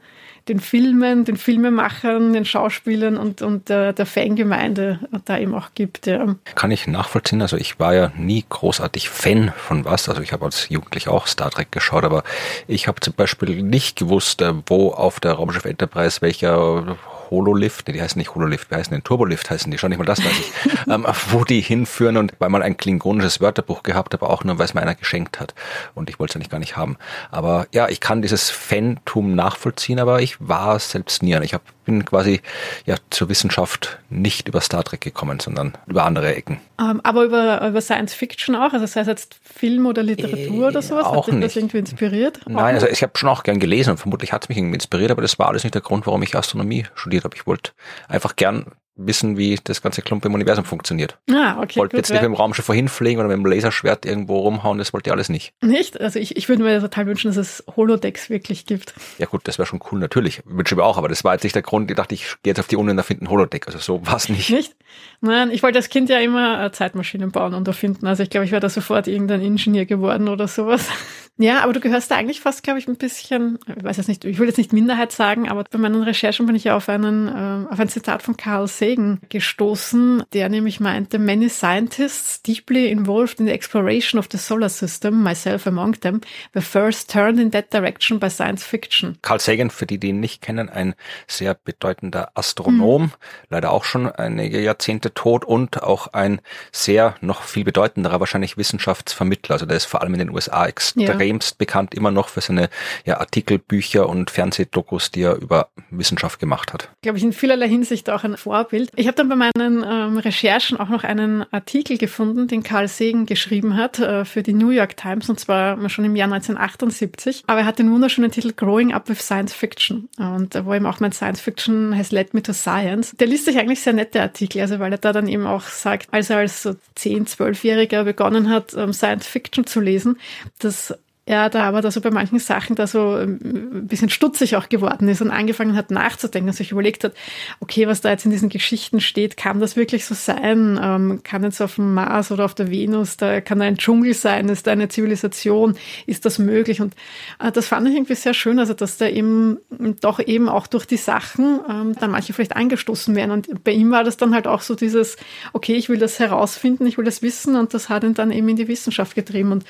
[0.47, 6.07] den Filmen, den Filmemachern, den Schauspielern und, und der, der Fangemeinde da eben auch gibt.
[6.07, 6.35] Ja.
[6.55, 7.41] Kann ich nachvollziehen.
[7.41, 10.07] Also ich war ja nie großartig Fan von was.
[10.09, 12.23] Also ich habe als Jugendlich auch Star Trek geschaut, aber
[12.67, 16.97] ich habe zum Beispiel nicht gewusst, äh, wo auf der Raumschiff Enterprise welcher
[17.29, 20.05] Hololift, nee, die heißen nicht Hololift, wie heißen denn Turbolift heißen die, schon nicht mal
[20.05, 20.51] das weiß ich,
[20.87, 24.65] ähm, wo die hinführen und weil man ein klingonisches Wörterbuch gehabt habe, auch nur weil
[24.65, 25.53] es mir einer geschenkt hat
[25.95, 26.97] und ich wollte es eigentlich gar nicht haben.
[27.31, 31.37] Aber ja, ich kann dieses Fantum nachvollziehen, aber ich war selbst nie.
[31.43, 32.41] Ich hab, bin quasi
[32.85, 36.59] ja zur Wissenschaft nicht über Star Trek gekommen, sondern über andere Ecken.
[36.79, 40.67] Ähm, aber über, über Science Fiction auch, also sei es jetzt Film oder Literatur äh,
[40.67, 42.41] oder sowas, auch hat dich das irgendwie inspiriert?
[42.45, 45.09] Nein, also ich habe schon auch gern gelesen und vermutlich hat es mich irgendwie inspiriert,
[45.09, 47.35] aber das war alles nicht der Grund, warum ich Astronomie studiert habe.
[47.35, 47.71] Ich wollte
[48.07, 48.65] einfach gern
[48.97, 51.17] wissen, wie das ganze Klump im Universum funktioniert.
[51.29, 51.79] Ah, okay.
[51.79, 54.93] Wollte jetzt nicht mit dem Raumschiff vorhin fliegen oder mit dem Laserschwert irgendwo rumhauen, das
[54.93, 55.53] wollte ich alles nicht.
[55.61, 55.99] Nicht?
[56.01, 58.93] Also ich, ich würde mir total wünschen, dass es Holodecks wirklich gibt.
[59.17, 60.41] Ja gut, das wäre schon cool, natürlich.
[60.45, 62.51] Wünsche ich mir auch, aber das war jetzt nicht der Grund, ich dachte, ich gehe
[62.51, 63.67] jetzt auf die Uni und erfinde ein Holodeck.
[63.67, 64.49] Also so war es nicht.
[64.49, 64.75] Nicht?
[65.21, 68.07] Nein, ich wollte als Kind ja immer Zeitmaschinen bauen und erfinden.
[68.07, 70.87] Also ich glaube, ich wäre da sofort irgendein Ingenieur geworden oder sowas.
[71.39, 74.25] Ja, aber du gehörst da eigentlich fast, glaube ich, ein bisschen, ich weiß jetzt nicht,
[74.25, 77.27] ich will jetzt nicht Minderheit sagen, aber bei meinen Recherchen bin ich ja auf einen,
[77.27, 78.86] äh, auf ein Zitat von Carl Sagan
[79.29, 85.21] gestoßen, der nämlich meinte, many scientists deeply involved in the exploration of the solar system,
[85.21, 86.21] myself among them,
[86.53, 89.17] were first turned in that direction by science fiction.
[89.21, 90.95] Carl Sagan, für die, die ihn nicht kennen, ein
[91.27, 93.11] sehr bedeutender Astronom, mhm.
[93.49, 96.41] leider auch schon einige Jahrzehnte tot und auch ein
[96.71, 99.53] sehr noch viel bedeutenderer wahrscheinlich Wissenschaftsvermittler.
[99.53, 102.41] Also der ist vor allem in den USA extrem ja extremst bekannt immer noch für
[102.41, 102.69] seine
[103.05, 106.89] ja, Artikel, Bücher und Fernsehdokus, die er über Wissenschaft gemacht hat.
[107.01, 108.76] Glaube ich in vielerlei Hinsicht auch ein Vorbild.
[108.95, 113.25] Ich habe dann bei meinen ähm, Recherchen auch noch einen Artikel gefunden, den Carl Sagan
[113.25, 117.43] geschrieben hat äh, für die New York Times und zwar schon im Jahr 1978.
[117.47, 120.85] Aber er hat den wunderschönen Titel Growing Up with Science Fiction und äh, wo eben
[120.85, 123.15] auch mein Science Fiction has led me to science.
[123.17, 126.07] Der liest sich eigentlich sehr nette Artikel, also weil er da dann eben auch sagt,
[126.11, 130.17] als er als so 10, 12-Jähriger begonnen hat, ähm, Science Fiction zu lesen,
[130.59, 130.93] dass
[131.27, 134.69] er da aber da so bei manchen Sachen da so ähm, ein bisschen stutzig auch
[134.69, 137.13] geworden ist und angefangen hat nachzudenken und sich überlegt hat,
[137.59, 140.79] okay, was da jetzt in diesen Geschichten steht, kann das wirklich so sein?
[140.81, 144.13] Ähm, kann jetzt auf dem Mars oder auf der Venus, da kann da ein Dschungel
[144.13, 145.75] sein, ist da eine Zivilisation,
[146.05, 146.79] ist das möglich?
[146.79, 146.95] Und
[147.39, 149.57] äh, das fand ich irgendwie sehr schön, also dass da eben
[149.99, 153.31] doch eben auch durch die Sachen ähm, dann manche vielleicht angestoßen werden.
[153.31, 155.17] Und bei ihm war das dann halt auch so dieses,
[155.51, 158.47] okay, ich will das herausfinden, ich will das wissen und das hat ihn dann eben
[158.47, 159.51] in die Wissenschaft getrieben.
[159.51, 159.65] Und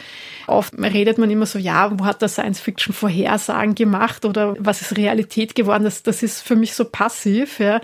[0.46, 4.82] oft redet man immer so, ja, wo hat der Science Fiction Vorhersagen gemacht oder was
[4.82, 5.84] ist Realität geworden?
[5.84, 7.82] Das, das ist für mich so passiv, ja,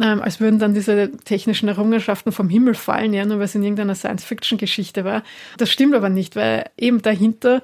[0.00, 3.62] ähm, als würden dann diese technischen Errungenschaften vom Himmel fallen, ja, nur weil es in
[3.62, 5.22] irgendeiner Science Fiction Geschichte war.
[5.58, 7.62] Das stimmt aber nicht, weil eben dahinter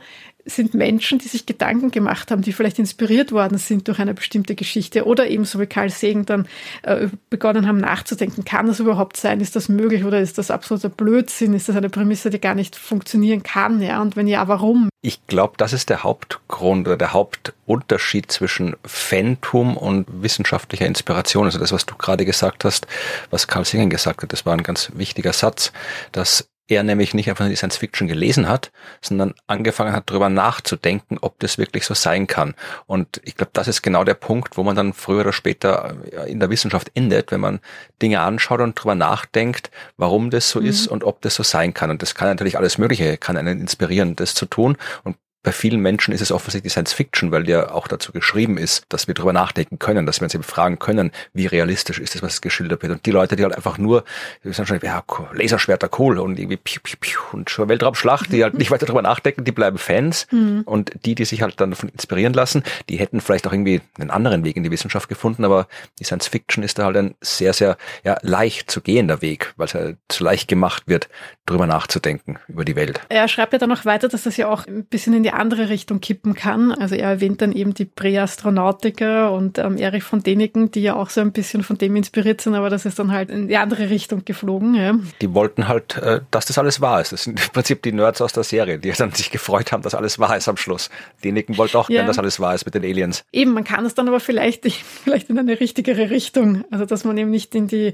[0.49, 4.55] sind Menschen, die sich Gedanken gemacht haben, die vielleicht inspiriert worden sind durch eine bestimmte
[4.55, 6.47] Geschichte oder ebenso wie Karl Segen dann
[6.83, 10.89] äh, begonnen haben nachzudenken, kann das überhaupt sein, ist das möglich oder ist das absoluter
[10.89, 14.89] Blödsinn, ist das eine Prämisse, die gar nicht funktionieren kann, ja, und wenn ja, warum?
[15.01, 21.45] Ich glaube, das ist der Hauptgrund oder der Hauptunterschied zwischen Phantom und wissenschaftlicher Inspiration.
[21.45, 22.89] Also das, was du gerade gesagt hast,
[23.31, 25.73] was Karl Singen gesagt hat, das war ein ganz wichtiger Satz,
[26.11, 28.70] dass er nämlich nicht einfach nur die Science Fiction gelesen hat,
[29.01, 32.55] sondern angefangen hat, darüber nachzudenken, ob das wirklich so sein kann.
[32.86, 36.31] Und ich glaube, das ist genau der Punkt, wo man dann früher oder später äh,
[36.31, 37.61] in der Wissenschaft endet, wenn man
[38.03, 40.66] Dinge anschaut und darüber nachdenkt, warum das so mhm.
[40.66, 41.90] ist und ob das so sein kann.
[41.90, 44.77] Und das kann natürlich alles Mögliche, kann einen inspirieren, das zu tun.
[45.05, 48.85] Und bei vielen Menschen ist es offensichtlich Science Fiction, weil der auch dazu geschrieben ist,
[48.89, 52.23] dass wir darüber nachdenken können, dass wir uns eben fragen können, wie realistisch ist das,
[52.23, 52.93] was geschildert wird.
[52.93, 54.05] Und die Leute, die halt einfach nur,
[54.43, 55.02] die sagen schon, ja,
[55.32, 59.02] Laserschwerter cool und irgendwie piu, piu, piu, und schon Weltraumschlacht, die halt nicht weiter darüber
[59.02, 60.27] nachdenken, die bleiben Fans.
[60.32, 60.62] Mhm.
[60.65, 64.10] Und die, die sich halt dann davon inspirieren lassen, die hätten vielleicht auch irgendwie einen
[64.10, 65.69] anderen Weg in die Wissenschaft gefunden, aber
[66.01, 69.66] die Science Fiction ist da halt ein sehr, sehr ja, leicht zu gehender Weg, weil
[69.66, 71.09] es halt zu leicht gemacht wird,
[71.47, 73.01] darüber nachzudenken, über die Welt.
[73.09, 75.34] Er schreibt ja dann noch weiter, dass das ja auch ein bisschen in die die
[75.34, 76.72] andere Richtung kippen kann.
[76.72, 81.10] Also er erwähnt dann eben die Präastronautiker und ähm, Erich von Däniken, die ja auch
[81.10, 83.90] so ein bisschen von dem inspiriert sind, aber das ist dann halt in die andere
[83.90, 84.74] Richtung geflogen.
[84.74, 84.94] Ja.
[85.20, 87.12] Die wollten halt, äh, dass das alles wahr ist.
[87.12, 89.94] Das sind im Prinzip die Nerds aus der Serie, die dann sich gefreut haben, dass
[89.94, 90.88] alles wahr ist am Schluss.
[91.22, 91.96] Däniken wollte auch ja.
[91.96, 93.24] gern, dass alles wahr ist mit den Aliens.
[93.30, 94.64] Eben, man kann es dann aber vielleicht,
[95.05, 96.64] vielleicht in eine richtigere Richtung.
[96.70, 97.92] Also dass man eben nicht in die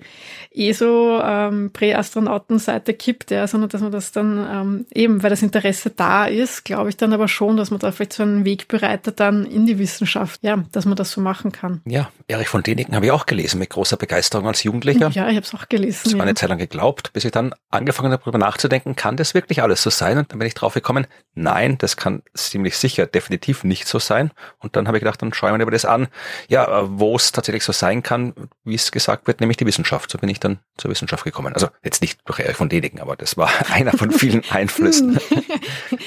[0.55, 6.27] ESO ähm, kippt, ja, sondern dass man das dann ähm, eben, weil das Interesse da
[6.27, 9.47] ist, glaube ich dann aber schon, dass man da vielleicht so einen Weg bereitet dann
[9.47, 11.81] in die Wissenschaft, ja, dass man das so machen kann.
[11.85, 15.11] Ja, Erich von Däniken habe ich auch gelesen mit großer Begeisterung als Jugendlicher.
[15.11, 16.01] Ja, ich habe es auch gelesen.
[16.05, 16.25] Das war ja.
[16.25, 19.83] eine Zeit lang geglaubt, bis ich dann angefangen habe, darüber nachzudenken, kann das wirklich alles
[19.83, 20.19] so sein?
[20.19, 24.31] Und dann bin ich drauf gekommen, nein, das kann ziemlich sicher definitiv nicht so sein.
[24.59, 26.09] Und dann habe ich gedacht, dann schauen wir mir das an,
[26.49, 28.35] ja, wo es tatsächlich so sein kann,
[28.65, 30.11] wie es gesagt wird, nämlich die Wissenschaft.
[30.11, 31.53] So bin ich dann zur Wissenschaft gekommen.
[31.55, 35.19] Also jetzt nicht durch Erich von Däniken, aber das war einer von vielen Einflüssen.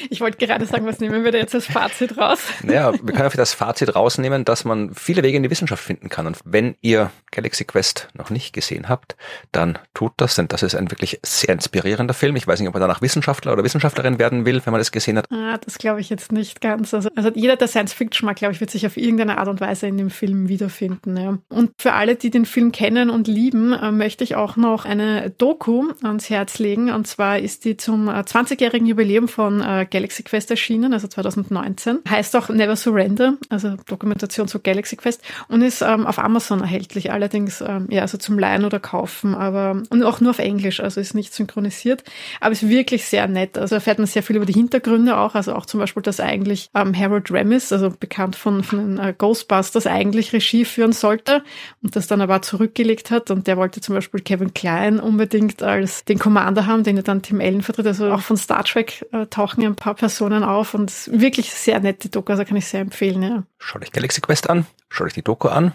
[0.10, 2.40] ich wollte gerade sagen, was nehmen wir da jetzt als Fazit raus?
[2.64, 6.10] Naja, wir können einfach das Fazit rausnehmen, dass man viele Wege in die Wissenschaft finden
[6.10, 6.28] kann.
[6.28, 9.16] Und wenn ihr Galaxy Quest noch nicht gesehen habt,
[9.52, 12.36] dann tut das, denn das ist ein wirklich sehr inspirierender Film.
[12.36, 15.18] Ich weiß nicht, ob man danach Wissenschaftler oder Wissenschaftlerin werden will, wenn man das gesehen
[15.18, 15.32] hat.
[15.32, 16.94] Ah, das glaube ich jetzt nicht ganz.
[16.94, 19.62] Also, also jeder, der Science Fiction mag, glaube ich, wird sich auf irgendeine Art und
[19.62, 21.18] Weise in dem Film wiederfinden.
[21.18, 21.38] Ja.
[21.50, 25.30] Und für alle, die den Film kennen und lieben, äh, möchte ich auch noch eine
[25.30, 26.92] Doku ans Herz legen.
[26.92, 32.00] Und zwar ist die zum 20-jährigen äh, Jubiläum von äh, Galaxy Quest erschienen, also 2019.
[32.10, 37.12] Heißt auch Never Surrender, also Dokumentation zu Galaxy Quest und ist ähm, auf Amazon erhältlich.
[37.12, 41.00] Allerdings, ähm, ja, also zum Leihen oder kaufen, aber und auch nur auf Englisch, also
[41.00, 42.04] ist nicht synchronisiert.
[42.42, 43.58] Aber ist wirklich sehr nett.
[43.58, 46.70] Also erfährt man sehr viel über die Hintergründe auch, also auch zum Beispiel, dass eigentlich
[46.76, 51.44] ähm, Harold Ramis, also bekannt von, von den äh, Ghostbusters, eigentlich Regie führen sollte
[51.84, 53.32] und das dann aber zurückgelegt hat.
[53.32, 57.22] Und der wollte zum Beispiel Kevin Klein unbedingt als den Commander haben, den er dann
[57.22, 57.88] Tim Allen vertritt.
[57.88, 62.10] Also auch von Star Trek äh, tauchen ein paar Personen auf und wirklich sehr nette
[62.10, 63.44] Doku, also kann ich sehr empfehlen, ja.
[63.60, 65.74] Schaut euch Galaxy Quest an, schaut euch die Doku an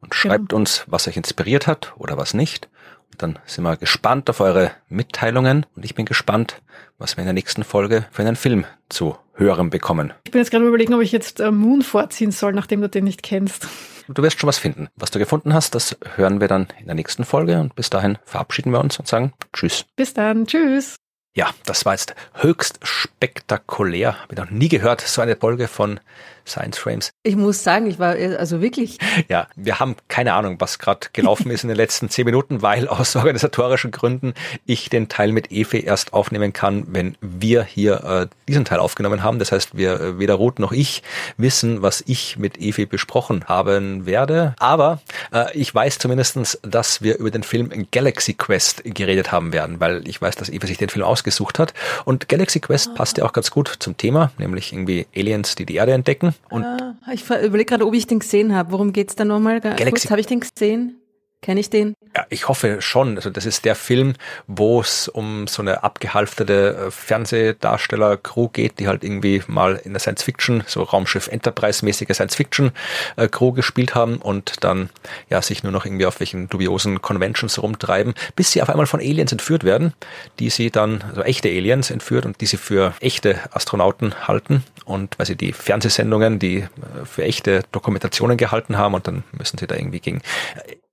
[0.00, 0.60] und schreibt genau.
[0.60, 2.68] uns, was euch inspiriert hat oder was nicht.
[3.18, 6.62] Dann sind wir gespannt auf eure Mitteilungen und ich bin gespannt,
[6.98, 10.12] was wir in der nächsten Folge für einen Film zu hören bekommen.
[10.24, 13.04] Ich bin jetzt gerade überlegen, ob ich jetzt äh, Moon vorziehen soll, nachdem du den
[13.04, 13.66] nicht kennst.
[14.08, 14.88] Du wirst schon was finden.
[14.96, 18.18] Was du gefunden hast, das hören wir dann in der nächsten Folge und bis dahin
[18.24, 19.84] verabschieden wir uns und sagen Tschüss.
[19.96, 20.46] Bis dann.
[20.46, 20.96] Tschüss.
[21.34, 24.20] Ja, das war jetzt höchst spektakulär.
[24.22, 25.98] Hab ich noch nie gehört, so eine Folge von
[26.46, 27.12] Science Frames.
[27.22, 28.98] Ich muss sagen, ich war also wirklich.
[29.28, 32.88] Ja, wir haben keine Ahnung, was gerade gelaufen ist in den letzten zehn Minuten, weil
[32.88, 34.34] aus organisatorischen Gründen
[34.66, 39.22] ich den Teil mit Efe erst aufnehmen kann, wenn wir hier äh, diesen Teil aufgenommen
[39.22, 39.38] haben.
[39.38, 41.02] Das heißt, wir äh, weder Ruth noch ich
[41.36, 44.54] wissen, was ich mit Efe besprochen haben werde.
[44.58, 45.00] Aber
[45.32, 50.06] äh, ich weiß zumindestens, dass wir über den Film Galaxy Quest geredet haben werden, weil
[50.08, 51.74] ich weiß, dass Efe sich den Film ausgesucht hat.
[52.04, 52.94] Und Galaxy Quest ah.
[52.96, 56.31] passt ja auch ganz gut zum Thema, nämlich irgendwie Aliens, die die Erde entdecken.
[56.50, 58.72] Und ah, ich überlege gerade, ob ich den gesehen habe.
[58.72, 59.60] Worum geht's da nochmal?
[59.60, 60.08] Galaxy.
[60.08, 61.01] Habe ich den gesehen?
[61.42, 61.96] Kenne ich den?
[62.16, 63.16] Ja, ich hoffe schon.
[63.16, 64.14] Also das ist der Film,
[64.46, 69.98] wo es um so eine abgehalfterte äh, Fernsehdarsteller-Crew geht, die halt irgendwie mal in der
[69.98, 74.90] Science-Fiction, so Raumschiff Enterprise-mäßige Science-Fiction-Crew äh, gespielt haben und dann
[75.30, 79.00] ja sich nur noch irgendwie auf welchen dubiosen Conventions rumtreiben, bis sie auf einmal von
[79.00, 79.94] Aliens entführt werden,
[80.38, 85.18] die sie dann, also echte Aliens entführt und die sie für echte Astronauten halten und
[85.18, 86.68] weil sie die Fernsehsendungen, die äh,
[87.04, 90.22] für echte Dokumentationen gehalten haben und dann müssen sie da irgendwie gegen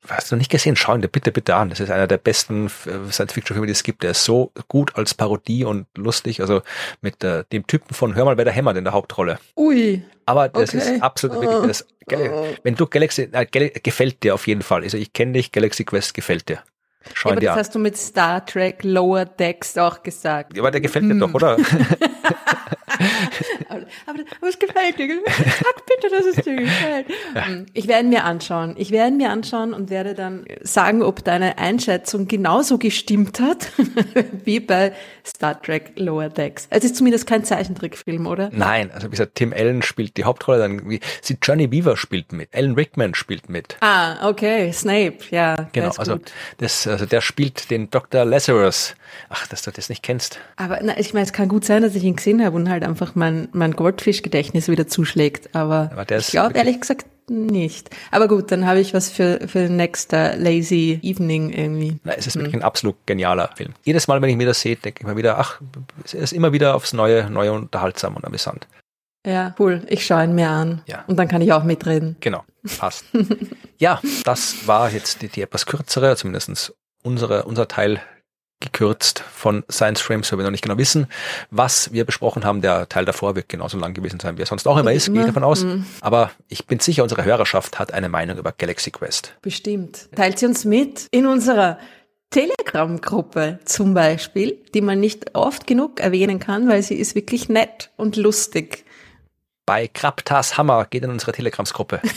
[0.08, 0.76] hast du nicht gesehen?
[0.76, 1.70] Schau ihn dir bitte, bitte an.
[1.70, 4.04] Das ist einer der besten äh, Science-Fiction-Filme, die es gibt.
[4.04, 6.42] Der ist so gut als Parodie und lustig.
[6.42, 6.62] Also
[7.02, 9.40] mit äh, dem Typen von Hör mal, wer der hämmert in der Hauptrolle.
[9.56, 10.02] Ui.
[10.26, 10.96] Aber das okay.
[10.96, 12.48] ist absolut wirklich, das, oh.
[12.64, 14.84] wenn du Galaxy, äh, gefällt dir auf jeden Fall.
[14.84, 16.64] Also ich kenne dich, Galaxy Quest gefällt dir.
[17.14, 17.60] Schau ja, aber das an.
[17.60, 20.56] hast du mit Star Trek Lower Decks auch gesagt.
[20.56, 21.14] Ja, aber der gefällt hm.
[21.14, 21.58] dir doch, oder?
[23.70, 25.22] aber, aber, es gefällt dir.
[25.26, 27.08] Sag bitte, dass es dir gefällt.
[27.34, 27.48] Ja.
[27.48, 28.76] Hm, ich werde mir anschauen.
[28.78, 33.72] Ich werde mir anschauen und werde dann sagen, ob deine Einschätzung genauso gestimmt hat
[34.46, 34.94] wie bei
[35.26, 36.68] Star Trek Lower Decks.
[36.70, 38.50] Es ist zumindest kein Zeichentrickfilm, oder?
[38.52, 42.50] Nein, also wie gesagt, Tim Allen spielt die Hauptrolle, dann sie Johnny Beaver spielt mit,
[42.54, 43.78] Alan Rickman spielt mit.
[43.82, 45.70] Ah, okay, Snape, ja.
[45.72, 46.20] Genau, also
[46.58, 48.26] das, also der spielt den Dr.
[48.26, 48.96] Lazarus.
[49.30, 50.40] Ach, dass du das nicht kennst.
[50.56, 52.84] Aber na, ich meine, es kann gut sein, dass ich ihn gesehen habe und halt
[52.90, 55.56] einfach mein, mein Goldfischgedächtnis wieder zuschlägt.
[55.56, 57.90] Aber, Aber ich glaube ehrlich gesagt nicht.
[58.12, 62.00] Aber gut, dann habe ich was für, für den uh, lazy evening irgendwie.
[62.04, 62.62] Na, es ist wirklich hm.
[62.62, 63.74] ein absolut genialer Film.
[63.84, 65.62] Jedes Mal, wenn ich mir das sehe, denke ich mir wieder, ach,
[66.04, 68.68] es ist immer wieder aufs Neue, neue unterhaltsam und amüsant.
[69.26, 69.84] Ja, cool.
[69.90, 70.82] Ich schaue ihn mir an.
[70.88, 71.04] Ja.
[71.08, 72.16] Und dann kann ich auch mitreden.
[72.20, 72.44] Genau,
[72.78, 73.06] passt.
[73.78, 78.02] ja, das war jetzt die, die etwas kürzere, zumindest unsere, unser Teil
[78.60, 81.08] gekürzt von Science Frames, weil wir noch nicht genau wissen,
[81.50, 82.62] was wir besprochen haben.
[82.62, 85.22] Der Teil davor wird genauso lang gewesen sein, wie er sonst auch immer ist, gehe
[85.22, 85.64] ich davon aus.
[85.64, 85.86] Mhm.
[86.02, 89.36] Aber ich bin sicher, unsere Hörerschaft hat eine Meinung über Galaxy Quest.
[89.42, 90.10] Bestimmt.
[90.16, 91.80] Teilt sie uns mit in unserer
[92.32, 97.92] Telegram-Gruppe zum Beispiel, die man nicht oft genug erwähnen kann, weil sie ist wirklich nett
[97.96, 98.86] und lustig.
[99.66, 102.02] Bei Kraptas Hammer geht in unsere Telegrams-Gruppe.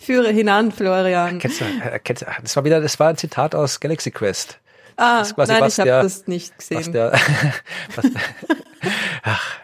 [0.00, 1.38] Führe hinan, Florian.
[1.38, 4.58] Kennst du, äh, kennst, das war wieder, das war ein Zitat aus Galaxy Quest.
[4.96, 6.78] Ah, nein, ich habe das nicht gesehen.
[6.78, 7.12] Was der,
[7.96, 8.06] was,
[9.22, 9.56] ach.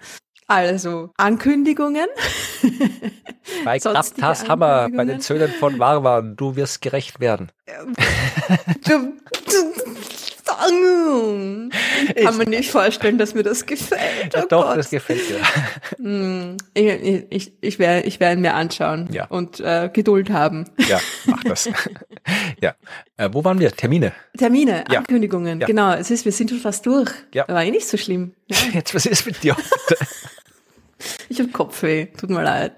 [0.49, 2.07] Also, Ankündigungen.
[3.65, 7.51] Bei Kraftas Hammer, bei den Söhnen von Warwan, du wirst gerecht werden.
[8.85, 9.15] du,
[12.15, 14.35] ich kann mir nicht vorstellen, dass mir das gefällt.
[14.37, 14.78] Oh doch, Gott.
[14.78, 15.41] das gefällt dir.
[15.99, 19.27] Hm, ich, ich, ich werde ich werd ihn mir anschauen ja.
[19.27, 20.65] und äh, Geduld haben.
[20.89, 21.69] Ja, mach das.
[22.61, 22.74] ja.
[23.16, 23.70] Äh, wo waren wir?
[23.70, 24.12] Termine.
[24.37, 24.99] Termine, ja.
[24.99, 25.61] Ankündigungen.
[25.61, 25.66] Ja.
[25.66, 27.11] Genau, es ist, wir sind schon fast durch.
[27.33, 27.47] Ja.
[27.49, 28.35] War eh nicht so schlimm.
[28.47, 28.57] Ja.
[28.73, 29.57] Jetzt, was ist mit dir
[31.28, 32.73] Ich habe Kopfweh, tut mir leid.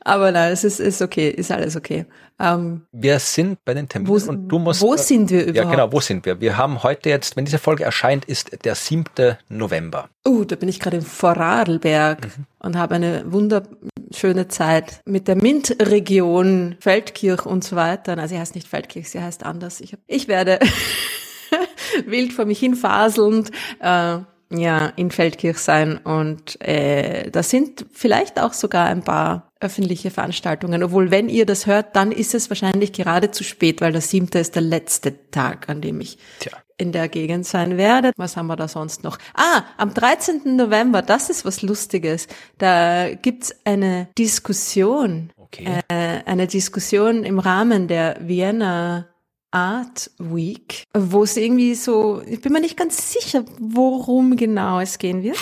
[0.00, 2.06] Aber nein, es ist, ist okay, ist alles okay.
[2.40, 4.82] Ähm, wir sind bei den Terminen wo, und du musst.
[4.82, 5.56] Wo sind wir überhaupt?
[5.56, 6.40] Ja, genau, wo sind wir?
[6.40, 9.04] Wir haben heute jetzt, wenn diese Folge erscheint, ist der 7.
[9.48, 10.08] November.
[10.24, 12.46] Oh, uh, da bin ich gerade in Vorarlberg mhm.
[12.58, 18.18] und habe eine wunderschöne Zeit mit der MINT-Region, Feldkirch und so weiter.
[18.18, 19.80] Also sie heißt nicht Feldkirch, sie heißt anders.
[19.80, 20.58] Ich, hab, ich werde
[22.06, 23.52] wild vor mich hin faselnd.
[23.78, 24.18] Äh,
[24.58, 30.82] ja, in Feldkirch sein und äh, da sind vielleicht auch sogar ein paar öffentliche Veranstaltungen.
[30.82, 34.38] Obwohl, wenn ihr das hört, dann ist es wahrscheinlich gerade zu spät, weil der siebte
[34.38, 36.52] ist der letzte Tag, an dem ich Tja.
[36.76, 38.12] in der Gegend sein werde.
[38.16, 39.18] Was haben wir da sonst noch?
[39.32, 40.56] Ah, am 13.
[40.56, 42.28] November, das ist was Lustiges.
[42.58, 45.30] Da gibt's eine Diskussion.
[45.36, 45.80] Okay.
[45.88, 49.06] Äh, eine Diskussion im Rahmen der Vienna
[49.54, 54.98] Art Week, wo es irgendwie so, ich bin mir nicht ganz sicher, worum genau es
[54.98, 55.38] gehen wird,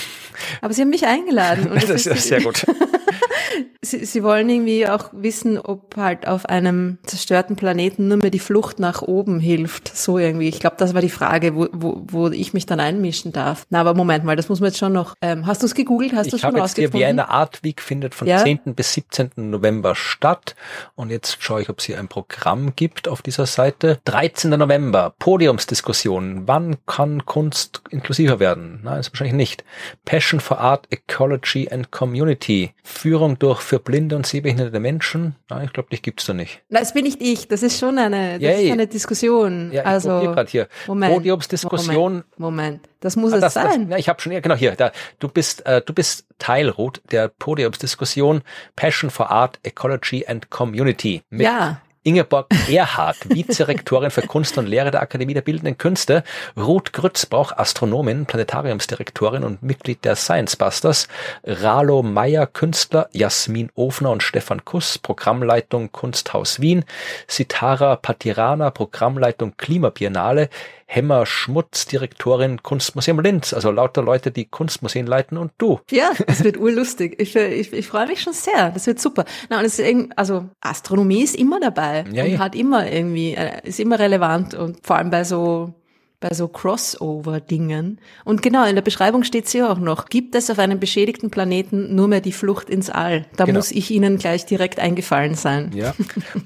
[0.60, 1.70] aber sie haben mich eingeladen.
[1.70, 2.66] Und das, das ist sehr gut.
[3.82, 8.38] sie, sie wollen irgendwie auch wissen, ob halt auf einem zerstörten Planeten nur mehr die
[8.38, 9.94] Flucht nach oben hilft.
[9.96, 10.48] So irgendwie.
[10.48, 13.66] Ich glaube, das war die Frage, wo, wo, wo ich mich dann einmischen darf.
[13.70, 15.14] Na, aber Moment mal, das muss man jetzt schon noch.
[15.20, 16.12] Ähm, hast du es gegoogelt?
[16.14, 16.98] Hast du es schon rausgefunden?
[16.98, 18.38] Die Vienna Art Week findet von ja?
[18.42, 18.60] 10.
[18.74, 19.30] bis 17.
[19.36, 20.54] November statt.
[20.94, 23.98] Und jetzt schaue ich, ob es hier ein Programm gibt auf dieser Seite.
[24.04, 24.50] 13.
[24.50, 26.42] November, Podiumsdiskussion.
[26.46, 28.80] Wann kann Kunst inklusiver werden?
[28.82, 29.64] Nein, ist wahrscheinlich nicht.
[30.04, 32.74] Passion for Art, Ecology and Community.
[32.82, 35.36] Führung durch für blinde und sehbehinderte Menschen.
[35.48, 36.62] Nein, ich glaube, dich gibt's da nicht.
[36.68, 37.46] Das bin nicht ich.
[37.46, 38.66] Das ist schon eine, das Yay.
[38.66, 39.70] ist eine Diskussion.
[39.72, 40.68] Ja, ich also hier.
[40.88, 42.12] Moment, Podiumsdiskussion.
[42.12, 42.88] Moment, Moment.
[42.98, 43.82] Das muss ah, das, es sein.
[43.82, 44.72] Das, ja, ich habe schon, ja, genau hier.
[44.72, 48.42] Da, du bist, äh, du bist Teil, Ruth, der Podiumsdiskussion
[48.74, 51.22] Passion for Art, Ecology and Community.
[51.30, 51.80] Mit ja.
[52.04, 56.24] Ingeborg Erhardt, Vizerektorin für Kunst und Lehre der Akademie der Bildenden Künste,
[56.56, 61.06] Ruth Grützbauch, Astronomin, Planetariumsdirektorin und Mitglied der Science Busters,
[61.44, 66.84] Ralo Meyer, Künstler, Jasmin Ofner und Stefan Kuss, Programmleitung Kunsthaus Wien,
[67.28, 70.48] Sitara Patirana, Programmleitung Klimabiennale,
[70.94, 73.54] Hemmer Schmutz, Direktorin Kunstmuseum Linz.
[73.54, 75.80] Also lauter Leute, die Kunstmuseen leiten und du.
[75.90, 77.18] Ja, das wird urlustig.
[77.18, 78.70] Ich, ich, ich freue mich schon sehr.
[78.70, 79.24] Das wird super.
[79.48, 82.38] Na, und es ist also Astronomie ist immer dabei ja, und ja.
[82.38, 85.72] hat immer irgendwie, äh, ist immer relevant und vor allem bei so
[86.22, 88.00] bei so Crossover-Dingen.
[88.24, 90.06] Und genau, in der Beschreibung steht sie auch noch.
[90.06, 93.26] Gibt es auf einem beschädigten Planeten nur mehr die Flucht ins All?
[93.36, 93.58] Da genau.
[93.58, 95.72] muss ich Ihnen gleich direkt eingefallen sein.
[95.74, 95.94] Ja.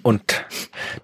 [0.03, 0.45] Und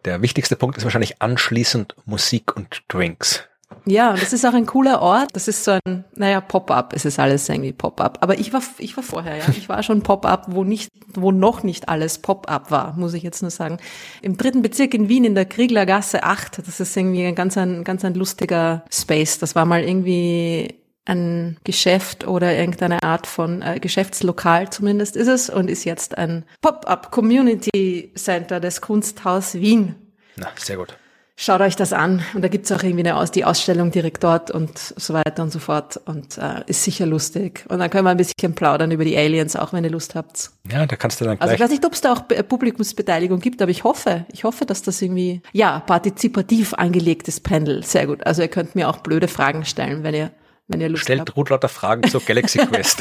[0.04, 3.44] der wichtigste Punkt ist wahrscheinlich anschließend Musik und Drinks.
[3.84, 5.30] Ja, das ist auch ein cooler Ort.
[5.32, 6.92] Das ist so ein, naja, Pop-up.
[6.94, 8.18] Es ist alles irgendwie Pop-up.
[8.20, 9.44] Aber ich war, ich war vorher, ja.
[9.50, 13.42] Ich war schon Pop-up, wo nicht, wo noch nicht alles Pop-up war, muss ich jetzt
[13.42, 13.78] nur sagen.
[14.20, 16.66] Im dritten Bezirk in Wien in der Krieglergasse 8.
[16.66, 19.38] Das ist irgendwie ein ganz ein, ganz ein lustiger Space.
[19.38, 25.50] Das war mal irgendwie ein Geschäft oder irgendeine Art von äh, Geschäftslokal zumindest ist es
[25.50, 29.96] und ist jetzt ein Pop-up Community Center des Kunsthaus Wien.
[30.36, 30.96] Na, sehr gut
[31.36, 32.22] schaut euch das an.
[32.34, 35.52] Und da gibt's auch irgendwie eine Aus die Ausstellung direkt dort und so weiter und
[35.52, 36.00] so fort.
[36.04, 37.64] Und äh, ist sicher lustig.
[37.68, 40.50] Und dann können wir ein bisschen plaudern über die Aliens, auch wenn ihr Lust habt.
[40.70, 41.42] Ja, da kannst du dann gleich.
[41.42, 44.64] Also ich weiß nicht, ob es da auch Publikumsbeteiligung gibt, aber ich hoffe, ich hoffe,
[44.66, 47.82] dass das irgendwie, ja, partizipativ angelegtes Panel.
[47.84, 48.26] Sehr gut.
[48.26, 50.30] Also ihr könnt mir auch blöde Fragen stellen, wenn ihr
[50.68, 51.36] wenn ihr Lust Stellt habt.
[51.36, 52.98] Ruth lauter Fragen zur Galaxy Quest.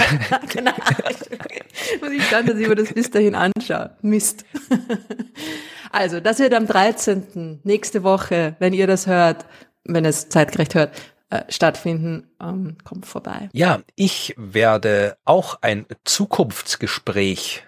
[0.50, 0.72] genau.
[2.02, 3.92] Muss ich schauen, dass ich mir das bis dahin anschaue.
[4.02, 4.46] Mist.
[5.92, 7.62] Also, das wird am 13.
[7.64, 9.46] nächste Woche, wenn ihr das hört,
[9.84, 10.92] wenn es zeitgerecht hört,
[11.30, 12.30] äh, stattfinden.
[12.42, 13.50] Ähm, kommt vorbei.
[13.54, 17.64] Ja, ich werde auch ein Zukunftsgespräch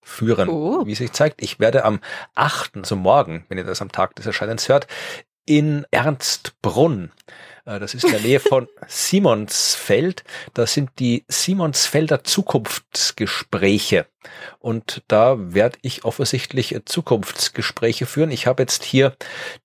[0.00, 0.86] führen, oh.
[0.86, 1.42] wie sich zeigt.
[1.42, 2.00] Ich werde am
[2.34, 4.86] 8., so morgen, wenn ihr das am Tag des Erscheinens hört,
[5.44, 7.10] in Ernstbrunn.
[7.64, 10.24] Äh, das ist in der Nähe von Simonsfeld.
[10.54, 14.06] Das sind die Simonsfelder Zukunftsgespräche.
[14.58, 18.30] Und da werde ich offensichtlich Zukunftsgespräche führen.
[18.30, 19.14] Ich habe jetzt hier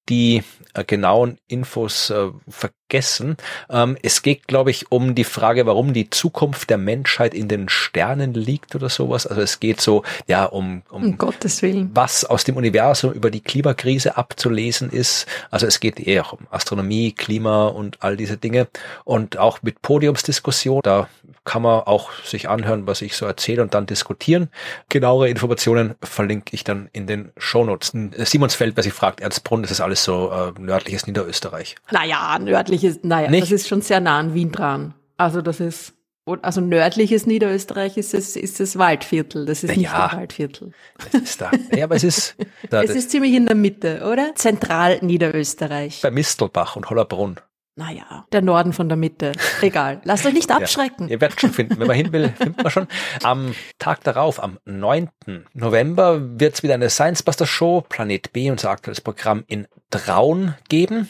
[0.09, 3.37] die äh, genauen Infos äh, vergessen.
[3.69, 7.69] Ähm, es geht, glaube ich, um die Frage, warum die Zukunft der Menschheit in den
[7.69, 9.25] Sternen liegt oder sowas.
[9.25, 11.91] Also es geht so, ja, um, um, um Gottes Willen.
[11.93, 15.27] was aus dem Universum über die Klimakrise abzulesen ist.
[15.51, 18.67] Also es geht eher um Astronomie, Klima und all diese Dinge.
[19.05, 20.81] Und auch mit Podiumsdiskussion.
[20.83, 21.07] Da
[21.45, 24.49] kann man auch sich anhören, was ich so erzähle und dann diskutieren.
[24.89, 27.93] Genauere Informationen verlinke ich dann in den Shownotes.
[28.17, 31.75] Simonsfeld, wer sich fragt, Ernstbrunn, das ist alles so äh, nördliches Niederösterreich.
[31.91, 33.43] Naja, nördliches, naja, Nicht?
[33.43, 34.93] das ist schon sehr nah an Wien dran.
[35.17, 35.93] Also das ist,
[36.41, 39.45] also nördliches Niederösterreich ist es, ist das Waldviertel.
[39.45, 40.71] Das ist Na nicht das Waldviertel.
[41.11, 41.51] Das ist da.
[41.75, 42.35] Ja, aber es ist,
[42.69, 44.33] da, es ist ziemlich in der Mitte, oder?
[44.35, 46.01] Zentral Niederösterreich.
[46.01, 47.37] Bei Mistelbach und Hollerbrunn.
[47.75, 49.31] Naja, der Norden von der Mitte.
[49.61, 49.99] Egal.
[50.03, 51.07] Lasst euch nicht abschrecken.
[51.07, 51.79] Ja, ihr werdet schon finden.
[51.79, 52.87] Wenn man hin will, findet man schon.
[53.23, 55.09] Am Tag darauf, am 9.
[55.53, 60.53] November, wird es wieder eine Science Buster Show, Planet B, unser aktuelles Programm in Traun
[60.69, 61.09] geben.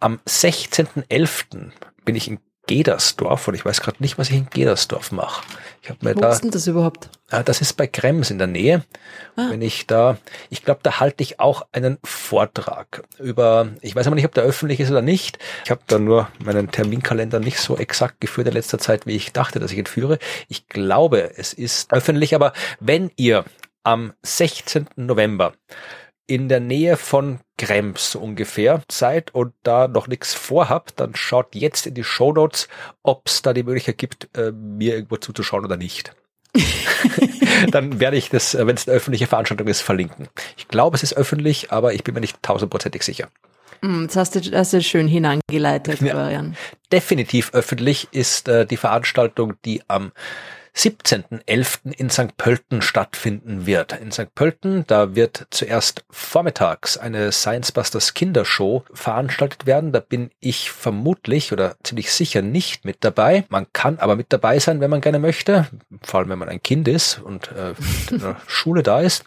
[0.00, 1.70] Am 16.11.
[2.04, 5.44] bin ich in Gedersdorf und ich weiß gerade nicht, was ich in Gedersdorf mache.
[5.82, 6.30] Ich habe mir Wo da.
[6.30, 7.10] ist denn das überhaupt?
[7.30, 8.84] Ah, das ist bei Krems in der Nähe.
[9.36, 9.48] Ah.
[9.50, 10.18] Wenn ich da,
[10.48, 14.44] ich glaube, da halte ich auch einen Vortrag über, ich weiß aber nicht, ob der
[14.44, 15.38] öffentlich ist oder nicht.
[15.64, 19.32] Ich habe da nur meinen Terminkalender nicht so exakt geführt in letzter Zeit, wie ich
[19.32, 20.18] dachte, dass ich ihn führe.
[20.48, 23.44] Ich glaube, es ist öffentlich, aber wenn ihr
[23.82, 24.88] am 16.
[24.96, 25.54] November
[26.26, 31.86] in der Nähe von Krems ungefähr seid und da noch nichts vorhabt, dann schaut jetzt
[31.86, 32.66] in die Show Notes,
[33.04, 36.12] ob es da die Möglichkeit gibt, äh, mir irgendwo zuzuschauen oder nicht.
[37.70, 40.28] dann werde ich das, äh, wenn es eine öffentliche Veranstaltung ist, verlinken.
[40.56, 43.28] Ich glaube, es ist öffentlich, aber ich bin mir nicht tausendprozentig sicher.
[43.80, 46.52] Mm, das hast du, das hast du schön hineingeleitet, Florian.
[46.52, 50.10] Ja, definitiv öffentlich ist äh, die Veranstaltung, die am
[50.74, 51.92] 17.11.
[51.92, 52.36] in St.
[52.36, 53.92] Pölten stattfinden wird.
[54.00, 54.34] In St.
[54.34, 59.92] Pölten, da wird zuerst vormittags eine Science Busters Kindershow veranstaltet werden.
[59.92, 63.44] Da bin ich vermutlich oder ziemlich sicher nicht mit dabei.
[63.50, 65.68] Man kann aber mit dabei sein, wenn man gerne möchte,
[66.02, 67.74] vor allem wenn man ein Kind ist und äh,
[68.10, 69.24] in der Schule da ist.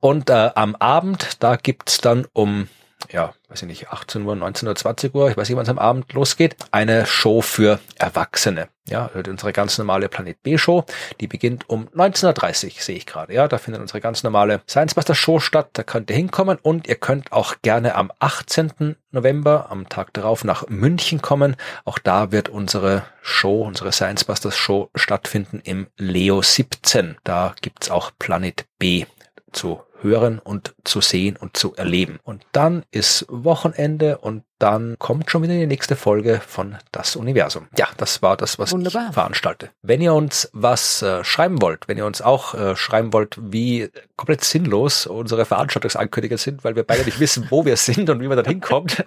[0.00, 2.68] Und äh, am Abend, da gibt's dann um
[3.10, 5.70] ja, weiß ich nicht, 18 Uhr, 19 Uhr, 20 Uhr, ich weiß nicht, wann es
[5.70, 8.68] am Abend losgeht, eine Show für Erwachsene.
[8.88, 10.84] Ja, unsere ganz normale Planet B Show,
[11.20, 13.32] die beginnt um 19.30 Uhr, sehe ich gerade.
[13.32, 15.70] Ja, da findet unsere ganz normale Science Buster Show statt.
[15.74, 18.96] Da könnt ihr hinkommen und ihr könnt auch gerne am 18.
[19.12, 21.56] November, am Tag darauf, nach München kommen.
[21.84, 27.16] Auch da wird unsere Show, unsere Science Busters Show stattfinden im Leo 17.
[27.22, 29.06] Da gibt's auch Planet B
[29.52, 32.18] zu hören und zu sehen und zu erleben.
[32.22, 37.68] Und dann ist Wochenende und dann kommt schon wieder die nächste Folge von Das Universum.
[37.78, 39.06] Ja, das war das, was Wunderbar.
[39.08, 39.70] ich veranstalte.
[39.82, 43.90] Wenn ihr uns was äh, schreiben wollt, wenn ihr uns auch äh, schreiben wollt, wie
[44.16, 48.28] komplett sinnlos unsere Veranstaltungsankündigungen sind, weil wir beide nicht wissen, wo wir sind und wie
[48.28, 49.04] man da hinkommt,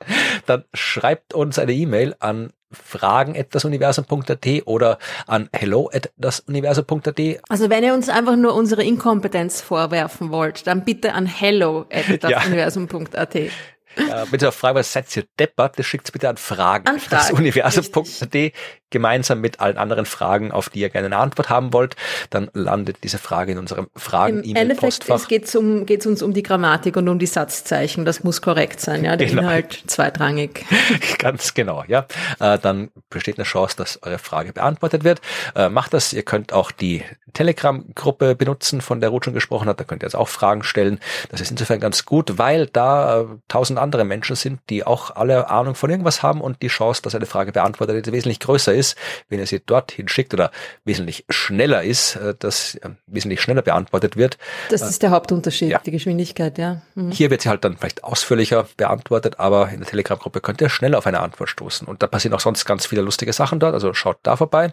[0.46, 7.20] dann schreibt uns eine E-Mail an fragen at dasuniversum.at oder an hello at dasuniversum.at.
[7.48, 12.22] Also wenn ihr uns einfach nur unsere Inkompetenz vorwerfen wollt, dann bitte an hello at
[12.22, 13.34] dasuniversum.at.
[13.34, 13.50] Ja.
[13.96, 16.86] Äh, wenn ihr auf Frage seid ihr deppert, das schickt bitte an Fragen.
[16.86, 17.10] An Fragen.
[17.10, 18.52] Das Universum.de
[18.90, 21.96] gemeinsam mit allen anderen Fragen, auf die ihr gerne eine Antwort haben wollt.
[22.30, 25.16] Dann landet diese Frage in unserem Fragen-E-Mail-Postfach.
[25.16, 28.04] Es geht um, geht's uns um die Grammatik und um die Satzzeichen.
[28.04, 29.16] Das muss korrekt sein, ja.
[29.16, 29.42] Der genau.
[29.42, 30.64] Inhalt zweitrangig.
[31.18, 32.06] Ganz genau, ja.
[32.38, 35.20] Äh, dann besteht eine Chance, dass eure Frage beantwortet wird.
[35.54, 36.12] Äh, macht das.
[36.12, 37.02] Ihr könnt auch die
[37.32, 39.80] Telegram-Gruppe benutzen, von der Ruth schon gesprochen hat.
[39.80, 41.00] Da könnt ihr jetzt auch Fragen stellen.
[41.30, 45.48] Das ist insofern ganz gut, weil da äh, tausend andere Menschen sind, die auch alle
[45.48, 48.96] Ahnung von irgendwas haben und die Chance, dass eine Frage beantwortet wird, wesentlich größer ist,
[49.28, 50.50] wenn ihr sie dorthin schickt oder
[50.84, 54.38] wesentlich schneller ist, äh, dass äh, wesentlich schneller beantwortet wird.
[54.70, 55.78] Das ist der Hauptunterschied, ja.
[55.78, 56.82] die Geschwindigkeit, ja.
[56.94, 57.12] Mhm.
[57.12, 60.98] Hier wird sie halt dann vielleicht ausführlicher beantwortet, aber in der Telegram-Gruppe könnt ihr schneller
[60.98, 61.86] auf eine Antwort stoßen.
[61.86, 64.72] Und da passieren auch sonst ganz viele lustige Sachen dort, also schaut da vorbei.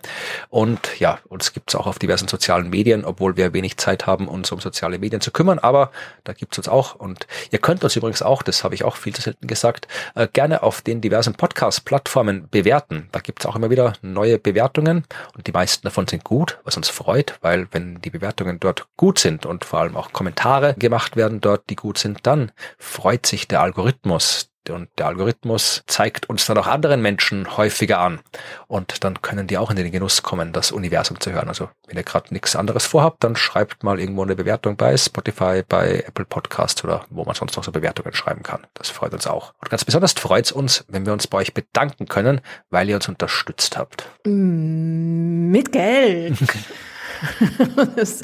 [0.50, 4.52] Und ja, uns gibt's auch auf diversen sozialen Medien, obwohl wir wenig Zeit haben, uns
[4.52, 5.92] um soziale Medien zu kümmern, aber
[6.24, 6.96] da gibt's uns auch.
[6.96, 10.28] Und ihr könnt uns übrigens auch, das habe ich auch viel zu selten gesagt, äh,
[10.32, 13.10] gerne auf den diversen Podcast-Plattformen bewerten.
[13.12, 15.06] Da gibt's auch immer wieder neue Bewertungen
[15.36, 19.20] und die meisten davon sind gut, was uns freut, weil wenn die Bewertungen dort gut
[19.20, 23.48] sind und vor allem auch Kommentare gemacht werden dort, die gut sind, dann freut sich
[23.48, 28.20] der Algorithmus und der Algorithmus zeigt uns dann auch anderen Menschen häufiger an.
[28.68, 31.48] Und dann können die auch in den Genuss kommen, das Universum zu hören.
[31.48, 35.64] Also wenn ihr gerade nichts anderes vorhabt, dann schreibt mal irgendwo eine Bewertung bei Spotify,
[35.68, 38.66] bei Apple Podcast oder wo man sonst noch so Bewertungen schreiben kann.
[38.74, 39.54] Das freut uns auch.
[39.62, 42.96] Und ganz besonders freut es uns, wenn wir uns bei euch bedanken können, weil ihr
[42.96, 44.08] uns unterstützt habt.
[44.26, 46.38] Mit Geld.
[47.96, 48.22] das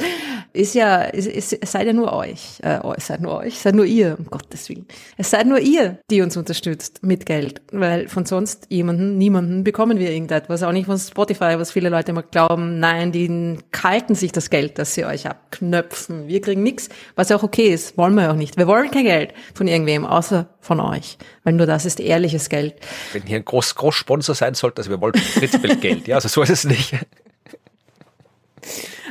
[0.53, 3.85] ist ja, es, es, seid ja nur euch, äh, es seid nur euch, seid nur
[3.85, 4.87] ihr, um Gottes Willen.
[5.17, 9.99] Es seid nur ihr, die uns unterstützt mit Geld, weil von sonst jemanden, niemanden bekommen
[9.99, 14.31] wir irgendetwas, auch nicht von Spotify, was viele Leute immer glauben, nein, die kalten sich
[14.31, 16.27] das Geld, das sie euch abknöpfen.
[16.27, 18.57] Wir kriegen nichts, was auch okay ist, wollen wir auch nicht.
[18.57, 22.75] Wir wollen kein Geld von irgendwem, außer von euch, weil nur das ist ehrliches Geld.
[23.13, 26.27] Wenn hier ein groß, groß Sponsor sein sollte, also wir wollen prinzipiell Geld, ja, also
[26.27, 26.95] so ist es nicht.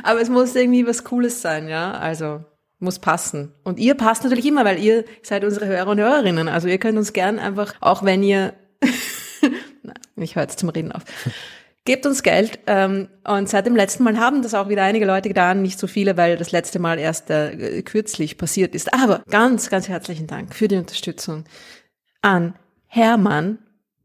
[0.03, 1.91] Aber es muss irgendwie was Cooles sein, ja.
[1.93, 2.43] Also
[2.79, 3.53] muss passen.
[3.63, 6.47] Und ihr passt natürlich immer, weil ihr seid unsere Hörer und Hörerinnen.
[6.47, 8.53] Also ihr könnt uns gern einfach, auch wenn ihr,
[9.41, 11.03] Nein, ich höre jetzt zum Reden auf.
[11.85, 12.59] Gebt uns Geld.
[12.67, 15.87] Ähm, und seit dem letzten Mal haben das auch wieder einige Leute getan, nicht so
[15.87, 18.93] viele, weil das letzte Mal erst äh, kürzlich passiert ist.
[18.93, 21.45] Aber ganz, ganz herzlichen Dank für die Unterstützung
[22.21, 22.53] an
[22.85, 23.59] Hermann,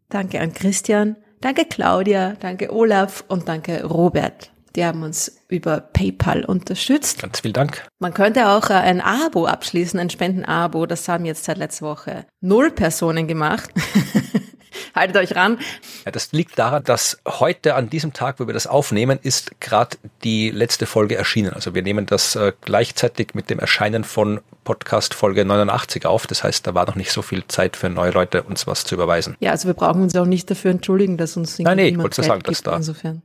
[0.09, 4.54] danke an Christian, danke Claudia, danke Olaf und danke Robert.
[4.77, 7.23] Die haben uns über PayPal unterstützt.
[7.23, 7.87] Ganz vielen Dank.
[8.01, 10.87] Man könnte auch äh, ein Abo abschließen, ein Spenden-Abo.
[10.87, 13.71] Das haben jetzt seit letzter Woche null Personen gemacht.
[14.95, 15.59] Haltet euch ran.
[16.05, 19.97] Ja, das liegt daran, dass heute an diesem Tag, wo wir das aufnehmen, ist gerade
[20.25, 21.53] die letzte Folge erschienen.
[21.53, 26.27] Also wir nehmen das äh, gleichzeitig mit dem Erscheinen von Podcast Folge 89 auf.
[26.27, 28.97] Das heißt, da war noch nicht so viel Zeit für neue Leute, uns was zu
[28.97, 29.37] überweisen.
[29.39, 32.23] Ja, also wir brauchen uns auch nicht dafür entschuldigen, dass uns Nein, nee, ich wollte
[32.23, 33.23] sagen, dass da insofern.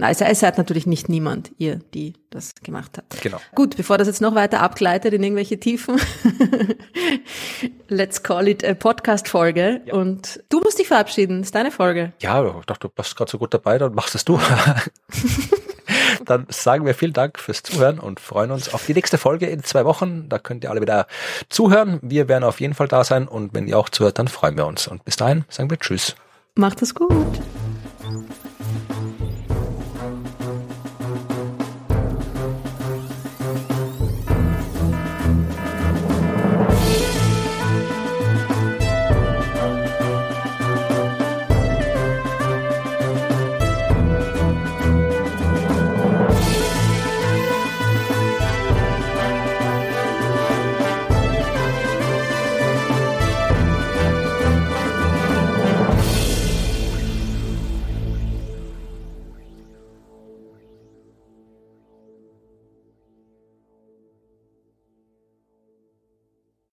[0.00, 3.20] Nein, also es seid natürlich nicht niemand, ihr, die das gemacht habt.
[3.20, 3.36] Genau.
[3.54, 6.00] Gut, bevor das jetzt noch weiter abgleitet in irgendwelche Tiefen,
[7.88, 9.82] let's call it a Podcast-Folge.
[9.84, 9.92] Ja.
[9.92, 12.14] Und du musst dich verabschieden, ist deine Folge.
[12.22, 14.40] Ja, ich dachte, du bist gerade so gut dabei, dann machst es du.
[16.24, 19.62] dann sagen wir vielen Dank fürs Zuhören und freuen uns auf die nächste Folge in
[19.64, 20.30] zwei Wochen.
[20.30, 21.08] Da könnt ihr alle wieder
[21.50, 21.98] zuhören.
[22.00, 24.64] Wir werden auf jeden Fall da sein und wenn ihr auch zuhört, dann freuen wir
[24.64, 24.88] uns.
[24.88, 26.14] Und bis dahin sagen wir Tschüss.
[26.54, 27.12] Macht es gut.